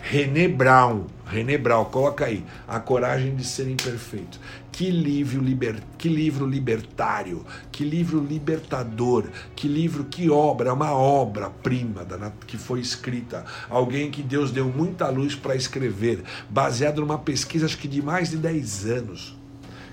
René 0.04 0.48
Brown, 0.48 1.06
René 1.24 1.56
Brown, 1.56 1.84
coloca 1.84 2.24
aí, 2.26 2.44
A 2.66 2.80
Coragem 2.80 3.36
de 3.36 3.44
Ser 3.44 3.68
Imperfeito. 3.68 4.38
Que 4.72 4.90
livro, 4.90 5.40
liber, 5.40 5.80
que 5.96 6.08
livro 6.08 6.44
libertário, 6.44 7.46
que 7.70 7.84
livro 7.84 8.20
libertador, 8.20 9.28
que 9.54 9.68
livro, 9.68 10.04
que 10.04 10.28
obra, 10.28 10.74
uma 10.74 10.92
obra-prima 10.92 12.04
que 12.48 12.58
foi 12.58 12.80
escrita. 12.80 13.44
Alguém 13.70 14.10
que 14.10 14.24
Deus 14.24 14.50
deu 14.50 14.66
muita 14.66 15.08
luz 15.08 15.36
para 15.36 15.54
escrever, 15.54 16.24
baseado 16.50 17.00
numa 17.00 17.18
pesquisa, 17.18 17.64
acho 17.64 17.78
que 17.78 17.88
de 17.88 18.02
mais 18.02 18.30
de 18.30 18.38
10 18.38 18.86
anos, 18.86 19.38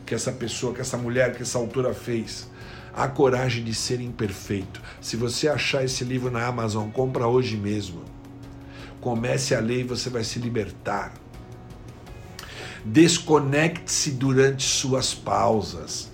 que 0.07 0.16
essa 0.16 0.32
pessoa, 0.32 0.74
que 0.74 0.82
essa 0.82 0.97
mulher, 0.97 1.36
que 1.36 1.43
essa 1.43 1.60
autora 1.60 1.93
fez. 1.93 2.49
A 2.95 3.07
Coragem 3.07 3.64
de 3.64 3.76
Ser 3.76 4.01
Imperfeito. 4.01 4.82
Se 4.99 5.16
você 5.16 5.47
achar 5.47 5.86
esse 5.86 6.03
livro 6.03 6.32
na 6.32 6.47
Amazon, 6.47 6.89
compra 6.89 7.28
hoje 7.28 7.55
mesmo 7.55 8.18
Comece 9.02 9.56
a 9.56 9.60
ler 9.60 9.82
e 9.82 9.84
você 9.84 10.10
vai 10.10 10.24
se 10.24 10.39
libertar. 10.39 11.14
Desconecte-se 12.84 14.12
durante 14.12 14.64
suas 14.64 15.14
pausas. 15.14 16.10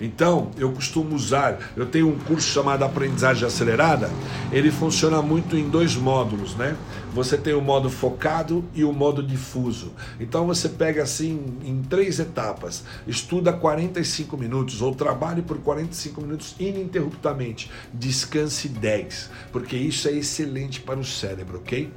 Então, 0.00 0.50
eu 0.56 0.72
costumo 0.72 1.14
usar, 1.14 1.58
eu 1.76 1.84
tenho 1.84 2.08
um 2.08 2.18
curso 2.18 2.48
chamado 2.48 2.82
Aprendizagem 2.84 3.46
Acelerada, 3.46 4.10
ele 4.50 4.70
funciona 4.70 5.20
muito 5.20 5.56
em 5.58 5.68
dois 5.68 5.94
módulos, 5.94 6.56
né? 6.56 6.74
Você 7.12 7.36
tem 7.36 7.52
o 7.52 7.60
modo 7.60 7.90
focado 7.90 8.64
e 8.74 8.82
o 8.82 8.92
modo 8.94 9.22
difuso. 9.22 9.92
Então 10.18 10.46
você 10.46 10.70
pega 10.70 11.02
assim 11.02 11.58
em 11.62 11.82
três 11.82 12.18
etapas, 12.18 12.82
estuda 13.06 13.52
45 13.52 14.38
minutos 14.38 14.80
ou 14.80 14.94
trabalhe 14.94 15.42
por 15.42 15.58
45 15.58 16.22
minutos 16.22 16.54
ininterruptamente, 16.58 17.70
descanse 17.92 18.68
10, 18.68 19.28
porque 19.52 19.76
isso 19.76 20.08
é 20.08 20.12
excelente 20.12 20.80
para 20.80 20.98
o 20.98 21.04
cérebro, 21.04 21.58
ok? 21.58 21.90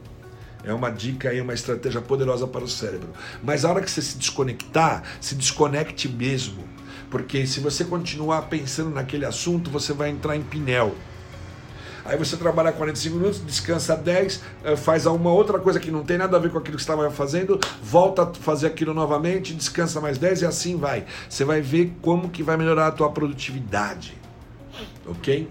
É 0.64 0.74
uma 0.74 0.90
dica 0.90 1.34
e 1.34 1.42
uma 1.42 1.54
estratégia 1.54 2.02
poderosa 2.02 2.48
para 2.48 2.64
o 2.64 2.68
cérebro. 2.68 3.10
Mas 3.44 3.66
a 3.66 3.70
hora 3.70 3.82
que 3.82 3.92
você 3.92 4.02
se 4.02 4.18
desconectar, 4.18 5.04
se 5.20 5.36
desconecte 5.36 6.08
mesmo. 6.08 6.64
Porque 7.10 7.46
se 7.46 7.60
você 7.60 7.84
continuar 7.84 8.44
pensando 8.44 8.90
naquele 8.90 9.26
assunto, 9.26 9.70
você 9.70 9.94
vai 9.94 10.10
entrar 10.10 10.36
em 10.36 10.42
pinel. 10.42 10.96
Aí 12.06 12.18
você 12.18 12.36
trabalha 12.36 12.72
45 12.72 13.16
minutos, 13.16 13.46
descansa 13.46 13.96
10, 13.96 14.42
eh, 14.64 14.76
faz 14.76 15.06
uma 15.06 15.32
outra 15.32 15.58
coisa 15.58 15.80
que 15.80 15.90
não 15.90 16.04
tem 16.04 16.18
nada 16.18 16.36
a 16.36 16.40
ver 16.40 16.52
com 16.52 16.58
aquilo 16.58 16.76
que 16.76 16.84
você 16.84 16.92
estava 16.92 17.10
fazendo, 17.10 17.60
volta 17.82 18.24
a 18.24 18.34
fazer 18.34 18.68
aquilo 18.68 18.94
novamente, 18.94 19.54
descansa 19.54 20.02
mais 20.02 20.18
10 20.18 20.42
e 20.42 20.46
assim 20.46 20.76
vai. 20.76 21.06
Você 21.30 21.46
vai 21.46 21.62
ver 21.62 21.94
como 22.02 22.30
que 22.30 22.44
vai 22.44 22.58
melhorar 22.58 22.88
a 22.88 22.92
tua 22.92 23.10
produtividade. 23.10 24.18
OK? 25.06 25.48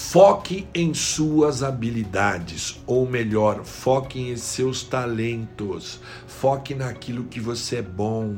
Foque 0.00 0.66
em 0.72 0.94
suas 0.94 1.62
habilidades, 1.62 2.80
ou 2.86 3.06
melhor, 3.06 3.62
foque 3.64 4.18
em 4.18 4.36
seus 4.36 4.82
talentos, 4.82 6.00
foque 6.26 6.72
naquilo 6.72 7.24
que 7.24 7.40
você 7.40 7.76
é 7.76 7.82
bom. 7.82 8.36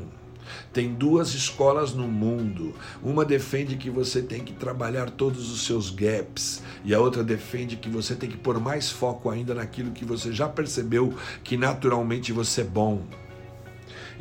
Tem 0.72 0.92
duas 0.92 1.32
escolas 1.32 1.92
no 1.92 2.08
mundo. 2.08 2.74
Uma 3.00 3.24
defende 3.24 3.76
que 3.76 3.88
você 3.88 4.20
tem 4.20 4.42
que 4.42 4.54
trabalhar 4.54 5.10
todos 5.10 5.52
os 5.52 5.64
seus 5.64 5.90
gaps, 5.90 6.60
e 6.82 6.92
a 6.92 6.98
outra 6.98 7.22
defende 7.22 7.76
que 7.76 7.90
você 7.90 8.16
tem 8.16 8.28
que 8.28 8.38
pôr 8.38 8.58
mais 8.58 8.90
foco 8.90 9.30
ainda 9.30 9.54
naquilo 9.54 9.92
que 9.92 10.04
você 10.04 10.32
já 10.32 10.48
percebeu 10.48 11.14
que 11.44 11.56
naturalmente 11.56 12.32
você 12.32 12.62
é 12.62 12.64
bom. 12.64 13.02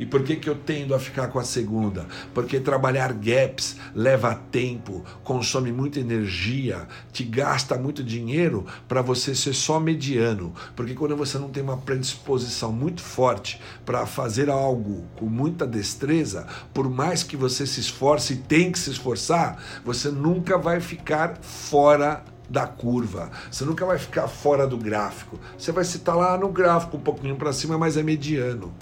E 0.00 0.06
por 0.06 0.22
que, 0.22 0.36
que 0.36 0.48
eu 0.48 0.54
tendo 0.54 0.94
a 0.94 0.98
ficar 0.98 1.28
com 1.28 1.38
a 1.38 1.44
segunda? 1.44 2.06
Porque 2.32 2.58
trabalhar 2.58 3.12
gaps 3.12 3.76
leva 3.94 4.34
tempo, 4.50 5.04
consome 5.22 5.70
muita 5.70 6.00
energia, 6.00 6.88
te 7.12 7.22
gasta 7.22 7.76
muito 7.76 8.02
dinheiro 8.02 8.64
para 8.88 9.02
você 9.02 9.34
ser 9.34 9.52
só 9.52 9.78
mediano. 9.78 10.54
Porque 10.74 10.94
quando 10.94 11.14
você 11.14 11.36
não 11.36 11.50
tem 11.50 11.62
uma 11.62 11.76
predisposição 11.76 12.72
muito 12.72 13.02
forte 13.02 13.60
para 13.84 14.06
fazer 14.06 14.48
algo 14.48 15.04
com 15.16 15.26
muita 15.26 15.66
destreza, 15.66 16.46
por 16.72 16.88
mais 16.88 17.22
que 17.22 17.36
você 17.36 17.66
se 17.66 17.80
esforce 17.80 18.32
e 18.32 18.36
tem 18.38 18.72
que 18.72 18.78
se 18.78 18.88
esforçar, 18.88 19.62
você 19.84 20.08
nunca 20.08 20.56
vai 20.56 20.80
ficar 20.80 21.36
fora 21.42 22.24
da 22.48 22.66
curva. 22.66 23.30
Você 23.50 23.66
nunca 23.66 23.84
vai 23.84 23.98
ficar 23.98 24.28
fora 24.28 24.66
do 24.66 24.78
gráfico. 24.78 25.38
Você 25.58 25.70
vai 25.70 25.82
estar 25.82 26.14
lá 26.14 26.38
no 26.38 26.48
gráfico 26.48 26.96
um 26.96 27.00
pouquinho 27.00 27.36
para 27.36 27.52
cima, 27.52 27.76
mas 27.76 27.98
é 27.98 28.02
mediano 28.02 28.72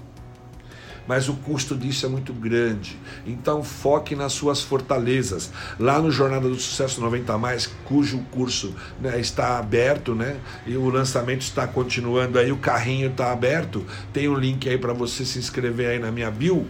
mas 1.09 1.26
o 1.28 1.34
custo 1.34 1.74
disso 1.74 2.04
é 2.04 2.09
muito 2.09 2.34
grande. 2.34 2.98
Então 3.26 3.64
foque 3.64 4.14
nas 4.14 4.34
suas 4.34 4.61
fortalezas. 4.61 5.50
Lá 5.80 5.98
no 5.98 6.11
Jornada 6.11 6.46
do 6.46 6.54
Sucesso 6.54 7.00
90 7.00 7.38
Mais, 7.38 7.66
cujo 7.86 8.18
curso 8.30 8.74
né, 9.00 9.18
está 9.18 9.59
aberto, 9.59 10.14
né? 10.14 10.36
E 10.66 10.76
o 10.76 10.90
lançamento 10.90 11.40
está 11.40 11.66
continuando 11.66 12.38
aí, 12.38 12.52
o 12.52 12.59
carrinho 12.59 13.09
está 13.09 13.32
aberto. 13.32 13.84
Tem 14.12 14.28
um 14.28 14.34
link 14.34 14.68
aí 14.68 14.76
para 14.76 14.92
você 14.92 15.24
se 15.24 15.38
inscrever 15.38 15.88
aí 15.88 15.98
na 15.98 16.12
minha 16.12 16.30
bio. 16.30 16.66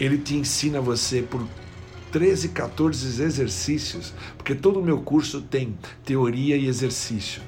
Ele 0.00 0.16
te 0.16 0.34
ensina 0.34 0.80
você 0.80 1.20
por 1.20 1.46
13, 2.12 2.48
14 2.48 3.22
exercícios, 3.22 4.14
porque 4.38 4.54
todo 4.54 4.80
o 4.80 4.82
meu 4.82 5.00
curso 5.00 5.42
tem 5.42 5.76
teoria 6.02 6.56
e 6.56 6.66
exercício. 6.66 7.42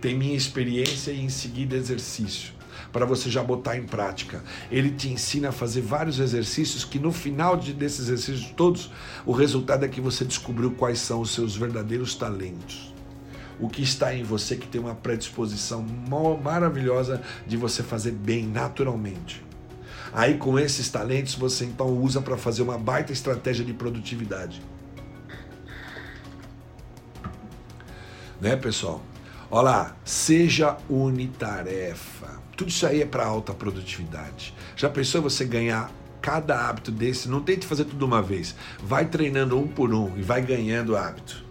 Tem 0.00 0.16
minha 0.16 0.36
experiência 0.36 1.12
e 1.12 1.20
em 1.20 1.28
seguida 1.28 1.76
exercício 1.76 2.59
para 2.92 3.04
você 3.06 3.30
já 3.30 3.42
botar 3.42 3.76
em 3.76 3.84
prática. 3.84 4.42
Ele 4.70 4.90
te 4.90 5.08
ensina 5.08 5.50
a 5.50 5.52
fazer 5.52 5.80
vários 5.80 6.18
exercícios 6.18 6.84
que 6.84 6.98
no 6.98 7.12
final 7.12 7.56
de, 7.56 7.72
desses 7.72 8.08
exercícios 8.08 8.52
todos, 8.56 8.90
o 9.24 9.32
resultado 9.32 9.84
é 9.84 9.88
que 9.88 10.00
você 10.00 10.24
descobriu 10.24 10.70
quais 10.72 10.98
são 10.98 11.20
os 11.20 11.32
seus 11.32 11.56
verdadeiros 11.56 12.14
talentos. 12.14 12.94
O 13.58 13.68
que 13.68 13.82
está 13.82 14.14
em 14.14 14.22
você 14.22 14.56
que 14.56 14.66
tem 14.66 14.80
uma 14.80 14.94
predisposição 14.94 15.84
maravilhosa 16.42 17.22
de 17.46 17.56
você 17.56 17.82
fazer 17.82 18.12
bem 18.12 18.46
naturalmente. 18.46 19.44
Aí 20.12 20.38
com 20.38 20.58
esses 20.58 20.88
talentos 20.88 21.34
você 21.34 21.64
então 21.64 21.88
usa 21.88 22.20
para 22.20 22.36
fazer 22.36 22.62
uma 22.62 22.78
baita 22.78 23.12
estratégia 23.12 23.64
de 23.64 23.72
produtividade. 23.72 24.62
Né, 28.40 28.56
pessoal? 28.56 29.02
Olha 29.50 29.62
lá, 29.62 29.96
seja 30.04 30.76
unitarefa. 30.88 32.40
Tudo 32.60 32.68
isso 32.68 32.86
aí 32.86 33.00
é 33.00 33.06
para 33.06 33.24
alta 33.24 33.54
produtividade. 33.54 34.52
Já 34.76 34.90
pensou 34.90 35.22
você 35.22 35.46
ganhar 35.46 35.90
cada 36.20 36.68
hábito 36.68 36.90
desse? 36.90 37.26
Não 37.26 37.40
tente 37.40 37.66
fazer 37.66 37.86
tudo 37.86 38.04
uma 38.04 38.20
vez. 38.20 38.54
Vai 38.82 39.06
treinando 39.06 39.58
um 39.58 39.66
por 39.66 39.94
um 39.94 40.12
e 40.18 40.20
vai 40.20 40.42
ganhando 40.42 40.94
hábito. 40.94 41.42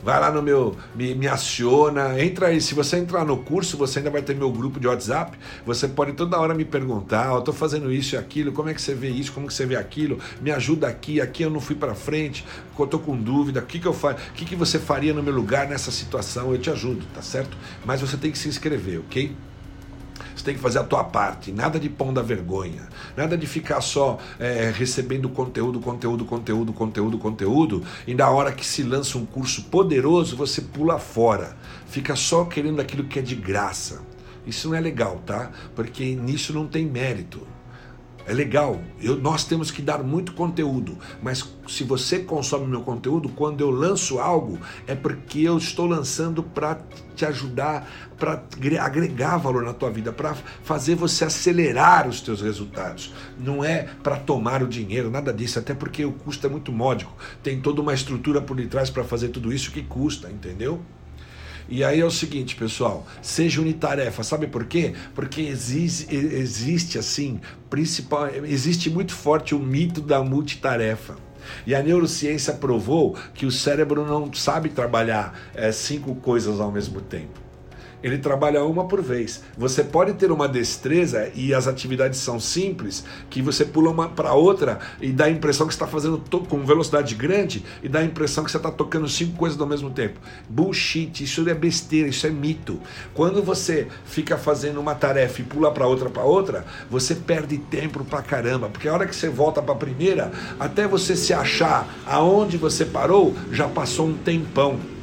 Vai 0.00 0.20
lá 0.20 0.30
no 0.30 0.40
meu, 0.40 0.76
me, 0.94 1.12
me 1.16 1.26
aciona, 1.26 2.22
entra 2.22 2.46
aí. 2.46 2.60
Se 2.60 2.72
você 2.72 2.98
entrar 2.98 3.24
no 3.24 3.38
curso, 3.38 3.76
você 3.76 3.98
ainda 3.98 4.12
vai 4.12 4.22
ter 4.22 4.36
meu 4.36 4.48
grupo 4.52 4.78
de 4.78 4.86
WhatsApp. 4.86 5.36
Você 5.66 5.88
pode 5.88 6.12
toda 6.12 6.38
hora 6.38 6.54
me 6.54 6.64
perguntar: 6.64 7.32
eu 7.32 7.40
estou 7.40 7.52
fazendo 7.52 7.90
isso 7.90 8.14
e 8.14 8.16
aquilo, 8.16 8.52
como 8.52 8.68
é 8.68 8.74
que 8.74 8.80
você 8.80 8.94
vê 8.94 9.08
isso, 9.08 9.32
como 9.32 9.48
que 9.48 9.54
você 9.54 9.66
vê 9.66 9.74
aquilo? 9.74 10.20
Me 10.40 10.52
ajuda 10.52 10.86
aqui, 10.86 11.20
aqui 11.20 11.42
eu 11.42 11.50
não 11.50 11.60
fui 11.60 11.74
para 11.74 11.96
frente, 11.96 12.46
eu 12.78 12.84
estou 12.84 13.00
com 13.00 13.16
dúvida. 13.16 13.58
O 13.58 13.66
que, 13.66 13.80
que 13.80 13.88
eu 13.88 13.92
faço? 13.92 14.20
O 14.30 14.34
que, 14.34 14.44
que 14.44 14.54
você 14.54 14.78
faria 14.78 15.12
no 15.12 15.20
meu 15.20 15.34
lugar 15.34 15.66
nessa 15.66 15.90
situação? 15.90 16.52
Eu 16.52 16.58
te 16.58 16.70
ajudo, 16.70 17.04
tá 17.12 17.22
certo? 17.22 17.56
Mas 17.84 18.00
você 18.00 18.16
tem 18.16 18.30
que 18.30 18.38
se 18.38 18.48
inscrever, 18.48 19.00
ok? 19.00 19.34
Você 20.34 20.44
tem 20.44 20.54
que 20.54 20.60
fazer 20.60 20.78
a 20.78 20.84
tua 20.84 21.04
parte, 21.04 21.52
nada 21.52 21.78
de 21.78 21.88
pão 21.88 22.12
da 22.12 22.22
vergonha, 22.22 22.88
nada 23.16 23.36
de 23.36 23.46
ficar 23.46 23.80
só 23.80 24.18
é, 24.38 24.72
recebendo 24.74 25.28
conteúdo, 25.28 25.80
conteúdo, 25.80 26.24
conteúdo, 26.24 26.72
conteúdo, 26.72 27.18
conteúdo, 27.18 27.82
e 28.06 28.14
na 28.14 28.28
hora 28.28 28.52
que 28.52 28.66
se 28.66 28.82
lança 28.82 29.16
um 29.16 29.24
curso 29.24 29.64
poderoso, 29.64 30.36
você 30.36 30.60
pula 30.60 30.98
fora, 30.98 31.56
fica 31.86 32.16
só 32.16 32.44
querendo 32.44 32.80
aquilo 32.80 33.04
que 33.04 33.18
é 33.18 33.22
de 33.22 33.34
graça. 33.34 34.02
Isso 34.46 34.68
não 34.68 34.74
é 34.74 34.80
legal, 34.80 35.22
tá? 35.24 35.50
Porque 35.74 36.14
nisso 36.14 36.52
não 36.52 36.66
tem 36.66 36.84
mérito. 36.84 37.46
É 38.26 38.32
legal. 38.32 38.80
Eu, 39.00 39.16
nós 39.16 39.44
temos 39.44 39.70
que 39.70 39.82
dar 39.82 40.02
muito 40.02 40.32
conteúdo. 40.32 40.98
Mas 41.22 41.46
se 41.68 41.84
você 41.84 42.20
consome 42.20 42.66
meu 42.66 42.80
conteúdo, 42.80 43.28
quando 43.28 43.60
eu 43.60 43.70
lanço 43.70 44.18
algo, 44.18 44.58
é 44.86 44.94
porque 44.94 45.40
eu 45.40 45.58
estou 45.58 45.86
lançando 45.86 46.42
para 46.42 46.80
te 47.14 47.26
ajudar, 47.26 47.86
para 48.18 48.42
agregar 48.80 49.36
valor 49.36 49.62
na 49.62 49.74
tua 49.74 49.90
vida, 49.90 50.12
para 50.12 50.34
fazer 50.62 50.94
você 50.94 51.24
acelerar 51.24 52.08
os 52.08 52.20
teus 52.20 52.40
resultados. 52.40 53.12
Não 53.38 53.62
é 53.62 53.88
para 54.02 54.16
tomar 54.16 54.62
o 54.62 54.68
dinheiro, 54.68 55.10
nada 55.10 55.32
disso. 55.32 55.58
Até 55.58 55.74
porque 55.74 56.04
o 56.04 56.12
custo 56.12 56.46
é 56.46 56.50
muito 56.50 56.72
módico. 56.72 57.14
Tem 57.42 57.60
toda 57.60 57.82
uma 57.82 57.92
estrutura 57.92 58.40
por 58.40 58.56
detrás 58.56 58.88
para 58.88 59.04
fazer 59.04 59.28
tudo 59.28 59.52
isso 59.52 59.70
que 59.70 59.82
custa, 59.82 60.30
entendeu? 60.30 60.80
E 61.68 61.82
aí 61.82 62.00
é 62.00 62.04
o 62.04 62.10
seguinte, 62.10 62.56
pessoal, 62.56 63.06
seja 63.22 63.60
unitarefa. 63.60 64.22
Sabe 64.22 64.46
por 64.46 64.64
quê? 64.66 64.94
Porque 65.14 65.40
existe, 65.42 66.14
existe 66.14 66.98
assim, 66.98 67.40
principal, 67.70 68.28
existe 68.44 68.90
muito 68.90 69.12
forte 69.14 69.54
o 69.54 69.58
mito 69.58 70.00
da 70.00 70.22
multitarefa. 70.22 71.16
E 71.66 71.74
a 71.74 71.82
neurociência 71.82 72.54
provou 72.54 73.16
que 73.34 73.44
o 73.44 73.50
cérebro 73.50 74.06
não 74.06 74.32
sabe 74.32 74.70
trabalhar 74.70 75.38
é, 75.54 75.70
cinco 75.72 76.14
coisas 76.14 76.60
ao 76.60 76.72
mesmo 76.72 77.00
tempo 77.00 77.44
ele 78.04 78.18
trabalha 78.18 78.62
uma 78.62 78.84
por 78.84 79.00
vez. 79.00 79.42
Você 79.56 79.82
pode 79.82 80.12
ter 80.12 80.30
uma 80.30 80.46
destreza 80.46 81.30
e 81.34 81.54
as 81.54 81.66
atividades 81.66 82.20
são 82.20 82.38
simples, 82.38 83.02
que 83.30 83.40
você 83.40 83.64
pula 83.64 83.90
uma 83.90 84.10
para 84.10 84.34
outra 84.34 84.78
e 85.00 85.10
dá 85.10 85.24
a 85.24 85.30
impressão 85.30 85.66
que 85.66 85.72
está 85.72 85.86
fazendo 85.86 86.22
com 86.46 86.66
velocidade 86.66 87.14
grande 87.14 87.64
e 87.82 87.88
dá 87.88 88.00
a 88.00 88.04
impressão 88.04 88.44
que 88.44 88.50
você 88.50 88.58
está 88.58 88.70
tocando 88.70 89.08
cinco 89.08 89.38
coisas 89.38 89.58
ao 89.58 89.66
mesmo 89.66 89.88
tempo. 89.88 90.20
Bullshit, 90.46 91.24
isso 91.24 91.48
é 91.48 91.54
besteira, 91.54 92.06
isso 92.06 92.26
é 92.26 92.30
mito. 92.30 92.78
Quando 93.14 93.42
você 93.42 93.88
fica 94.04 94.36
fazendo 94.36 94.78
uma 94.78 94.94
tarefa 94.94 95.40
e 95.40 95.44
pula 95.44 95.72
para 95.72 95.86
outra 95.86 96.10
para 96.10 96.24
outra, 96.24 96.66
você 96.90 97.14
perde 97.14 97.56
tempo 97.56 98.04
pra 98.04 98.20
caramba, 98.20 98.68
porque 98.68 98.86
a 98.86 98.92
hora 98.92 99.06
que 99.06 99.16
você 99.16 99.30
volta 99.30 99.62
para 99.62 99.72
a 99.72 99.78
primeira, 99.78 100.30
até 100.60 100.86
você 100.86 101.16
se 101.16 101.32
achar 101.32 101.88
aonde 102.06 102.58
você 102.58 102.84
parou, 102.84 103.34
já 103.50 103.66
passou 103.66 104.08
um 104.08 104.14
tempão. 104.14 104.93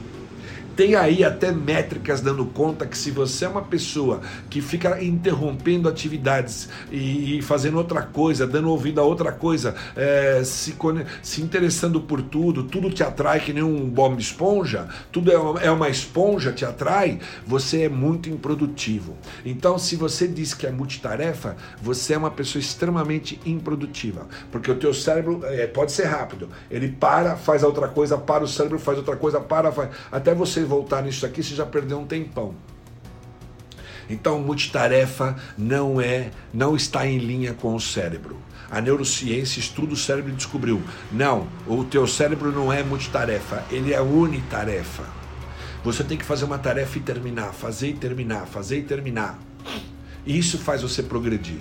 Tem 0.82 0.96
aí 0.96 1.24
até 1.24 1.52
métricas 1.52 2.22
dando 2.22 2.44
conta 2.44 2.88
que 2.88 2.98
se 2.98 3.12
você 3.12 3.46
é 3.46 3.48
uma 3.48 3.62
pessoa 3.62 4.22
que 4.50 4.64
fica 4.64 5.00
interrompendo 5.04 5.88
atividades 5.88 6.70
e, 6.92 7.38
e 7.38 7.42
fazendo 7.44 7.78
outra 7.78 8.02
coisa, 8.02 8.48
dando 8.48 8.68
ouvido 8.68 9.00
a 9.00 9.04
outra 9.04 9.32
coisa, 9.32 9.76
é, 9.96 10.42
se, 10.44 10.76
se 11.22 11.40
interessando 11.40 12.02
por 12.02 12.24
tudo, 12.24 12.64
tudo 12.64 12.90
te 12.90 13.04
atrai 13.04 13.40
que 13.42 13.54
nem 13.54 13.62
um 13.62 13.88
bomba 13.88 14.20
esponja, 14.20 14.90
tudo 15.12 15.32
é 15.32 15.38
uma, 15.38 15.62
é 15.62 15.70
uma 15.70 15.88
esponja, 15.88 16.52
te 16.52 16.66
atrai, 16.66 17.20
você 17.46 17.84
é 17.84 17.90
muito 17.90 18.28
improdutivo. 18.28 19.16
Então, 19.46 19.78
se 19.78 19.96
você 19.96 20.28
diz 20.28 20.56
que 20.56 20.66
é 20.66 20.72
multitarefa, 20.72 21.56
você 21.80 22.16
é 22.16 22.18
uma 22.18 22.32
pessoa 22.32 22.60
extremamente 22.60 23.40
improdutiva, 23.46 24.26
porque 24.52 24.72
o 24.72 24.76
teu 24.76 24.96
cérebro 24.96 25.42
é, 25.44 25.68
pode 25.68 25.92
ser 25.92 26.06
rápido, 26.06 26.50
ele 26.72 26.88
para, 26.88 27.36
faz 27.36 27.62
outra 27.62 27.88
coisa, 27.88 28.18
para 28.18 28.44
o 28.44 28.48
cérebro, 28.48 28.80
faz 28.80 28.98
outra 28.98 29.16
coisa, 29.16 29.40
para, 29.40 29.72
faz, 29.72 29.92
até 30.12 30.34
você 30.34 30.71
voltar 30.72 31.04
nisso 31.04 31.26
aqui, 31.26 31.44
você 31.44 31.54
já 31.54 31.66
perdeu 31.66 32.00
um 32.00 32.08
tempão. 32.08 32.56
Então, 34.10 34.40
multitarefa 34.40 35.36
não 35.58 36.00
é, 36.00 36.32
não 36.54 36.76
está 36.76 37.06
em 37.06 37.18
linha 37.18 37.54
com 37.54 37.76
o 37.76 37.80
cérebro. 37.80 38.38
A 38.70 38.80
neurociência 38.80 39.60
estuda 39.60 39.94
o 39.94 39.98
cérebro 39.98 40.32
e 40.32 40.36
descobriu: 40.36 40.82
não, 41.12 41.48
o 41.68 41.84
teu 41.84 42.08
cérebro 42.08 42.52
não 42.54 42.72
é 42.72 42.82
multitarefa, 42.84 43.66
ele 43.70 43.94
é 43.94 44.02
unitarefa. 44.02 45.04
Você 45.84 46.04
tem 46.04 46.18
que 46.18 46.24
fazer 46.24 46.46
uma 46.46 46.58
tarefa 46.58 46.98
e 46.98 47.02
terminar, 47.02 47.54
fazer 47.54 47.90
e 47.90 47.94
terminar, 47.94 48.46
fazer 48.46 48.80
e 48.80 48.84
terminar. 48.84 49.40
Isso 50.26 50.58
faz 50.58 50.82
você 50.82 51.04
progredir 51.04 51.60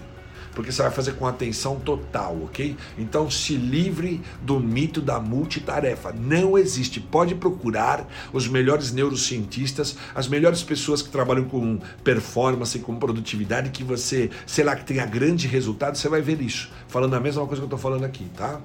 porque 0.61 0.73
você 0.73 0.83
vai 0.83 0.91
fazer 0.91 1.13
com 1.13 1.27
atenção 1.27 1.81
total, 1.81 2.37
ok? 2.45 2.77
Então 2.99 3.31
se 3.31 3.57
livre 3.57 4.21
do 4.43 4.61
mito 4.61 5.01
da 5.01 5.19
multitarefa. 5.19 6.13
Não 6.13 6.59
existe. 6.59 7.01
Pode 7.01 7.35
procurar 7.35 8.07
os 8.31 8.47
melhores 8.47 8.93
neurocientistas, 8.93 9.97
as 10.15 10.29
melhores 10.29 10.63
pessoas 10.63 11.01
que 11.01 11.09
trabalham 11.09 11.47
com 11.47 11.79
performance, 12.05 12.79
com 12.81 12.95
produtividade, 12.97 13.71
que 13.71 13.83
você, 13.83 14.29
sei 14.47 14.63
lá, 14.63 14.77
que 14.77 14.85
tenha 14.85 15.07
grande 15.07 15.49
resultado, 15.49 15.97
você 15.97 16.11
vai 16.11 16.21
ver 16.21 16.43
isso. 16.43 16.71
Falando 16.89 17.15
a 17.15 17.21
mesma 17.21 17.47
coisa 17.47 17.63
que 17.63 17.65
eu 17.65 17.77
estou 17.77 17.79
falando 17.79 18.05
aqui, 18.05 18.27
tá? 18.37 18.61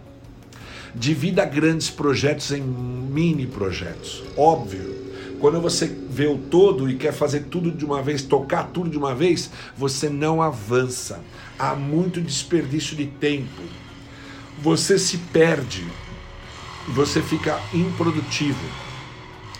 Divida 0.93 1.45
grandes 1.45 1.89
projetos 1.89 2.51
em 2.51 2.61
mini 2.61 3.47
projetos. 3.47 4.21
Óbvio 4.35 5.04
quando 5.39 5.61
você 5.61 5.85
vê 5.85 6.27
o 6.27 6.37
todo 6.37 6.89
e 6.89 6.95
quer 6.95 7.13
fazer 7.13 7.45
tudo 7.45 7.71
de 7.71 7.85
uma 7.85 8.01
vez, 8.01 8.21
tocar 8.21 8.65
tudo 8.65 8.89
de 8.89 8.97
uma 8.97 9.13
vez, 9.13 9.51
você 9.77 10.09
não 10.09 10.41
avança. 10.41 11.21
Há 11.57 11.75
muito 11.75 12.21
desperdício 12.21 12.95
de 12.95 13.05
tempo. 13.05 13.61
Você 14.61 14.97
se 14.97 15.17
perde. 15.17 15.85
Você 16.89 17.21
fica 17.21 17.59
improdutivo. 17.73 18.63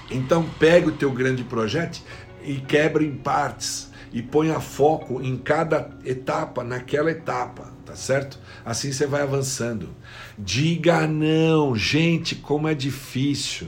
Então 0.09 0.47
pegue 0.59 0.89
o 0.89 0.91
teu 0.91 1.11
grande 1.11 1.43
projeto 1.43 2.01
e 2.43 2.55
quebre 2.55 3.05
em 3.05 3.15
partes 3.15 3.89
e 4.13 4.21
ponha 4.21 4.59
foco 4.59 5.21
em 5.21 5.35
cada 5.35 5.89
etapa, 6.05 6.63
naquela 6.63 7.11
etapa, 7.11 7.73
tá 7.85 7.95
certo? 7.95 8.39
Assim 8.63 8.91
você 8.91 9.05
vai 9.05 9.21
avançando. 9.21 9.89
Diga 10.37 11.05
não, 11.05 11.75
gente, 11.75 12.35
como 12.35 12.67
é 12.67 12.73
difícil. 12.73 13.67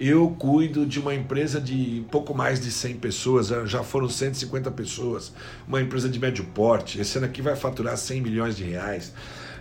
Eu 0.00 0.30
cuido 0.38 0.86
de 0.86 1.00
uma 1.00 1.12
empresa 1.12 1.60
de 1.60 2.04
pouco 2.08 2.32
mais 2.32 2.60
de 2.60 2.70
100 2.70 2.96
pessoas, 2.98 3.48
já 3.66 3.82
foram 3.82 4.08
150 4.08 4.70
pessoas, 4.70 5.32
uma 5.66 5.82
empresa 5.82 6.08
de 6.08 6.20
médio 6.20 6.44
porte. 6.54 7.00
Esse 7.00 7.18
ano 7.18 7.26
aqui 7.26 7.42
vai 7.42 7.56
faturar 7.56 7.96
100 7.96 8.20
milhões 8.22 8.56
de 8.56 8.62
reais. 8.62 9.12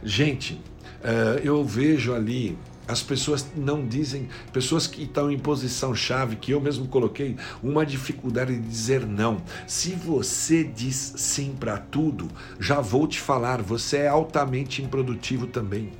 Gente, 0.03 0.61
eh, 1.03 1.41
eu 1.43 1.65
vejo 1.65 2.13
ali 2.13 2.55
as 2.88 3.01
pessoas 3.03 3.45
não 3.55 3.85
dizem, 3.85 4.29
pessoas 4.53 4.88
que 4.88 5.03
estão 5.03 5.29
em 5.29 5.38
posição 5.38 5.93
chave, 5.93 6.38
que 6.38 6.51
eu 6.51 6.61
mesmo 6.61 6.88
coloquei, 6.88 7.35
uma 7.61 7.85
dificuldade 7.85 8.55
de 8.55 8.65
dizer 8.65 9.05
não. 9.05 9.41
Se 9.65 9.91
você 9.91 10.63
diz 10.63 11.13
sim 11.17 11.53
para 11.59 11.77
tudo, 11.77 12.29
já 12.59 12.79
vou 12.79 13.07
te 13.07 13.19
falar, 13.19 13.61
você 13.61 13.97
é 13.97 14.07
altamente 14.07 14.81
improdutivo 14.81 15.47
também 15.47 15.91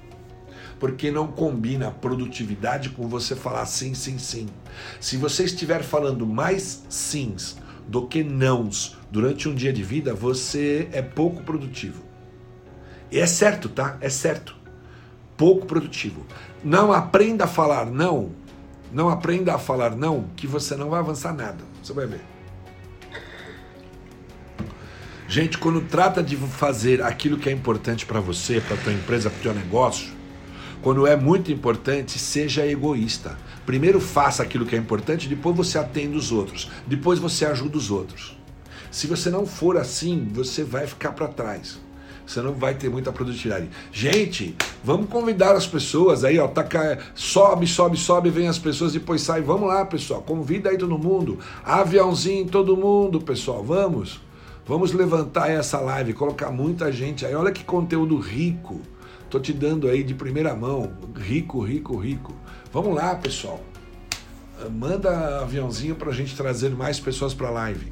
porque 0.80 1.11
não 1.11 1.28
combina 1.28 1.91
produtividade 1.91 2.89
com 2.89 3.07
você 3.07 3.36
falar 3.36 3.65
sim, 3.65 3.93
sim, 3.93 4.17
sim. 4.17 4.47
Se 4.99 5.17
você 5.17 5.43
estiver 5.43 5.84
falando 5.84 6.25
mais 6.25 6.86
sims 6.89 7.57
do 7.88 8.05
que 8.05 8.23
nãos 8.23 8.97
durante 9.11 9.47
um 9.47 9.55
dia 9.55 9.73
de 9.73 9.84
vida, 9.84 10.13
você 10.13 10.89
é 10.91 11.01
pouco 11.01 11.43
produtivo. 11.43 12.03
E 13.11 13.19
é 13.19 13.25
certo, 13.25 13.69
tá? 13.69 13.97
É 14.01 14.09
certo. 14.09 14.55
Pouco 15.38 15.65
produtivo. 15.65 16.25
Não 16.63 16.91
aprenda 16.91 17.45
a 17.45 17.47
falar 17.47 17.86
não. 17.86 18.32
Não 18.91 19.09
aprenda 19.09 19.53
a 19.53 19.57
falar 19.57 19.95
não, 19.95 20.25
que 20.36 20.47
você 20.47 20.75
não 20.75 20.89
vai 20.89 20.99
avançar 20.99 21.34
nada. 21.34 21.63
Você 21.84 21.93
vai 21.93 22.05
ver. 22.05 22.21
Gente, 25.28 25.57
quando 25.57 25.82
trata 25.82 26.23
de 26.23 26.38
fazer 26.38 27.01
aquilo 27.01 27.38
que 27.38 27.49
é 27.49 27.51
importante 27.51 28.05
para 28.05 28.21
você, 28.21 28.61
para 28.61 28.78
tua 28.78 28.93
empresa, 28.93 29.30
para 29.30 29.39
teu 29.41 29.53
negócio, 29.53 30.16
quando 30.82 31.07
é 31.07 31.15
muito 31.15 31.51
importante, 31.51 32.17
seja 32.19 32.65
egoísta. 32.65 33.38
Primeiro 33.65 33.99
faça 33.99 34.43
aquilo 34.43 34.65
que 34.65 34.75
é 34.75 34.80
importante, 34.80 35.28
depois 35.28 35.55
você 35.55 35.78
atende 35.78 36.15
os 36.15 36.32
outros, 36.32 36.69
depois 36.86 37.19
você 37.19 37.45
ajuda 37.45 37.78
os 37.78 37.91
outros. 37.91 38.38
Se 38.91 39.07
você 39.07 39.30
não 39.30 39.45
for 39.45 39.78
assim, 39.78 40.30
você 40.32 40.63
vai 40.63 40.88
ficar 40.88 41.11
para 41.11 41.28
trás. 41.28 41.80
Você 42.25 42.41
não 42.41 42.53
vai 42.53 42.75
ter 42.75 42.89
muita 42.89 43.11
produtividade. 43.11 43.69
Gente, 43.89 44.53
vamos 44.84 45.09
convidar 45.09 45.55
as 45.55 45.65
pessoas 45.65 46.25
aí, 46.25 46.38
ó, 46.38 46.47
tá, 46.47 46.65
sobe, 47.15 47.65
sobe, 47.65 47.95
sobe, 47.95 48.30
vem 48.30 48.49
as 48.49 48.59
pessoas, 48.59 48.91
depois 48.91 49.21
sai. 49.21 49.41
Vamos 49.41 49.69
lá, 49.69 49.86
pessoal, 49.86 50.21
convida 50.21 50.69
aí 50.69 50.78
todo 50.78 50.97
mundo. 50.97 51.39
Aviãozinho 51.63 52.45
todo 52.47 52.75
mundo, 52.75 53.21
pessoal, 53.21 53.63
vamos. 53.63 54.19
Vamos 54.65 54.91
levantar 54.91 55.49
essa 55.49 55.80
live, 55.80 56.11
colocar 56.11 56.51
muita 56.51 56.91
gente 56.91 57.25
aí. 57.25 57.34
Olha 57.34 57.53
que 57.53 57.63
conteúdo 57.63 58.17
rico. 58.17 58.82
Tô 59.30 59.39
te 59.39 59.51
dando 59.51 59.89
aí 59.89 60.03
de 60.03 60.13
primeira 60.13 60.55
mão, 60.55 60.93
rico, 61.15 61.61
rico, 61.61 61.97
rico. 61.97 62.34
Vamos 62.71 62.95
lá, 62.95 63.13
pessoal. 63.15 63.59
Manda 64.71 65.41
aviãozinho 65.41 65.95
para 65.95 66.09
a 66.09 66.13
gente 66.13 66.36
trazer 66.36 66.69
mais 66.69 66.99
pessoas 66.99 67.34
para 67.34 67.49
a 67.49 67.51
live. 67.51 67.91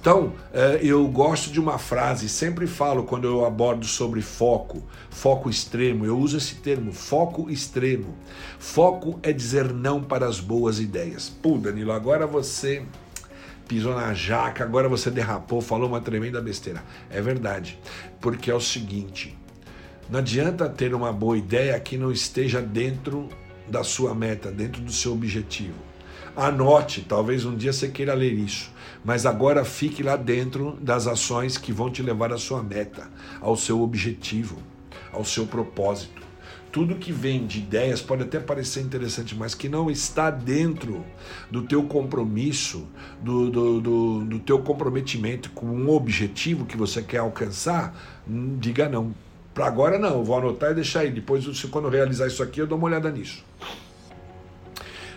Então, 0.00 0.34
eh, 0.52 0.80
eu 0.82 1.06
gosto 1.08 1.50
de 1.50 1.58
uma 1.58 1.78
frase, 1.78 2.28
sempre 2.28 2.66
falo 2.66 3.04
quando 3.04 3.26
eu 3.26 3.44
abordo 3.44 3.86
sobre 3.86 4.20
foco, 4.20 4.82
foco 5.08 5.48
extremo, 5.48 6.04
eu 6.04 6.18
uso 6.18 6.36
esse 6.36 6.56
termo, 6.56 6.92
foco 6.92 7.50
extremo. 7.50 8.14
Foco 8.58 9.18
é 9.22 9.32
dizer 9.32 9.72
não 9.72 10.02
para 10.02 10.26
as 10.26 10.40
boas 10.40 10.78
ideias. 10.78 11.30
Pô, 11.30 11.56
Danilo, 11.56 11.90
agora 11.90 12.26
você 12.26 12.82
pisou 13.66 13.94
na 13.94 14.12
jaca, 14.12 14.62
agora 14.62 14.90
você 14.90 15.10
derrapou, 15.10 15.62
falou 15.62 15.88
uma 15.88 16.02
tremenda 16.02 16.40
besteira. 16.40 16.82
É 17.08 17.22
verdade, 17.22 17.78
porque 18.20 18.50
é 18.50 18.54
o 18.54 18.60
seguinte, 18.60 19.34
não 20.08 20.18
adianta 20.18 20.68
ter 20.68 20.94
uma 20.94 21.12
boa 21.12 21.36
ideia 21.36 21.78
que 21.80 21.96
não 21.96 22.12
esteja 22.12 22.60
dentro 22.60 23.28
da 23.68 23.82
sua 23.82 24.14
meta, 24.14 24.50
dentro 24.52 24.82
do 24.82 24.92
seu 24.92 25.12
objetivo. 25.12 25.74
Anote, 26.36 27.02
talvez 27.08 27.44
um 27.44 27.56
dia 27.56 27.72
você 27.72 27.88
queira 27.88 28.12
ler 28.12 28.32
isso, 28.32 28.70
mas 29.04 29.24
agora 29.24 29.64
fique 29.64 30.02
lá 30.02 30.16
dentro 30.16 30.76
das 30.80 31.06
ações 31.06 31.56
que 31.56 31.72
vão 31.72 31.90
te 31.90 32.02
levar 32.02 32.32
à 32.32 32.38
sua 32.38 32.62
meta, 32.62 33.08
ao 33.40 33.56
seu 33.56 33.80
objetivo. 33.80 34.56
ao 35.12 35.24
seu 35.24 35.46
propósito. 35.46 36.22
Tudo 36.72 36.96
que 36.96 37.12
vem 37.12 37.46
de 37.46 37.58
ideias 37.58 38.02
pode 38.02 38.24
até 38.24 38.40
parecer 38.40 38.80
interessante, 38.80 39.32
mas 39.32 39.54
que 39.54 39.68
não 39.68 39.88
está 39.88 40.28
dentro 40.28 41.04
do 41.48 41.62
teu 41.62 41.84
compromisso, 41.84 42.88
do, 43.22 43.48
do, 43.48 43.80
do, 43.80 44.24
do 44.24 44.38
teu 44.40 44.58
comprometimento 44.58 45.50
com 45.50 45.66
um 45.66 45.88
objetivo 45.88 46.66
que 46.66 46.76
você 46.76 47.00
quer 47.00 47.18
alcançar, 47.18 47.94
hum, 48.28 48.56
diga 48.58 48.88
não. 48.88 49.14
Para 49.54 49.66
agora 49.66 49.98
não, 49.98 50.24
vou 50.24 50.36
anotar 50.36 50.72
e 50.72 50.74
deixar 50.74 51.00
aí. 51.00 51.12
Depois, 51.12 51.46
quando 51.66 51.84
eu 51.84 51.90
realizar 51.90 52.26
isso 52.26 52.42
aqui, 52.42 52.60
eu 52.60 52.66
dou 52.66 52.76
uma 52.76 52.88
olhada 52.88 53.08
nisso. 53.08 53.44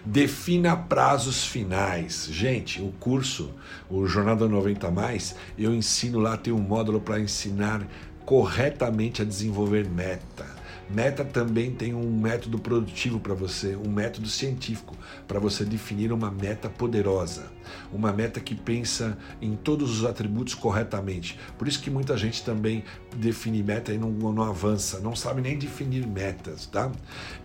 Defina 0.05 0.77
prazos 0.77 1.43
finais. 1.43 2.29
Gente, 2.31 2.81
o 2.81 2.93
curso, 2.99 3.51
o 3.89 4.05
Jornada 4.05 4.47
90 4.47 4.91
Mais, 4.91 5.35
eu 5.57 5.73
ensino 5.73 6.19
lá, 6.19 6.37
tem 6.37 6.53
um 6.53 6.59
módulo 6.59 7.01
para 7.01 7.19
ensinar 7.19 7.85
corretamente 8.23 9.21
a 9.21 9.25
desenvolver 9.25 9.89
meta. 9.89 10.56
Meta 10.89 11.25
também 11.25 11.71
tem 11.71 11.93
um 11.93 12.17
método 12.17 12.57
produtivo 12.57 13.19
para 13.19 13.33
você, 13.33 13.75
um 13.75 13.89
método 13.89 14.27
científico 14.29 14.95
para 15.27 15.37
você 15.37 15.65
definir 15.65 16.13
uma 16.13 16.31
meta 16.31 16.69
poderosa, 16.69 17.51
uma 17.91 18.13
meta 18.13 18.39
que 18.39 18.55
pensa 18.55 19.17
em 19.41 19.55
todos 19.55 19.99
os 19.99 20.05
atributos 20.05 20.55
corretamente. 20.55 21.37
Por 21.57 21.67
isso 21.67 21.81
que 21.81 21.89
muita 21.89 22.15
gente 22.17 22.41
também 22.41 22.85
define 23.17 23.61
meta 23.61 23.93
e 23.93 23.97
não, 23.97 24.11
não 24.11 24.43
avança, 24.43 24.99
não 25.01 25.13
sabe 25.13 25.41
nem 25.41 25.57
definir 25.57 26.07
metas, 26.07 26.65
tá? 26.67 26.89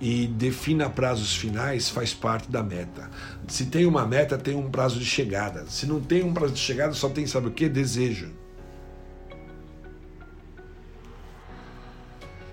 E 0.01 0.29
defina 0.29 0.89
prazos 0.89 1.35
finais 1.35 1.89
faz 1.89 2.15
parte 2.15 2.49
da 2.49 2.63
meta. 2.63 3.11
Se 3.49 3.67
tem 3.67 3.87
uma 3.87 4.07
meta, 4.07 4.39
tem 4.39 4.55
um 4.55 4.71
prazo 4.71 5.01
de 5.01 5.05
chegada. 5.05 5.67
Se 5.69 5.85
não 5.85 6.01
tem 6.01 6.23
um 6.23 6.33
prazo 6.33 6.55
de 6.55 6.61
chegada, 6.61 6.93
só 6.93 7.09
tem 7.09 7.27
sabe 7.27 7.49
o 7.49 7.51
que? 7.51 7.69
Desejo. 7.69 8.42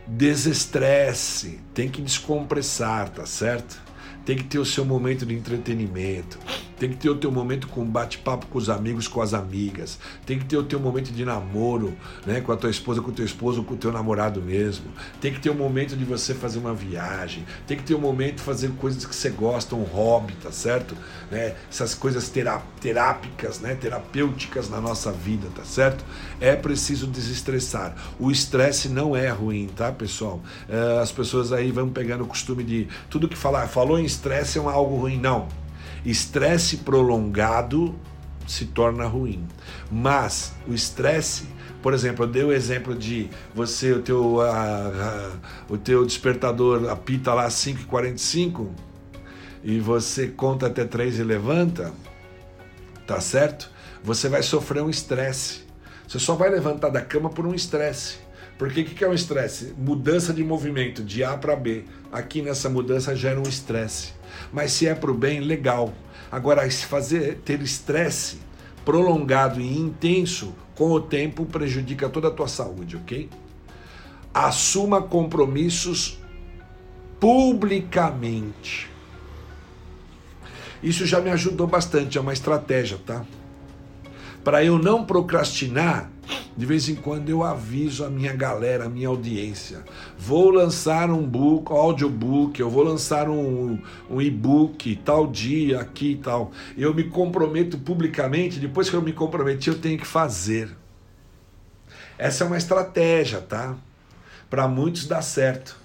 Desestresse, 0.09 1.59
tem 1.73 1.89
que 1.89 2.01
descompressar, 2.01 3.09
tá 3.09 3.25
certo? 3.25 3.79
Tem 4.29 4.37
que 4.37 4.43
ter 4.43 4.59
o 4.59 4.65
seu 4.65 4.85
momento 4.85 5.25
de 5.25 5.33
entretenimento. 5.33 6.37
Tem 6.77 6.87
que 6.87 6.97
ter 6.97 7.09
o 7.09 7.15
teu 7.15 7.31
momento 7.31 7.67
com 7.67 7.83
bate-papo 7.83 8.45
com 8.45 8.57
os 8.57 8.69
amigos, 8.69 9.07
com 9.07 9.21
as 9.21 9.33
amigas. 9.33 9.99
Tem 10.25 10.37
que 10.37 10.45
ter 10.45 10.55
o 10.55 10.63
teu 10.63 10.79
momento 10.79 11.11
de 11.11 11.25
namoro, 11.25 11.93
né, 12.25 12.39
com 12.39 12.51
a 12.51 12.55
tua 12.55 12.69
esposa, 12.69 13.01
com 13.01 13.09
o 13.09 13.13
teu 13.13 13.25
esposo, 13.25 13.63
com 13.63 13.73
o 13.73 13.77
teu 13.77 13.91
namorado 13.91 14.39
mesmo. 14.39 14.85
Tem 15.19 15.33
que 15.33 15.41
ter 15.41 15.49
o 15.49 15.55
momento 15.55 15.97
de 15.97 16.05
você 16.05 16.33
fazer 16.33 16.59
uma 16.59 16.73
viagem. 16.73 17.43
Tem 17.67 17.75
que 17.75 17.83
ter 17.83 17.95
o 17.95 17.99
momento 17.99 18.35
de 18.35 18.43
fazer 18.43 18.69
coisas 18.77 19.03
que 19.03 19.13
você 19.13 19.29
gosta, 19.29 19.75
um 19.75 19.83
hobby, 19.83 20.33
tá 20.41 20.51
certo? 20.51 20.95
Né? 21.29 21.55
Essas 21.69 21.93
coisas 21.93 22.31
terápicas, 22.79 23.59
né, 23.59 23.75
terapêuticas 23.75 24.69
na 24.69 24.79
nossa 24.79 25.11
vida, 25.11 25.49
tá 25.53 25.65
certo? 25.65 26.05
É 26.39 26.55
preciso 26.55 27.07
desestressar. 27.07 27.95
O 28.17 28.31
estresse 28.31 28.87
não 28.87 29.15
é 29.15 29.27
ruim, 29.29 29.67
tá, 29.75 29.91
pessoal? 29.91 30.39
É, 30.69 30.99
as 31.01 31.11
pessoas 31.11 31.51
aí 31.51 31.71
vão 31.71 31.89
pegando 31.89 32.23
o 32.23 32.27
costume 32.27 32.63
de 32.63 32.87
tudo 33.09 33.27
que 33.27 33.35
falar, 33.35 33.67
falou 33.67 33.99
em 33.99 34.05
estresse 34.19 34.59
é 34.59 34.61
algo 34.61 34.97
ruim, 34.97 35.17
não. 35.17 35.47
Estresse 36.05 36.77
prolongado 36.77 37.95
se 38.45 38.65
torna 38.65 39.05
ruim. 39.05 39.47
Mas 39.89 40.53
o 40.67 40.73
estresse, 40.73 41.47
por 41.81 41.93
exemplo, 41.93 42.25
eu 42.25 42.29
dei 42.29 42.43
o 42.43 42.51
exemplo 42.51 42.93
de 42.93 43.29
você, 43.55 43.93
o 43.93 44.01
teu, 44.01 44.39
o 45.69 45.77
teu 45.77 46.05
despertador 46.05 46.89
apita 46.89 47.33
lá 47.33 47.45
às 47.45 47.53
5h45 47.53 48.67
e 49.63 49.79
você 49.79 50.27
conta 50.27 50.67
até 50.67 50.83
3 50.83 51.19
e 51.19 51.23
levanta, 51.23 51.93
tá 53.07 53.21
certo? 53.21 53.71
Você 54.03 54.27
vai 54.27 54.43
sofrer 54.43 54.83
um 54.83 54.89
estresse. 54.89 55.63
Você 56.07 56.19
só 56.19 56.35
vai 56.35 56.49
levantar 56.49 56.89
da 56.89 57.01
cama 57.01 57.29
por 57.29 57.45
um 57.45 57.53
estresse. 57.53 58.17
Porque 58.59 58.81
o 58.81 58.85
que, 58.85 58.93
que 58.93 59.03
é 59.05 59.07
um 59.07 59.13
estresse? 59.13 59.73
Mudança 59.77 60.33
de 60.33 60.43
movimento 60.43 61.01
de 61.01 61.23
A 61.23 61.37
para 61.37 61.55
B. 61.55 61.85
Aqui 62.11 62.41
nessa 62.41 62.69
mudança 62.69 63.15
gera 63.15 63.39
um 63.39 63.43
estresse. 63.43 64.11
Mas 64.51 64.73
se 64.73 64.85
é 64.85 64.93
para 64.93 65.09
o 65.09 65.13
bem, 65.13 65.39
legal. 65.39 65.93
Agora, 66.29 66.69
se 66.69 66.85
fazer 66.85 67.39
ter 67.45 67.61
estresse 67.61 68.39
prolongado 68.83 69.61
e 69.61 69.79
intenso 69.79 70.53
com 70.75 70.91
o 70.91 70.99
tempo 70.99 71.45
prejudica 71.45 72.09
toda 72.09 72.27
a 72.27 72.31
tua 72.31 72.49
saúde, 72.49 72.97
ok? 72.97 73.29
Assuma 74.33 75.01
compromissos 75.01 76.19
publicamente. 77.17 78.89
Isso 80.83 81.05
já 81.05 81.21
me 81.21 81.29
ajudou 81.29 81.65
bastante, 81.65 82.17
é 82.17 82.21
uma 82.21 82.33
estratégia, 82.33 82.99
tá? 83.05 83.25
Para 84.43 84.63
eu 84.65 84.77
não 84.77 85.05
procrastinar, 85.05 86.11
de 86.59 86.65
vez 86.65 86.89
em 86.89 86.95
quando 86.95 87.29
eu 87.29 87.43
aviso 87.43 88.03
a 88.03 88.09
minha 88.09 88.33
galera, 88.33 88.85
a 88.85 88.89
minha 88.89 89.07
audiência. 89.07 89.83
Vou 90.17 90.49
lançar 90.49 91.09
um 91.09 91.25
book, 91.25 91.71
audiobook, 91.71 92.59
eu 92.59 92.69
vou 92.69 92.83
lançar 92.83 93.29
um, 93.29 93.79
um 94.09 94.21
e-book 94.21 94.95
tal 94.97 95.25
dia, 95.25 95.79
aqui 95.79 96.11
e 96.11 96.17
tal. 96.17 96.51
Eu 96.77 96.93
me 96.93 97.05
comprometo 97.05 97.77
publicamente, 97.77 98.59
depois 98.59 98.89
que 98.89 98.95
eu 98.95 99.01
me 99.01 99.13
comprometi, 99.13 99.69
eu 99.69 99.79
tenho 99.79 99.97
que 99.97 100.05
fazer. 100.05 100.69
Essa 102.17 102.43
é 102.43 102.47
uma 102.47 102.57
estratégia, 102.57 103.39
tá? 103.39 103.77
Para 104.49 104.67
muitos 104.67 105.07
dá 105.07 105.21
certo. 105.21 105.77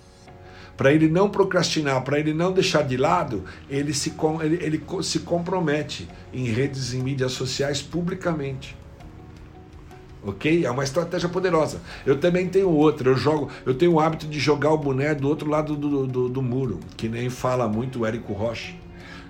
Para 0.76 0.92
ele 0.92 1.09
não 1.09 1.30
procrastinar, 1.30 2.03
para 2.03 2.18
ele 2.18 2.34
não 2.34 2.53
deixar 2.53 2.82
de 2.82 2.97
lado, 2.97 3.45
ele 3.70 3.95
se, 3.95 4.12
ele, 4.42 4.59
ele 4.61 4.84
se 5.03 5.20
compromete 5.20 6.09
em 6.32 6.47
redes 6.47 6.92
e 6.92 6.97
mídias 6.97 7.30
sociais 7.30 7.80
publicamente 7.80 8.76
ok? 10.24 10.64
É 10.64 10.70
uma 10.70 10.84
estratégia 10.84 11.28
poderosa. 11.28 11.80
Eu 12.04 12.18
também 12.18 12.48
tenho 12.48 12.70
outra, 12.70 13.08
eu 13.08 13.16
jogo, 13.16 13.50
eu 13.64 13.74
tenho 13.74 13.92
o 13.92 14.00
hábito 14.00 14.26
de 14.26 14.38
jogar 14.38 14.72
o 14.72 14.78
boné 14.78 15.14
do 15.14 15.28
outro 15.28 15.48
lado 15.48 15.76
do, 15.76 16.06
do, 16.06 16.28
do 16.28 16.42
muro, 16.42 16.80
que 16.96 17.08
nem 17.08 17.28
fala 17.28 17.68
muito 17.68 18.00
o 18.00 18.06
Érico 18.06 18.32
Rocha. 18.32 18.74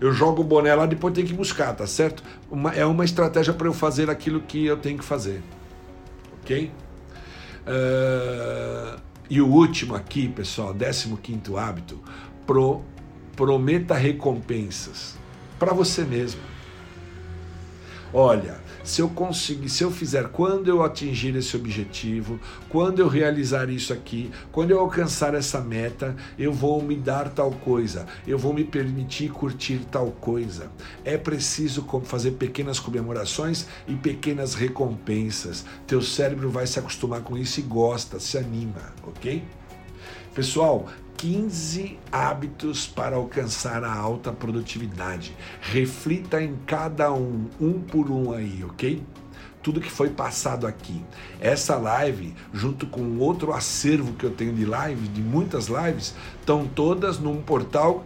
Eu 0.01 0.13
jogo 0.13 0.43
o 0.43 0.45
boné 0.45 0.75
lá, 0.75 0.87
depois 0.87 1.15
tenho 1.15 1.27
que 1.27 1.35
buscar, 1.35 1.75
tá 1.75 1.87
certo? 1.87 2.23
Uma, 2.51 2.73
é 2.73 2.85
uma 2.85 3.05
estratégia 3.05 3.53
para 3.53 3.67
eu 3.67 3.73
fazer 3.73 4.11
aquilo 4.11 4.41
que 4.41 4.65
eu 4.67 4.77
tenho 4.77 4.99
que 4.99 5.05
fazer, 5.05 5.43
ok? 6.43 6.71
Uh, 7.67 9.01
e 9.31 9.41
o 9.41 9.47
último 9.47 9.95
aqui, 9.95 10.29
pessoal, 10.29 10.75
15 10.75 11.17
quinto 11.23 11.57
hábito, 11.57 11.99
pro, 12.47 12.83
prometa 13.35 13.95
recompensas 13.95 15.17
para 15.59 15.73
você 15.73 16.05
mesmo. 16.05 16.41
Olha, 18.13 18.59
se 18.85 19.01
eu 19.01 19.09
conseguir, 19.09 19.71
se 19.71 19.83
eu 19.83 19.91
fizer, 19.91 20.29
quando 20.29 20.69
eu 20.69 20.83
atingir 20.83 21.35
esse 21.35 21.57
objetivo, 21.57 22.39
quando 22.69 22.99
eu 22.99 23.09
realizar 23.09 23.71
isso 23.71 23.93
aqui, 23.93 24.31
quando 24.53 24.71
eu 24.71 24.79
alcançar 24.79 25.35
essa 25.35 25.61
meta, 25.61 26.15
eu 26.39 26.53
vou 26.53 26.83
me 26.83 26.95
dar 26.95 27.31
tal 27.31 27.51
coisa, 27.51 28.07
eu 28.27 28.39
vou 28.39 28.53
me 28.53 28.63
permitir 28.63 29.31
curtir 29.31 29.81
tal 29.91 30.11
coisa. 30.13 30.71
É 31.03 31.17
preciso 31.17 31.87
fazer 32.05 32.33
pequenas 32.33 32.79
comemorações 32.79 33.67
e 33.89 33.95
pequenas 33.95 34.55
recompensas. 34.55 35.65
Teu 35.87 36.03
cérebro 36.03 36.51
vai 36.51 36.67
se 36.67 36.79
acostumar 36.79 37.23
com 37.23 37.39
isso 37.39 37.61
e 37.61 37.63
gosta, 37.63 38.21
se 38.21 38.37
anima, 38.37 38.93
ok? 39.07 39.43
Pessoal, 40.35 40.89
15 41.25 41.99
hábitos 42.13 42.87
para 42.87 43.17
alcançar 43.17 43.83
a 43.83 43.91
alta 43.91 44.31
produtividade. 44.31 45.35
Reflita 45.59 46.43
em 46.43 46.55
cada 46.67 47.11
um, 47.15 47.47
um 47.59 47.81
por 47.81 48.11
um 48.11 48.31
aí, 48.31 48.63
ok? 48.63 49.03
Tudo 49.63 49.81
que 49.81 49.91
foi 49.91 50.11
passado 50.11 50.67
aqui. 50.67 51.03
Essa 51.41 51.77
live, 51.77 52.35
junto 52.53 52.87
com 52.87 53.17
outro 53.17 53.55
acervo 53.55 54.13
que 54.13 54.27
eu 54.27 54.33
tenho 54.33 54.53
de 54.53 54.67
lives, 54.67 55.15
de 55.15 55.23
muitas 55.23 55.69
lives, 55.69 56.15
estão 56.41 56.67
todas 56.67 57.19
num 57.19 57.41
portal 57.41 58.05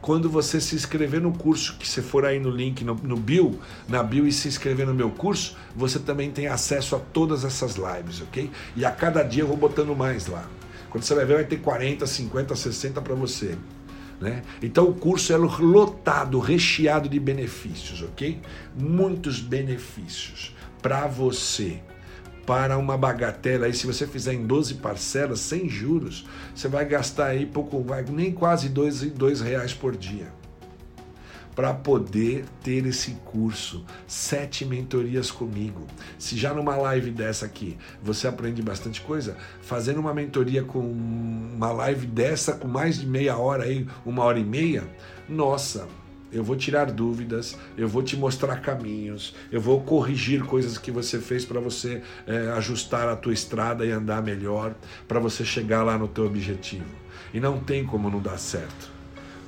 quando 0.00 0.30
você 0.30 0.60
se 0.60 0.76
inscrever 0.76 1.20
no 1.20 1.32
curso, 1.32 1.76
que 1.76 1.88
você 1.88 2.00
for 2.00 2.24
aí 2.24 2.38
no 2.38 2.50
link 2.50 2.84
no, 2.84 2.94
no, 2.94 3.16
bio, 3.16 3.58
na 3.88 4.00
bio 4.00 4.28
e 4.28 4.32
se 4.32 4.46
inscrever 4.46 4.86
no 4.86 4.94
meu 4.94 5.10
curso, 5.10 5.56
você 5.74 5.98
também 5.98 6.30
tem 6.30 6.46
acesso 6.46 6.94
a 6.94 7.00
todas 7.00 7.44
essas 7.44 7.74
lives, 7.74 8.20
ok? 8.20 8.48
E 8.76 8.84
a 8.84 8.92
cada 8.92 9.24
dia 9.24 9.42
eu 9.42 9.48
vou 9.48 9.56
botando 9.56 9.92
mais 9.96 10.28
lá. 10.28 10.48
Quando 10.90 11.04
você 11.04 11.14
vai 11.14 11.24
ver, 11.24 11.34
vai 11.34 11.44
ter 11.44 11.58
40, 11.58 12.06
50, 12.06 12.56
60 12.56 13.00
para 13.00 13.14
você. 13.14 13.56
Né? 14.20 14.42
Então 14.62 14.86
o 14.88 14.94
curso 14.94 15.32
é 15.32 15.36
lotado, 15.36 16.38
recheado 16.38 17.08
de 17.08 17.18
benefícios, 17.18 18.02
ok? 18.02 18.38
Muitos 18.78 19.40
benefícios 19.40 20.54
para 20.82 21.06
você. 21.06 21.80
Para 22.46 22.76
uma 22.76 22.98
bagatela 22.98 23.66
aí, 23.66 23.72
se 23.72 23.86
você 23.86 24.06
fizer 24.06 24.34
em 24.34 24.44
12 24.46 24.74
parcelas, 24.74 25.40
sem 25.40 25.68
juros, 25.68 26.26
você 26.54 26.68
vai 26.68 26.84
gastar 26.84 27.26
aí 27.26 27.46
pouco, 27.46 27.82
vai, 27.82 28.02
nem 28.02 28.32
quase 28.32 28.68
dois, 28.68 29.02
dois 29.02 29.40
reais 29.40 29.72
por 29.72 29.96
dia 29.96 30.39
para 31.60 31.74
poder 31.74 32.46
ter 32.64 32.86
esse 32.86 33.10
curso. 33.22 33.84
Sete 34.06 34.64
mentorias 34.64 35.30
comigo. 35.30 35.86
Se 36.18 36.34
já 36.34 36.54
numa 36.54 36.74
live 36.74 37.10
dessa 37.10 37.44
aqui 37.44 37.76
você 38.02 38.26
aprende 38.26 38.62
bastante 38.62 39.02
coisa, 39.02 39.36
fazendo 39.60 40.00
uma 40.00 40.14
mentoria 40.14 40.64
com 40.64 40.78
uma 40.80 41.70
live 41.70 42.06
dessa 42.06 42.54
com 42.54 42.66
mais 42.66 42.98
de 42.98 43.06
meia 43.06 43.36
hora 43.36 43.64
aí, 43.64 43.86
uma 44.06 44.24
hora 44.24 44.38
e 44.38 44.44
meia, 44.44 44.84
nossa, 45.28 45.86
eu 46.32 46.42
vou 46.42 46.56
tirar 46.56 46.90
dúvidas, 46.90 47.54
eu 47.76 47.86
vou 47.86 48.02
te 48.02 48.16
mostrar 48.16 48.56
caminhos, 48.62 49.34
eu 49.52 49.60
vou 49.60 49.82
corrigir 49.82 50.42
coisas 50.44 50.78
que 50.78 50.90
você 50.90 51.18
fez 51.18 51.44
para 51.44 51.60
você 51.60 52.00
é, 52.26 52.52
ajustar 52.52 53.06
a 53.06 53.16
tua 53.16 53.34
estrada 53.34 53.84
e 53.84 53.90
andar 53.90 54.22
melhor, 54.22 54.74
para 55.06 55.20
você 55.20 55.44
chegar 55.44 55.82
lá 55.82 55.98
no 55.98 56.08
teu 56.08 56.24
objetivo. 56.24 56.88
E 57.34 57.38
não 57.38 57.60
tem 57.60 57.84
como 57.84 58.08
não 58.08 58.18
dar 58.18 58.38
certo. 58.38 58.99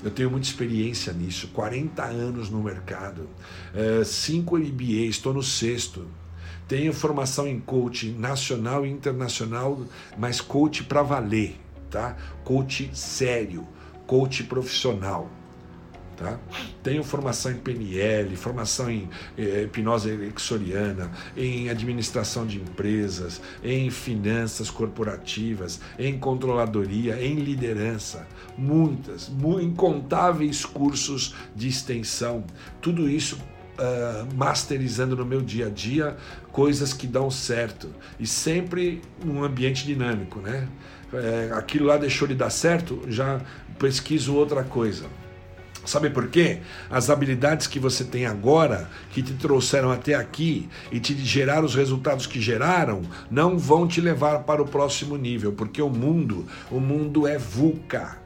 Eu 0.03 0.11
tenho 0.11 0.31
muita 0.31 0.47
experiência 0.49 1.13
nisso, 1.13 1.49
40 1.49 2.03
anos 2.05 2.51
no 2.51 2.63
mercado, 2.63 3.29
é, 3.73 4.03
cinco 4.03 4.59
MBA, 4.59 5.07
estou 5.09 5.33
no 5.33 5.43
sexto. 5.43 6.07
Tenho 6.67 6.93
formação 6.93 7.47
em 7.47 7.61
coach 7.61 8.11
nacional 8.11 8.85
e 8.85 8.91
internacional, 8.91 9.81
mas 10.17 10.41
coach 10.41 10.83
para 10.85 11.03
valer, 11.03 11.57
tá? 11.91 12.17
Coach 12.45 12.91
sério, 12.95 13.67
coach 14.07 14.43
profissional. 14.45 15.31
Tá? 16.23 16.39
Tenho 16.85 17.03
formação 17.03 17.51
em 17.51 17.57
PNL, 17.57 18.37
formação 18.37 18.89
em 18.89 19.11
eh, 19.37 19.65
hipnose 19.65 20.09
ericksoniana, 20.09 21.11
em 21.37 21.69
administração 21.69 22.47
de 22.47 22.59
empresas, 22.59 23.41
em 23.63 23.91
finanças 23.91 24.71
corporativas, 24.71 25.81
em 25.99 26.17
controladoria, 26.17 27.21
em 27.21 27.35
liderança. 27.35 28.25
Muitas, 28.57 29.33
incontáveis 29.61 30.65
cursos 30.65 31.35
de 31.57 31.67
extensão. 31.67 32.45
Tudo 32.81 33.11
isso 33.11 33.37
uh, 33.37 34.35
masterizando 34.37 35.17
no 35.17 35.27
meu 35.27 35.41
dia 35.41 35.67
a 35.67 35.71
dia 35.71 36.17
coisas 36.53 36.93
que 36.93 37.07
dão 37.09 37.33
certo 37.33 37.93
e 38.21 38.29
sempre 38.29 39.03
num 39.25 39.43
ambiente 39.43 39.85
dinâmico, 39.85 40.39
né? 40.39 40.69
É, 41.13 41.51
aquilo 41.53 41.87
lá 41.87 41.99
deixou 41.99 42.27
de 42.27 42.35
dar 42.35 42.49
certo, 42.49 43.03
já 43.07 43.39
pesquiso 43.79 44.35
outra 44.35 44.65
coisa. 44.65 45.05
Sabe 45.85 46.11
por 46.11 46.29
quê? 46.29 46.61
As 46.89 47.11
habilidades 47.11 47.67
que 47.67 47.81
você 47.81 48.05
tem 48.05 48.25
agora, 48.25 48.89
que 49.11 49.23
te 49.23 49.33
trouxeram 49.35 49.91
até 49.91 50.15
aqui 50.15 50.69
e 50.93 51.01
te 51.01 51.17
geraram 51.25 51.65
os 51.65 51.75
resultados 51.75 52.27
que 52.27 52.41
geraram, 52.41 53.03
não 53.31 53.59
vão 53.59 53.89
te 53.89 54.01
levar 54.01 54.45
para 54.45 54.63
o 54.63 54.67
próximo 54.67 55.17
nível, 55.17 55.53
porque 55.53 55.83
o 55.83 55.91
mundo, 55.91 56.47
o 56.71 56.79
mundo 56.79 57.27
é 57.27 57.37
VUCA. 57.37 58.17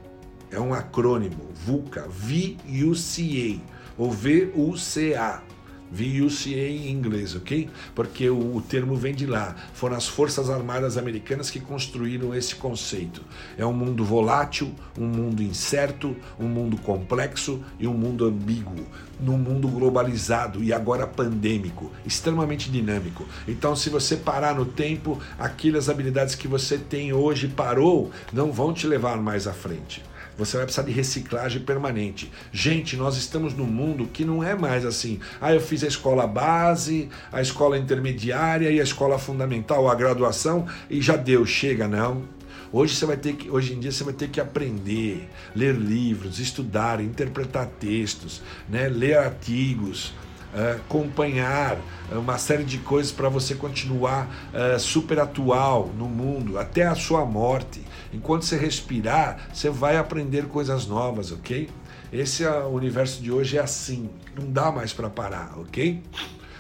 É 0.51 0.61
um 0.61 0.73
acrônimo, 0.73 1.51
VUCA, 1.65 2.07
V-U-C-A 2.09 3.59
ou 3.99 4.11
V-U-C-A. 4.11 5.46
VUCA 5.91 6.51
em 6.51 6.91
inglês, 6.91 7.35
ok? 7.35 7.69
Porque 7.95 8.29
o, 8.29 8.57
o, 8.57 8.61
termo 8.61 8.97
vem 8.97 9.15
de 9.15 9.27
lá. 9.27 9.55
Foram 9.75 9.97
as 9.97 10.07
Forças 10.07 10.51
Armadas 10.51 10.97
Americanas 10.97 11.51
que 11.51 11.61
construíram 11.61 12.35
esse 12.35 12.55
conceito. 12.57 13.23
É 13.57 13.65
um 13.65 13.73
mundo 13.73 14.05
volátil, 14.05 14.73
um 14.99 15.07
mundo 15.07 15.43
incerto, 15.43 16.17
um 16.39 16.47
mundo 16.47 16.77
complexo 16.79 17.63
e 17.79 17.87
um 17.87 17.95
mundo 17.95 18.25
ambíguo. 18.25 18.87
Num 19.21 19.39
mundo 19.39 19.69
globalizado 19.69 20.63
e 20.63 20.73
agora 20.73 21.07
pandêmico, 21.07 21.91
extremamente 22.05 22.71
dinâmico. 22.71 23.27
Então, 23.49 23.75
se 23.75 23.89
você 23.89 24.17
parar 24.17 24.55
no 24.55 24.67
tempo, 24.67 25.19
aquelas 25.39 25.89
habilidades 25.89 26.35
que 26.35 26.47
você 26.47 26.77
tem 26.77 27.13
hoje 27.13 27.49
parou, 27.49 28.11
não 28.33 28.53
vão 28.53 28.75
te 28.75 28.87
levar 28.87 29.17
mais 29.17 29.47
à 29.47 29.53
frente 29.53 30.03
você 30.37 30.57
vai 30.57 30.67
precisar 30.67 30.87
de 30.87 30.93
reciclagem 30.93 31.63
permanente. 31.63 32.31
Gente, 32.53 32.97
nós 32.97 33.17
estamos 33.17 33.55
num 33.55 33.67
mundo 33.67 34.07
que 34.07 34.25
não 34.25 34.43
é 34.43 34.55
mais 34.55 34.85
assim. 34.85 35.21
Ah, 35.41 35.55
eu 35.55 35.61
fiz 35.61 35.83
a 35.83 35.89
escola 35.89 36.27
base, 36.27 37.09
a 37.33 37.41
escola 37.41 37.79
intermediária 37.79 38.71
e 38.71 38.81
a 38.81 38.83
escola 38.83 39.19
fundamental, 39.19 39.89
a 39.89 39.95
graduação 39.95 40.67
e 40.91 41.01
já 41.01 41.17
deu, 41.17 41.47
chega 41.47 41.89
não. 41.89 42.37
Hoje 42.73 42.95
você 42.95 43.07
vai 43.07 43.17
ter 43.17 43.35
que, 43.35 43.49
hoje 43.49 43.75
em 43.75 43.81
dia 43.81 43.93
você 43.93 44.05
vai 44.05 44.13
ter 44.13 44.29
que 44.29 44.41
aprender, 44.41 45.31
ler 45.55 45.75
livros, 45.75 46.39
estudar, 46.39 47.01
interpretar 47.01 47.67
textos, 47.67 48.43
né, 48.69 48.89
ler 48.89 49.17
artigos, 49.17 50.13
acompanhar 50.57 51.79
uma 52.11 52.39
série 52.39 52.65
de 52.65 52.79
coisas 52.79 53.13
para 53.13 53.29
você 53.29 53.55
continuar 53.55 54.29
uh, 54.55 54.79
super 54.79 55.19
atual 55.19 55.91
no 55.97 56.07
mundo 56.07 56.59
até 56.59 56.87
a 56.87 56.95
sua 56.95 57.25
morte. 57.27 57.83
Enquanto 58.13 58.45
você 58.45 58.57
respirar, 58.57 59.49
você 59.53 59.69
vai 59.69 59.97
aprender 59.97 60.47
coisas 60.47 60.87
novas, 60.87 61.31
ok? 61.31 61.69
Esse 62.13 62.45
é 62.45 62.51
o 62.51 62.69
universo 62.69 63.23
de 63.23 63.31
hoje 63.31 63.59
é 63.59 63.61
assim, 63.61 64.09
não 64.39 64.51
dá 64.51 64.71
mais 64.71 64.93
para 64.93 65.11
parar, 65.11 65.59
ok? 65.59 66.03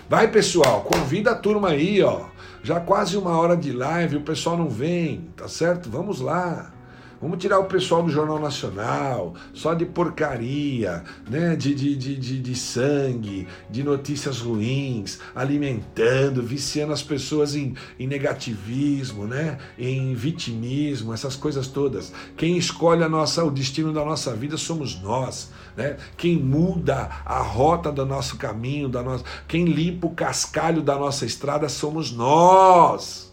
Vai 0.08 0.28
pessoal, 0.28 0.82
convida 0.82 1.32
a 1.32 1.34
turma 1.34 1.70
aí, 1.70 2.02
ó. 2.02 2.26
Já 2.62 2.80
quase 2.80 3.16
uma 3.16 3.38
hora 3.38 3.56
de 3.56 3.72
live, 3.72 4.16
o 4.16 4.20
pessoal 4.22 4.56
não 4.56 4.68
vem, 4.68 5.28
tá 5.36 5.48
certo? 5.48 5.88
Vamos 5.88 6.20
lá. 6.20 6.72
Vamos 7.20 7.38
tirar 7.38 7.58
o 7.58 7.64
pessoal 7.64 8.02
do 8.02 8.10
Jornal 8.10 8.38
Nacional, 8.38 9.34
só 9.54 9.72
de 9.72 9.86
porcaria, 9.86 11.02
né? 11.30 11.56
de, 11.56 11.74
de, 11.74 11.96
de, 11.96 12.14
de, 12.14 12.40
de 12.40 12.54
sangue, 12.54 13.48
de 13.70 13.82
notícias 13.82 14.40
ruins, 14.40 15.18
alimentando, 15.34 16.42
viciando 16.42 16.92
as 16.92 17.02
pessoas 17.02 17.54
em, 17.54 17.74
em 17.98 18.06
negativismo, 18.06 19.26
né? 19.26 19.56
em 19.78 20.14
vitimismo, 20.14 21.14
essas 21.14 21.34
coisas 21.34 21.68
todas. 21.68 22.12
Quem 22.36 22.58
escolhe 22.58 23.02
a 23.02 23.08
nossa, 23.08 23.42
o 23.42 23.50
destino 23.50 23.94
da 23.94 24.04
nossa 24.04 24.34
vida 24.34 24.58
somos 24.58 25.00
nós. 25.00 25.50
Né? 25.74 25.96
Quem 26.18 26.36
muda 26.36 27.08
a 27.24 27.40
rota 27.40 27.90
do 27.90 28.04
nosso 28.04 28.36
caminho, 28.36 28.90
da 28.90 29.02
nossa, 29.02 29.24
quem 29.48 29.64
limpa 29.64 30.06
o 30.06 30.14
cascalho 30.14 30.82
da 30.82 30.98
nossa 30.98 31.24
estrada 31.24 31.66
somos 31.70 32.12
nós. 32.12 33.32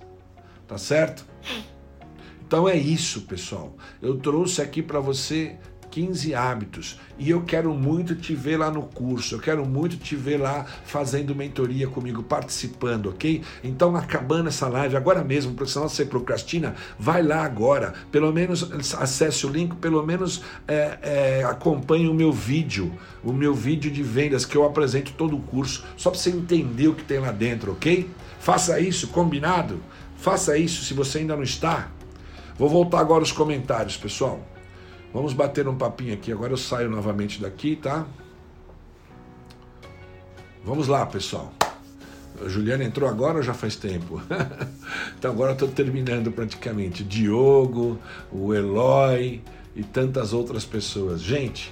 Tá 0.65 0.77
certo? 0.77 1.32
Então 2.53 2.69
é 2.69 2.77
isso, 2.77 3.21
pessoal. 3.21 3.75
Eu 3.99 4.15
trouxe 4.15 4.61
aqui 4.61 4.83
para 4.83 4.99
você 4.99 5.55
15 5.89 6.35
hábitos 6.35 6.99
e 7.17 7.31
eu 7.31 7.41
quero 7.41 7.73
muito 7.73 8.15
te 8.15 8.35
ver 8.35 8.57
lá 8.57 8.69
no 8.69 8.83
curso, 8.83 9.33
eu 9.33 9.39
quero 9.39 9.65
muito 9.65 9.97
te 9.97 10.15
ver 10.15 10.37
lá 10.37 10.63
fazendo 10.85 11.33
mentoria 11.33 11.87
comigo, 11.87 12.21
participando, 12.21 13.09
ok? 13.09 13.41
Então, 13.63 13.95
acabando 13.95 14.49
essa 14.49 14.67
live 14.67 14.95
agora 14.95 15.23
mesmo, 15.23 15.55
porque 15.55 15.71
senão 15.71 15.89
você 15.89 16.05
procrastina, 16.05 16.75
vai 16.99 17.23
lá 17.23 17.43
agora, 17.43 17.95
pelo 18.11 18.31
menos 18.31 18.71
acesse 18.99 19.47
o 19.47 19.49
link, 19.49 19.75
pelo 19.77 20.05
menos 20.05 20.43
é, 20.67 20.99
é, 21.01 21.43
acompanhe 21.45 22.07
o 22.07 22.13
meu 22.13 22.31
vídeo, 22.31 22.93
o 23.23 23.33
meu 23.33 23.55
vídeo 23.55 23.89
de 23.89 24.03
vendas 24.03 24.45
que 24.45 24.55
eu 24.55 24.63
apresento 24.63 25.11
todo 25.13 25.35
o 25.35 25.41
curso, 25.41 25.83
só 25.97 26.11
para 26.11 26.19
você 26.19 26.29
entender 26.29 26.87
o 26.87 26.93
que 26.93 27.03
tem 27.03 27.17
lá 27.17 27.31
dentro, 27.31 27.71
ok? 27.71 28.07
Faça 28.39 28.79
isso, 28.79 29.07
combinado? 29.07 29.81
Faça 30.17 30.55
isso 30.55 30.83
se 30.83 30.93
você 30.93 31.17
ainda 31.17 31.35
não 31.35 31.41
está. 31.41 31.89
Vou 32.63 32.69
voltar 32.69 33.01
agora 33.01 33.19
aos 33.19 33.31
comentários, 33.33 33.97
pessoal. 33.97 34.39
Vamos 35.13 35.33
bater 35.33 35.67
um 35.67 35.75
papinho 35.75 36.13
aqui. 36.13 36.31
Agora 36.31 36.53
eu 36.53 36.57
saio 36.57 36.89
novamente 36.89 37.41
daqui, 37.41 37.75
tá? 37.75 38.07
Vamos 40.63 40.87
lá, 40.87 41.05
pessoal. 41.05 41.51
A 42.41 42.47
Juliana 42.47 42.85
entrou 42.85 43.09
agora 43.09 43.39
ou 43.39 43.43
já 43.43 43.53
faz 43.53 43.75
tempo? 43.75 44.21
então 45.19 45.29
agora 45.29 45.49
eu 45.49 45.55
estou 45.55 45.67
terminando 45.67 46.31
praticamente. 46.31 47.03
Diogo, 47.03 47.99
o 48.31 48.53
Eloy 48.53 49.41
e 49.75 49.83
tantas 49.83 50.31
outras 50.31 50.63
pessoas. 50.63 51.21
Gente, 51.21 51.69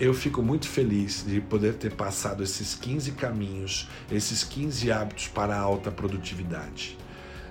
eu 0.00 0.14
fico 0.14 0.42
muito 0.42 0.66
feliz 0.66 1.26
de 1.28 1.42
poder 1.42 1.74
ter 1.74 1.92
passado 1.92 2.42
esses 2.42 2.74
15 2.74 3.12
caminhos, 3.12 3.86
esses 4.10 4.42
15 4.42 4.90
hábitos 4.90 5.28
para 5.28 5.54
a 5.54 5.60
alta 5.60 5.90
produtividade. 5.90 6.96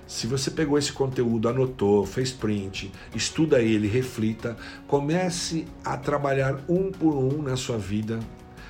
Se 0.07 0.27
você 0.27 0.51
pegou 0.51 0.77
esse 0.77 0.93
conteúdo, 0.93 1.49
anotou, 1.49 2.05
fez 2.05 2.31
print, 2.31 2.91
estuda 3.13 3.61
ele, 3.61 3.87
reflita, 3.87 4.55
comece 4.87 5.65
a 5.83 5.97
trabalhar 5.97 6.59
um 6.69 6.91
por 6.91 7.15
um 7.15 7.41
na 7.41 7.55
sua 7.55 7.77
vida, 7.77 8.19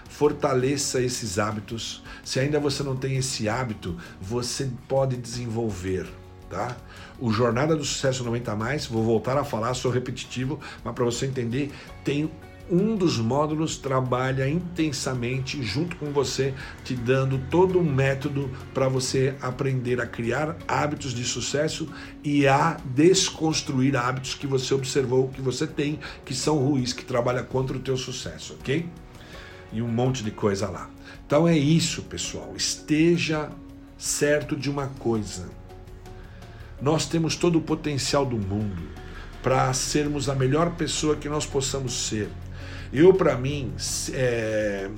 fortaleça 0.07 1.01
esses 1.01 1.37
hábitos. 1.37 2.01
Se 2.23 2.39
ainda 2.39 2.57
você 2.57 2.83
não 2.83 2.95
tem 2.95 3.17
esse 3.17 3.49
hábito, 3.49 3.97
você 4.21 4.71
pode 4.87 5.17
desenvolver, 5.17 6.07
tá? 6.49 6.77
O 7.19 7.31
Jornada 7.31 7.75
do 7.75 7.83
Sucesso 7.83 8.23
90 8.23 8.55
mais, 8.55 8.85
vou 8.85 9.03
voltar 9.03 9.37
a 9.37 9.43
falar, 9.43 9.73
sou 9.73 9.91
repetitivo, 9.91 10.57
mas 10.85 10.95
para 10.95 11.03
você 11.03 11.25
entender, 11.25 11.69
tem 12.05 12.31
um 12.69 12.95
dos 12.95 13.17
módulos 13.17 13.77
trabalha 13.77 14.49
intensamente 14.49 15.61
junto 15.61 15.95
com 15.97 16.11
você, 16.11 16.53
te 16.83 16.95
dando 16.95 17.39
todo 17.49 17.79
um 17.79 17.83
método 17.83 18.49
para 18.73 18.87
você 18.87 19.35
aprender 19.41 20.01
a 20.01 20.07
criar 20.07 20.57
hábitos 20.67 21.13
de 21.13 21.23
sucesso 21.23 21.87
e 22.23 22.47
a 22.47 22.77
desconstruir 22.85 23.95
hábitos 23.95 24.33
que 24.33 24.47
você 24.47 24.73
observou 24.73 25.29
que 25.29 25.41
você 25.41 25.67
tem, 25.67 25.99
que 26.25 26.33
são 26.33 26.57
ruins, 26.57 26.91
que 26.91 27.05
trabalha 27.05 27.43
contra 27.43 27.77
o 27.77 27.79
teu 27.79 27.97
sucesso, 27.97 28.55
ok? 28.59 28.87
E 29.71 29.81
um 29.81 29.87
monte 29.87 30.23
de 30.23 30.31
coisa 30.31 30.69
lá. 30.69 30.89
Então 31.25 31.47
é 31.47 31.57
isso, 31.57 32.03
pessoal. 32.03 32.53
Esteja 32.55 33.49
certo 33.97 34.55
de 34.55 34.69
uma 34.69 34.87
coisa. 34.99 35.49
Nós 36.81 37.05
temos 37.05 37.35
todo 37.35 37.59
o 37.59 37.61
potencial 37.61 38.25
do 38.25 38.37
mundo 38.37 38.83
para 39.41 39.71
sermos 39.73 40.27
a 40.29 40.35
melhor 40.35 40.71
pessoa 40.71 41.15
que 41.15 41.29
nós 41.29 41.45
possamos 41.45 42.07
ser 42.07 42.29
eu, 42.97 43.13
para 43.13 43.37
mim, 43.37 43.73
é, 44.13 44.89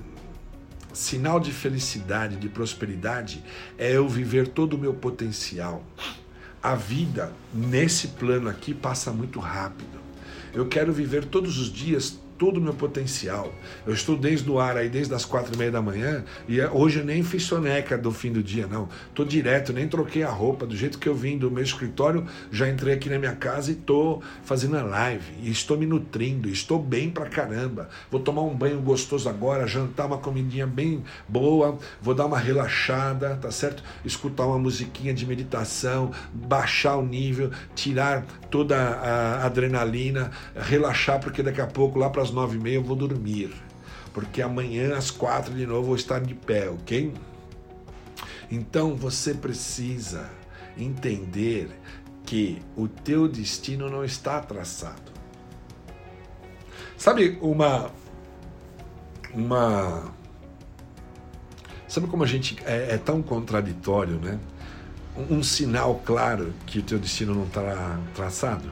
sinal 0.94 1.40
de 1.40 1.52
felicidade, 1.52 2.36
de 2.36 2.50
prosperidade, 2.50 3.44
é 3.78 3.96
eu 3.96 4.08
viver 4.08 4.48
todo 4.48 4.74
o 4.74 4.78
meu 4.78 4.94
potencial. 4.94 5.84
A 6.62 6.76
vida 6.76 7.32
nesse 7.54 8.10
plano 8.10 8.50
aqui 8.50 8.74
passa 8.74 9.12
muito 9.12 9.40
rápido. 9.40 9.98
Eu 10.54 10.68
quero 10.68 10.92
viver 10.92 11.26
todos 11.26 11.58
os 11.58 11.72
dias 11.72 12.20
todo 12.38 12.58
o 12.58 12.62
meu 12.62 12.74
potencial. 12.74 13.54
Eu 13.86 13.94
estou 13.94 14.16
desde 14.16 14.50
o 14.50 14.60
ar 14.60 14.78
aí, 14.78 14.90
desde 14.90 15.14
as 15.14 15.26
quatro 15.26 15.54
e 15.54 15.58
meia 15.58 15.72
da 15.72 15.82
manhã, 15.82 16.24
e 16.48 16.60
é, 16.60 16.70
hoje 16.70 17.00
eu 17.00 17.06
nem 17.06 17.24
fiz 17.24 17.44
soneca 17.44 17.98
do 17.98 18.12
fim 18.12 18.32
do 18.32 18.44
dia, 18.44 18.68
não. 18.68 18.88
Estou 19.10 19.26
direto, 19.26 19.74
nem 19.74 19.88
troquei 19.88 20.24
a 20.24 20.30
roupa. 20.30 20.66
Do 20.66 20.76
jeito 20.76 21.00
que 21.00 21.10
eu 21.10 21.16
vim 21.16 21.38
do 21.38 21.50
meu 21.50 21.64
escritório, 21.64 22.26
já 22.52 22.70
entrei 22.70 22.94
aqui 22.94 23.10
na 23.10 23.18
minha 23.18 23.36
casa 23.36 23.72
e 23.72 23.74
estou 23.74 24.22
fazendo 24.44 24.78
a 24.78 24.84
live. 24.84 25.34
E 25.42 25.50
estou 25.50 25.78
me 25.78 25.86
nutrindo, 25.86 26.50
estou 26.50 26.80
bem 26.80 27.10
pra 27.10 27.26
caramba. 27.26 27.90
Vou 28.12 28.20
tomar 28.20 28.44
um 28.44 28.56
banho 28.56 28.80
gostoso 28.82 29.28
agora, 29.28 29.68
jantar 29.68 30.06
uma 30.06 30.18
comidinha 30.18 30.68
bem 30.68 31.04
boa, 31.28 31.78
vou 32.02 32.14
dar 32.14 32.26
uma 32.26 32.38
relaxada, 32.38 33.36
tá 33.36 33.52
certo? 33.52 33.84
Escutar 34.06 34.46
uma 34.46 34.60
musiquinha 34.60 35.14
de 35.14 35.26
meditação, 35.26 36.12
baixar 36.34 36.98
o 36.98 37.06
nível, 37.06 37.52
tirar 37.76 38.26
toda 38.50 38.78
a 38.78 39.46
adrenalina, 39.46 40.32
relaxar, 40.56 41.20
porque 41.20 41.44
daqui 41.44 41.62
a 41.62 41.68
pouco, 41.68 42.00
lá 42.00 42.10
para 42.10 42.27
as 42.28 42.32
nove 42.34 42.58
e 42.58 42.60
meia, 42.60 42.76
eu 42.76 42.84
vou 42.84 42.96
dormir. 42.96 43.54
Porque 44.14 44.42
amanhã, 44.42 44.96
às 44.96 45.12
quatro 45.12 45.54
de 45.54 45.66
novo, 45.66 45.80
eu 45.80 45.84
vou 45.84 45.96
estar 45.96 46.20
de 46.20 46.34
pé, 46.34 46.70
ok? 46.70 47.14
Então 48.50 48.96
você 48.96 49.34
precisa 49.34 50.30
entender 50.78 51.70
que 52.26 52.62
o 52.76 52.88
teu 52.88 53.28
destino 53.28 53.90
não 53.90 54.04
está 54.04 54.40
traçado. 54.42 55.12
Sabe 56.98 57.38
uma 57.42 57.92
uma 59.34 60.12
sabe 61.88 62.08
como 62.08 62.24
a 62.24 62.28
gente 62.28 62.58
é, 62.66 62.96
é 62.96 62.98
tão 62.98 63.22
contraditório, 63.22 64.20
né? 64.20 64.40
um 65.30 65.42
sinal 65.42 66.02
claro 66.06 66.54
que 66.66 66.80
o 66.80 66.84
teu 66.84 67.00
destino 67.00 67.34
não 67.34 67.46
está 67.46 68.00
traçado? 68.14 68.70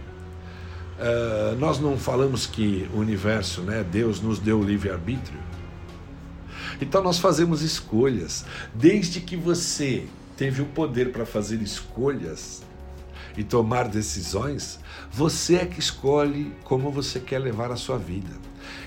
Uh, 0.98 1.56
nós 1.58 1.80
não 1.80 1.98
falamos 1.98 2.46
que 2.46 2.90
o 2.94 3.00
universo, 3.00 3.62
né, 3.62 3.84
Deus 3.84 4.22
nos 4.22 4.40
deu 4.40 4.60
o 4.60 4.64
livre-arbítrio? 4.64 5.40
Então 6.80 7.04
nós 7.04 7.20
fazemos 7.20 7.62
escolhas. 7.62 8.46
Desde 8.74 9.20
que 9.20 9.36
você 9.36 10.06
teve 10.38 10.62
o 10.62 10.66
poder 10.66 11.12
para 11.12 11.26
fazer 11.26 11.62
escolhas 11.62 12.64
e 13.38 13.44
tomar 13.44 13.88
decisões, 13.88 14.80
você 15.12 15.58
é 15.58 15.66
que 15.66 15.80
escolhe 15.80 16.54
como 16.64 16.90
você 16.92 17.20
quer 17.20 17.40
levar 17.40 17.72
a 17.72 17.76
sua 17.76 17.98
vida. 17.98 18.32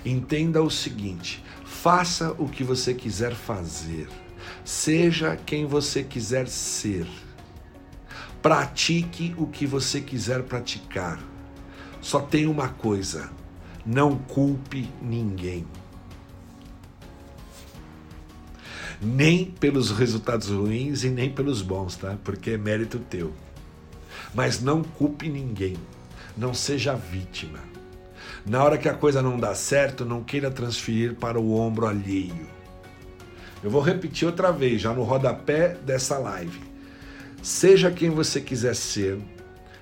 Entenda 0.05 0.63
o 0.63 0.71
seguinte: 0.71 1.45
faça 1.65 2.35
o 2.39 2.49
que 2.49 2.65
você 2.65 2.95
quiser 2.95 3.35
fazer, 3.35 4.09
seja 4.65 5.37
quem 5.37 5.67
você 5.67 6.03
quiser 6.03 6.49
ser 6.49 7.07
Pratique 8.43 9.35
o 9.37 9.49
que 9.49 9.67
você 9.67 10.01
quiser 10.01 10.45
praticar. 10.45 11.19
Só 12.09 12.21
tem 12.21 12.47
uma 12.47 12.71
coisa: 12.71 13.29
não 13.85 14.17
culpe 14.17 14.89
ninguém. 15.03 15.67
Nem 18.99 19.45
pelos 19.45 19.91
resultados 19.91 20.49
ruins 20.49 21.05
e 21.05 21.11
nem 21.11 21.31
pelos 21.31 21.61
bons, 21.61 21.97
tá? 21.97 22.17
Porque 22.25 22.53
é 22.53 22.57
mérito 22.57 22.99
teu. 22.99 23.31
Mas 24.35 24.63
não 24.63 24.83
culpe 24.83 25.29
ninguém. 25.29 25.77
Não 26.35 26.55
seja 26.55 26.95
vítima. 26.95 27.59
Na 28.47 28.65
hora 28.65 28.79
que 28.79 28.89
a 28.89 28.95
coisa 28.95 29.21
não 29.21 29.39
dá 29.39 29.55
certo, 29.55 30.07
não 30.07 30.25
queira 30.25 30.51
transferir 30.51 31.15
para 31.15 31.39
o 31.39 31.55
ombro 31.61 31.87
alheio. 31.87 32.49
Eu 33.63 33.69
vou 33.69 33.83
repetir 33.83 34.27
outra 34.27 34.51
vez, 34.51 34.81
já 34.81 34.95
no 34.95 35.03
rodapé 35.03 35.77
dessa 35.85 36.17
live. 36.17 36.59
Seja 37.43 37.91
quem 37.91 38.09
você 38.09 38.41
quiser 38.41 38.75
ser, 38.75 39.19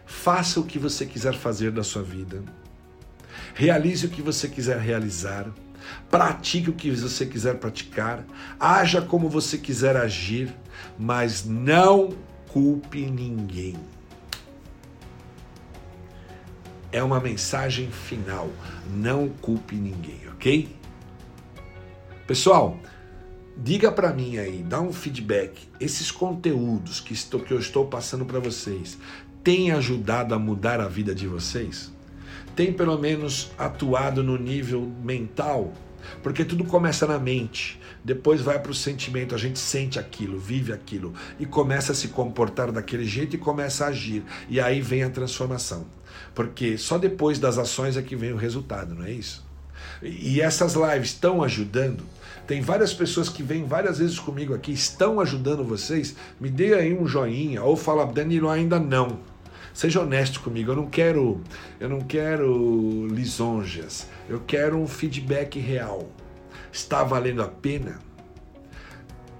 faça 0.06 0.60
o 0.60 0.64
que 0.64 0.78
você 0.78 1.04
quiser 1.04 1.34
fazer 1.34 1.72
da 1.72 1.82
sua 1.82 2.02
vida, 2.02 2.42
realize 3.54 4.06
o 4.06 4.08
que 4.08 4.22
você 4.22 4.48
quiser 4.48 4.78
realizar, 4.78 5.46
pratique 6.10 6.70
o 6.70 6.72
que 6.72 6.90
você 6.90 7.26
quiser 7.26 7.56
praticar, 7.58 8.24
haja 8.58 9.02
como 9.02 9.28
você 9.28 9.58
quiser 9.58 9.96
agir, 9.96 10.54
mas 10.98 11.44
não 11.44 12.10
culpe 12.48 13.04
ninguém. 13.04 13.76
É 16.92 17.02
uma 17.02 17.20
mensagem 17.20 17.90
final. 17.90 18.48
Não 18.88 19.28
culpe 19.28 19.74
ninguém, 19.74 20.20
ok? 20.32 20.74
Pessoal, 22.26 22.78
Diga 23.58 23.90
para 23.90 24.12
mim 24.12 24.36
aí, 24.36 24.62
dá 24.62 24.82
um 24.82 24.92
feedback. 24.92 25.66
Esses 25.80 26.10
conteúdos 26.10 27.00
que, 27.00 27.14
estou, 27.14 27.40
que 27.40 27.54
eu 27.54 27.58
estou 27.58 27.86
passando 27.86 28.26
para 28.26 28.38
vocês 28.38 28.98
têm 29.46 29.70
ajudado 29.70 30.34
a 30.34 30.40
mudar 30.40 30.80
a 30.80 30.88
vida 30.88 31.14
de 31.14 31.28
vocês? 31.28 31.92
Tem 32.56 32.72
pelo 32.72 32.98
menos 32.98 33.52
atuado 33.56 34.20
no 34.20 34.36
nível 34.36 34.92
mental? 35.04 35.72
Porque 36.20 36.44
tudo 36.44 36.64
começa 36.64 37.06
na 37.06 37.16
mente, 37.16 37.80
depois 38.02 38.40
vai 38.40 38.58
para 38.58 38.72
o 38.72 38.74
sentimento, 38.74 39.36
a 39.36 39.38
gente 39.38 39.60
sente 39.60 40.00
aquilo, 40.00 40.36
vive 40.36 40.72
aquilo 40.72 41.14
e 41.38 41.46
começa 41.46 41.92
a 41.92 41.94
se 41.94 42.08
comportar 42.08 42.72
daquele 42.72 43.04
jeito 43.04 43.36
e 43.36 43.38
começa 43.38 43.84
a 43.84 43.88
agir. 43.88 44.24
E 44.48 44.58
aí 44.58 44.80
vem 44.80 45.04
a 45.04 45.10
transformação. 45.10 45.86
Porque 46.34 46.76
só 46.76 46.98
depois 46.98 47.38
das 47.38 47.56
ações 47.56 47.96
é 47.96 48.02
que 48.02 48.16
vem 48.16 48.32
o 48.32 48.36
resultado, 48.36 48.96
não 48.96 49.04
é 49.04 49.12
isso? 49.12 49.46
E 50.02 50.40
essas 50.40 50.74
lives 50.74 51.10
estão 51.10 51.40
ajudando 51.40 52.02
tem 52.46 52.60
várias 52.60 52.94
pessoas 52.94 53.28
que 53.28 53.42
vêm 53.42 53.64
várias 53.64 53.98
vezes 53.98 54.20
comigo 54.20 54.54
aqui, 54.54 54.72
estão 54.72 55.18
ajudando 55.18 55.64
vocês. 55.64 56.14
Me 56.40 56.48
dê 56.48 56.74
aí 56.74 56.96
um 56.96 57.04
joinha 57.04 57.62
ou 57.64 57.76
fala, 57.76 58.06
Danilo, 58.06 58.48
ainda 58.48 58.78
não. 58.78 59.18
Seja 59.76 60.00
honesto 60.00 60.40
comigo, 60.40 60.72
eu 60.72 60.76
não 60.76 60.86
quero, 60.86 61.38
eu 61.78 61.86
não 61.86 62.00
quero 62.00 63.06
lisonjas. 63.08 64.08
Eu 64.26 64.40
quero 64.40 64.78
um 64.78 64.86
feedback 64.86 65.58
real. 65.58 66.08
Está 66.72 67.04
valendo 67.04 67.42
a 67.42 67.46
pena? 67.46 67.98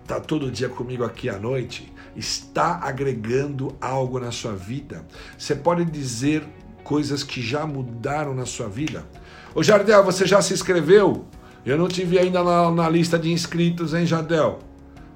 Está 0.02 0.20
todo 0.20 0.50
dia 0.50 0.68
comigo 0.68 1.04
aqui 1.04 1.30
à 1.30 1.38
noite? 1.38 1.90
Está 2.14 2.80
agregando 2.82 3.74
algo 3.80 4.20
na 4.20 4.30
sua 4.30 4.52
vida? 4.52 5.06
Você 5.38 5.54
pode 5.54 5.86
dizer 5.86 6.46
coisas 6.84 7.24
que 7.24 7.40
já 7.40 7.66
mudaram 7.66 8.34
na 8.34 8.44
sua 8.44 8.68
vida? 8.68 9.06
Ô 9.54 9.62
Jardel, 9.62 10.04
você 10.04 10.26
já 10.26 10.42
se 10.42 10.52
inscreveu? 10.52 11.24
Eu 11.64 11.78
não 11.78 11.88
tive 11.88 12.18
ainda 12.18 12.44
na, 12.44 12.70
na 12.70 12.90
lista 12.90 13.18
de 13.18 13.32
inscritos, 13.32 13.94
hein, 13.94 14.04
Jardel? 14.04 14.58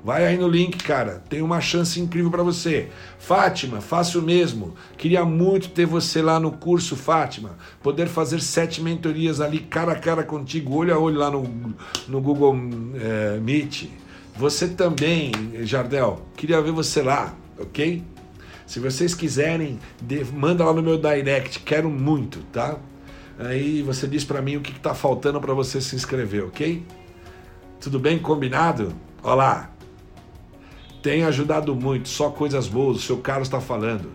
Vai 0.03 0.26
aí 0.26 0.38
no 0.38 0.48
link, 0.48 0.82
cara. 0.82 1.22
Tem 1.28 1.42
uma 1.42 1.61
chance 1.61 2.01
incrível 2.01 2.30
para 2.30 2.42
você. 2.42 2.88
Fátima, 3.18 3.80
faça 3.80 4.18
o 4.18 4.22
mesmo. 4.22 4.74
Queria 4.96 5.24
muito 5.24 5.68
ter 5.70 5.84
você 5.84 6.22
lá 6.22 6.40
no 6.40 6.53
curso, 6.53 6.96
Fátima. 6.96 7.57
Poder 7.82 8.09
fazer 8.09 8.40
sete 8.40 8.80
mentorias 8.80 9.40
ali, 9.40 9.61
cara 9.61 9.92
a 9.92 9.96
cara 9.96 10.22
contigo, 10.22 10.74
olho 10.74 10.94
a 10.94 10.98
olho 10.98 11.18
lá 11.18 11.30
no, 11.30 11.74
no 12.09 12.20
Google 12.20 12.57
é, 12.94 13.38
Meet. 13.40 13.90
Você 14.36 14.68
também, 14.68 15.32
Jardel. 15.61 16.26
Queria 16.34 16.62
ver 16.62 16.72
você 16.72 17.03
lá, 17.03 17.34
ok? 17.59 18.03
Se 18.66 18.80
vocês 18.80 19.14
quiserem, 19.14 19.78
manda 20.32 20.64
lá 20.64 20.72
no 20.72 20.82
meu 20.82 20.96
direct. 20.96 21.59
Quero 21.61 21.90
muito, 21.90 22.38
tá? 22.53 22.78
Aí 23.38 23.82
você 23.82 24.07
diz 24.07 24.24
para 24.24 24.40
mim 24.40 24.57
o 24.57 24.61
que 24.61 24.70
está 24.70 24.94
faltando 24.94 25.40
para 25.40 25.53
você 25.53 25.80
se 25.80 25.94
inscrever, 25.94 26.44
ok? 26.44 26.82
Tudo 27.80 27.98
bem? 27.98 28.18
Combinado? 28.18 28.94
Olá! 29.22 29.80
Tem 31.03 31.24
ajudado 31.24 31.74
muito, 31.74 32.09
só 32.09 32.30
coisas 32.30 32.68
boas. 32.68 32.98
O 32.98 33.01
seu 33.01 33.18
Carlos 33.18 33.48
está 33.48 33.61
falando. 33.61 34.11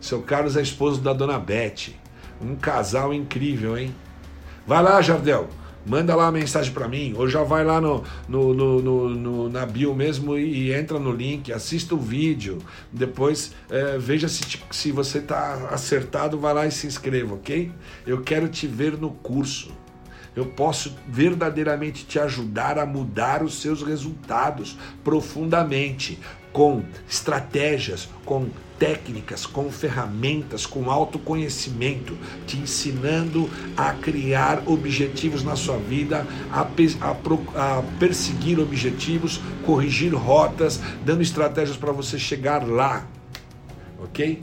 Seu 0.00 0.22
Carlos 0.22 0.56
é 0.56 0.62
esposo 0.62 1.00
da 1.00 1.12
dona 1.12 1.38
Beth. 1.38 1.92
Um 2.40 2.56
casal 2.56 3.14
incrível, 3.14 3.78
hein? 3.78 3.94
Vai 4.66 4.82
lá, 4.82 5.00
Jardel 5.00 5.48
manda 5.86 6.14
lá 6.14 6.28
a 6.28 6.32
mensagem 6.32 6.72
para 6.72 6.88
mim, 6.88 7.14
ou 7.16 7.28
já 7.28 7.42
vai 7.42 7.64
lá 7.64 7.80
no, 7.80 8.02
no, 8.28 8.54
no, 8.54 9.10
no, 9.10 9.48
na 9.48 9.66
bio 9.66 9.94
mesmo 9.94 10.38
e, 10.38 10.68
e, 10.68 10.72
entra 10.72 10.98
no 10.98 11.12
link, 11.12 11.52
assista 11.52 11.94
o 11.94 11.98
vídeo, 11.98 12.58
depois 12.90 13.52
é, 13.70 13.98
veja 13.98 14.28
se, 14.28 14.44
se 14.70 14.90
você 14.90 15.18
está 15.18 15.68
acertado, 15.70 16.38
vai 16.38 16.54
lá 16.54 16.66
e 16.66 16.70
se 16.70 16.86
inscreva, 16.86 17.34
ok? 17.34 17.70
Eu 18.06 18.22
quero 18.22 18.48
te 18.48 18.66
ver 18.66 18.96
no 18.96 19.10
curso. 19.10 19.72
Eu 20.36 20.46
posso 20.46 20.96
verdadeiramente 21.06 22.04
te 22.04 22.18
ajudar 22.18 22.78
a 22.78 22.86
mudar 22.86 23.42
os 23.42 23.60
seus 23.60 23.82
resultados 23.82 24.76
profundamente, 25.04 26.18
com 26.52 26.82
estratégias, 27.08 28.08
com 28.24 28.48
técnicas, 28.78 29.46
com 29.46 29.70
ferramentas, 29.70 30.66
com 30.66 30.90
autoconhecimento, 30.90 32.16
te 32.46 32.56
ensinando 32.56 33.48
a 33.76 33.92
criar 33.92 34.62
objetivos 34.66 35.42
na 35.42 35.56
sua 35.56 35.78
vida, 35.78 36.26
a, 36.52 36.60
a, 36.60 37.78
a 37.78 37.82
perseguir 37.98 38.58
objetivos, 38.58 39.40
corrigir 39.64 40.14
rotas, 40.14 40.80
dando 41.04 41.22
estratégias 41.22 41.76
para 41.76 41.92
você 41.92 42.18
chegar 42.18 42.66
lá. 42.66 43.06
Ok? 44.02 44.42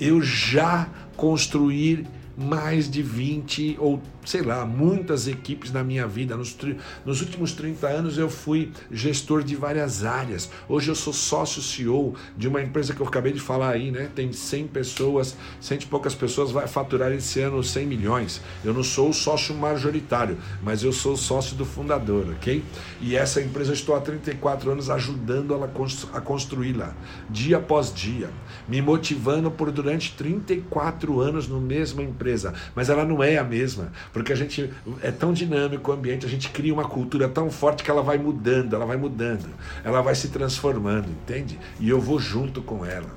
Eu 0.00 0.22
já 0.22 0.88
construí 1.16 2.06
mais 2.36 2.90
de 2.90 3.02
20 3.02 3.76
ou 3.78 4.00
sei 4.24 4.42
lá, 4.42 4.64
muitas 4.64 5.28
equipes 5.28 5.72
na 5.72 5.84
minha 5.84 6.06
vida. 6.06 6.36
Nos, 6.36 6.56
nos 7.04 7.20
últimos 7.20 7.52
30 7.52 7.86
anos 7.86 8.18
eu 8.18 8.28
fui 8.28 8.72
gestor 8.90 9.42
de 9.42 9.54
várias 9.54 10.04
áreas. 10.04 10.50
Hoje 10.68 10.90
eu 10.90 10.94
sou 10.94 11.12
sócio 11.12 11.62
CEO 11.62 12.14
de 12.36 12.48
uma 12.48 12.62
empresa 12.62 12.94
que 12.94 13.00
eu 13.00 13.06
acabei 13.06 13.32
de 13.32 13.40
falar 13.40 13.70
aí, 13.70 13.90
né? 13.90 14.08
Tem 14.14 14.32
100 14.32 14.68
pessoas, 14.68 15.36
100 15.60 15.78
e 15.78 15.86
poucas 15.86 16.14
pessoas, 16.14 16.50
vai 16.50 16.66
faturar 16.66 17.12
esse 17.12 17.40
ano 17.40 17.62
100 17.62 17.86
milhões. 17.86 18.40
Eu 18.64 18.72
não 18.72 18.82
sou 18.82 19.10
o 19.10 19.14
sócio 19.14 19.54
majoritário, 19.54 20.38
mas 20.62 20.82
eu 20.82 20.92
sou 20.92 21.16
sócio 21.16 21.56
do 21.56 21.64
fundador, 21.64 22.28
ok? 22.30 22.62
E 23.00 23.16
essa 23.16 23.40
empresa 23.40 23.70
eu 23.70 23.74
estou 23.74 23.94
há 23.94 24.00
34 24.00 24.70
anos 24.70 24.90
ajudando 24.90 25.54
ela 25.54 25.70
a 26.12 26.20
construí-la, 26.20 26.94
dia 27.28 27.58
após 27.58 27.92
dia, 27.92 28.30
me 28.68 28.80
motivando 28.80 29.50
por 29.50 29.70
durante 29.70 30.12
34 30.14 31.20
anos 31.20 31.48
no 31.48 31.60
mesma 31.60 32.02
empresa, 32.02 32.54
mas 32.74 32.88
ela 32.88 33.04
não 33.04 33.22
é 33.22 33.38
a 33.38 33.44
mesma 33.44 33.92
porque 34.14 34.32
a 34.32 34.36
gente 34.36 34.72
é 35.02 35.10
tão 35.10 35.32
dinâmico 35.32 35.90
o 35.90 35.94
ambiente, 35.94 36.24
a 36.24 36.28
gente 36.28 36.48
cria 36.50 36.72
uma 36.72 36.84
cultura 36.84 37.28
tão 37.28 37.50
forte 37.50 37.82
que 37.82 37.90
ela 37.90 38.00
vai 38.00 38.16
mudando, 38.16 38.76
ela 38.76 38.86
vai 38.86 38.96
mudando, 38.96 39.46
ela 39.82 40.00
vai 40.00 40.14
se 40.14 40.28
transformando, 40.28 41.08
entende? 41.10 41.58
E 41.80 41.90
eu 41.90 42.00
vou 42.00 42.20
junto 42.20 42.62
com 42.62 42.86
ela. 42.86 43.10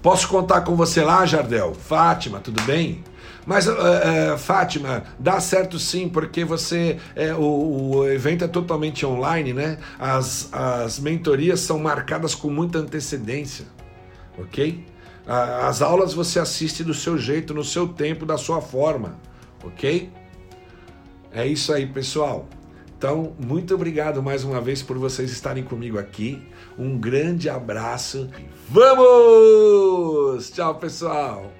Posso 0.00 0.28
contar 0.28 0.62
com 0.62 0.74
você 0.74 1.02
lá, 1.02 1.26
Jardel? 1.26 1.74
Fátima, 1.74 2.40
tudo 2.40 2.62
bem? 2.62 3.04
Mas, 3.44 3.68
uh, 3.68 3.72
uh, 3.72 4.38
Fátima, 4.38 5.04
dá 5.18 5.38
certo 5.40 5.78
sim, 5.78 6.08
porque 6.08 6.42
você. 6.42 6.98
É, 7.14 7.34
o, 7.34 7.96
o, 7.96 8.08
evento 8.08 8.44
é 8.44 8.48
totalmente 8.48 9.04
online, 9.04 9.52
né? 9.52 9.76
As, 9.98 10.48
as 10.52 10.98
mentorias 10.98 11.60
são 11.60 11.78
marcadas 11.78 12.34
com 12.34 12.48
muita 12.48 12.78
antecedência, 12.78 13.66
ok? 14.38 14.86
As 15.26 15.82
aulas 15.82 16.14
você 16.14 16.38
assiste 16.38 16.82
do 16.82 16.94
seu 16.94 17.18
jeito, 17.18 17.52
no 17.52 17.64
seu 17.64 17.88
tempo, 17.88 18.24
da 18.24 18.38
sua 18.38 18.62
forma 18.62 19.16
ok? 19.66 20.10
É 21.32 21.46
isso 21.46 21.72
aí, 21.72 21.86
pessoal. 21.86 22.48
Então, 22.96 23.34
muito 23.38 23.74
obrigado 23.74 24.22
mais 24.22 24.44
uma 24.44 24.60
vez 24.60 24.82
por 24.82 24.96
vocês 24.96 25.30
estarem 25.30 25.62
comigo 25.62 25.98
aqui. 25.98 26.42
Um 26.78 26.98
grande 26.98 27.50
abraço. 27.50 28.30
Vamos! 28.68 30.50
Tchau, 30.50 30.76
pessoal! 30.76 31.52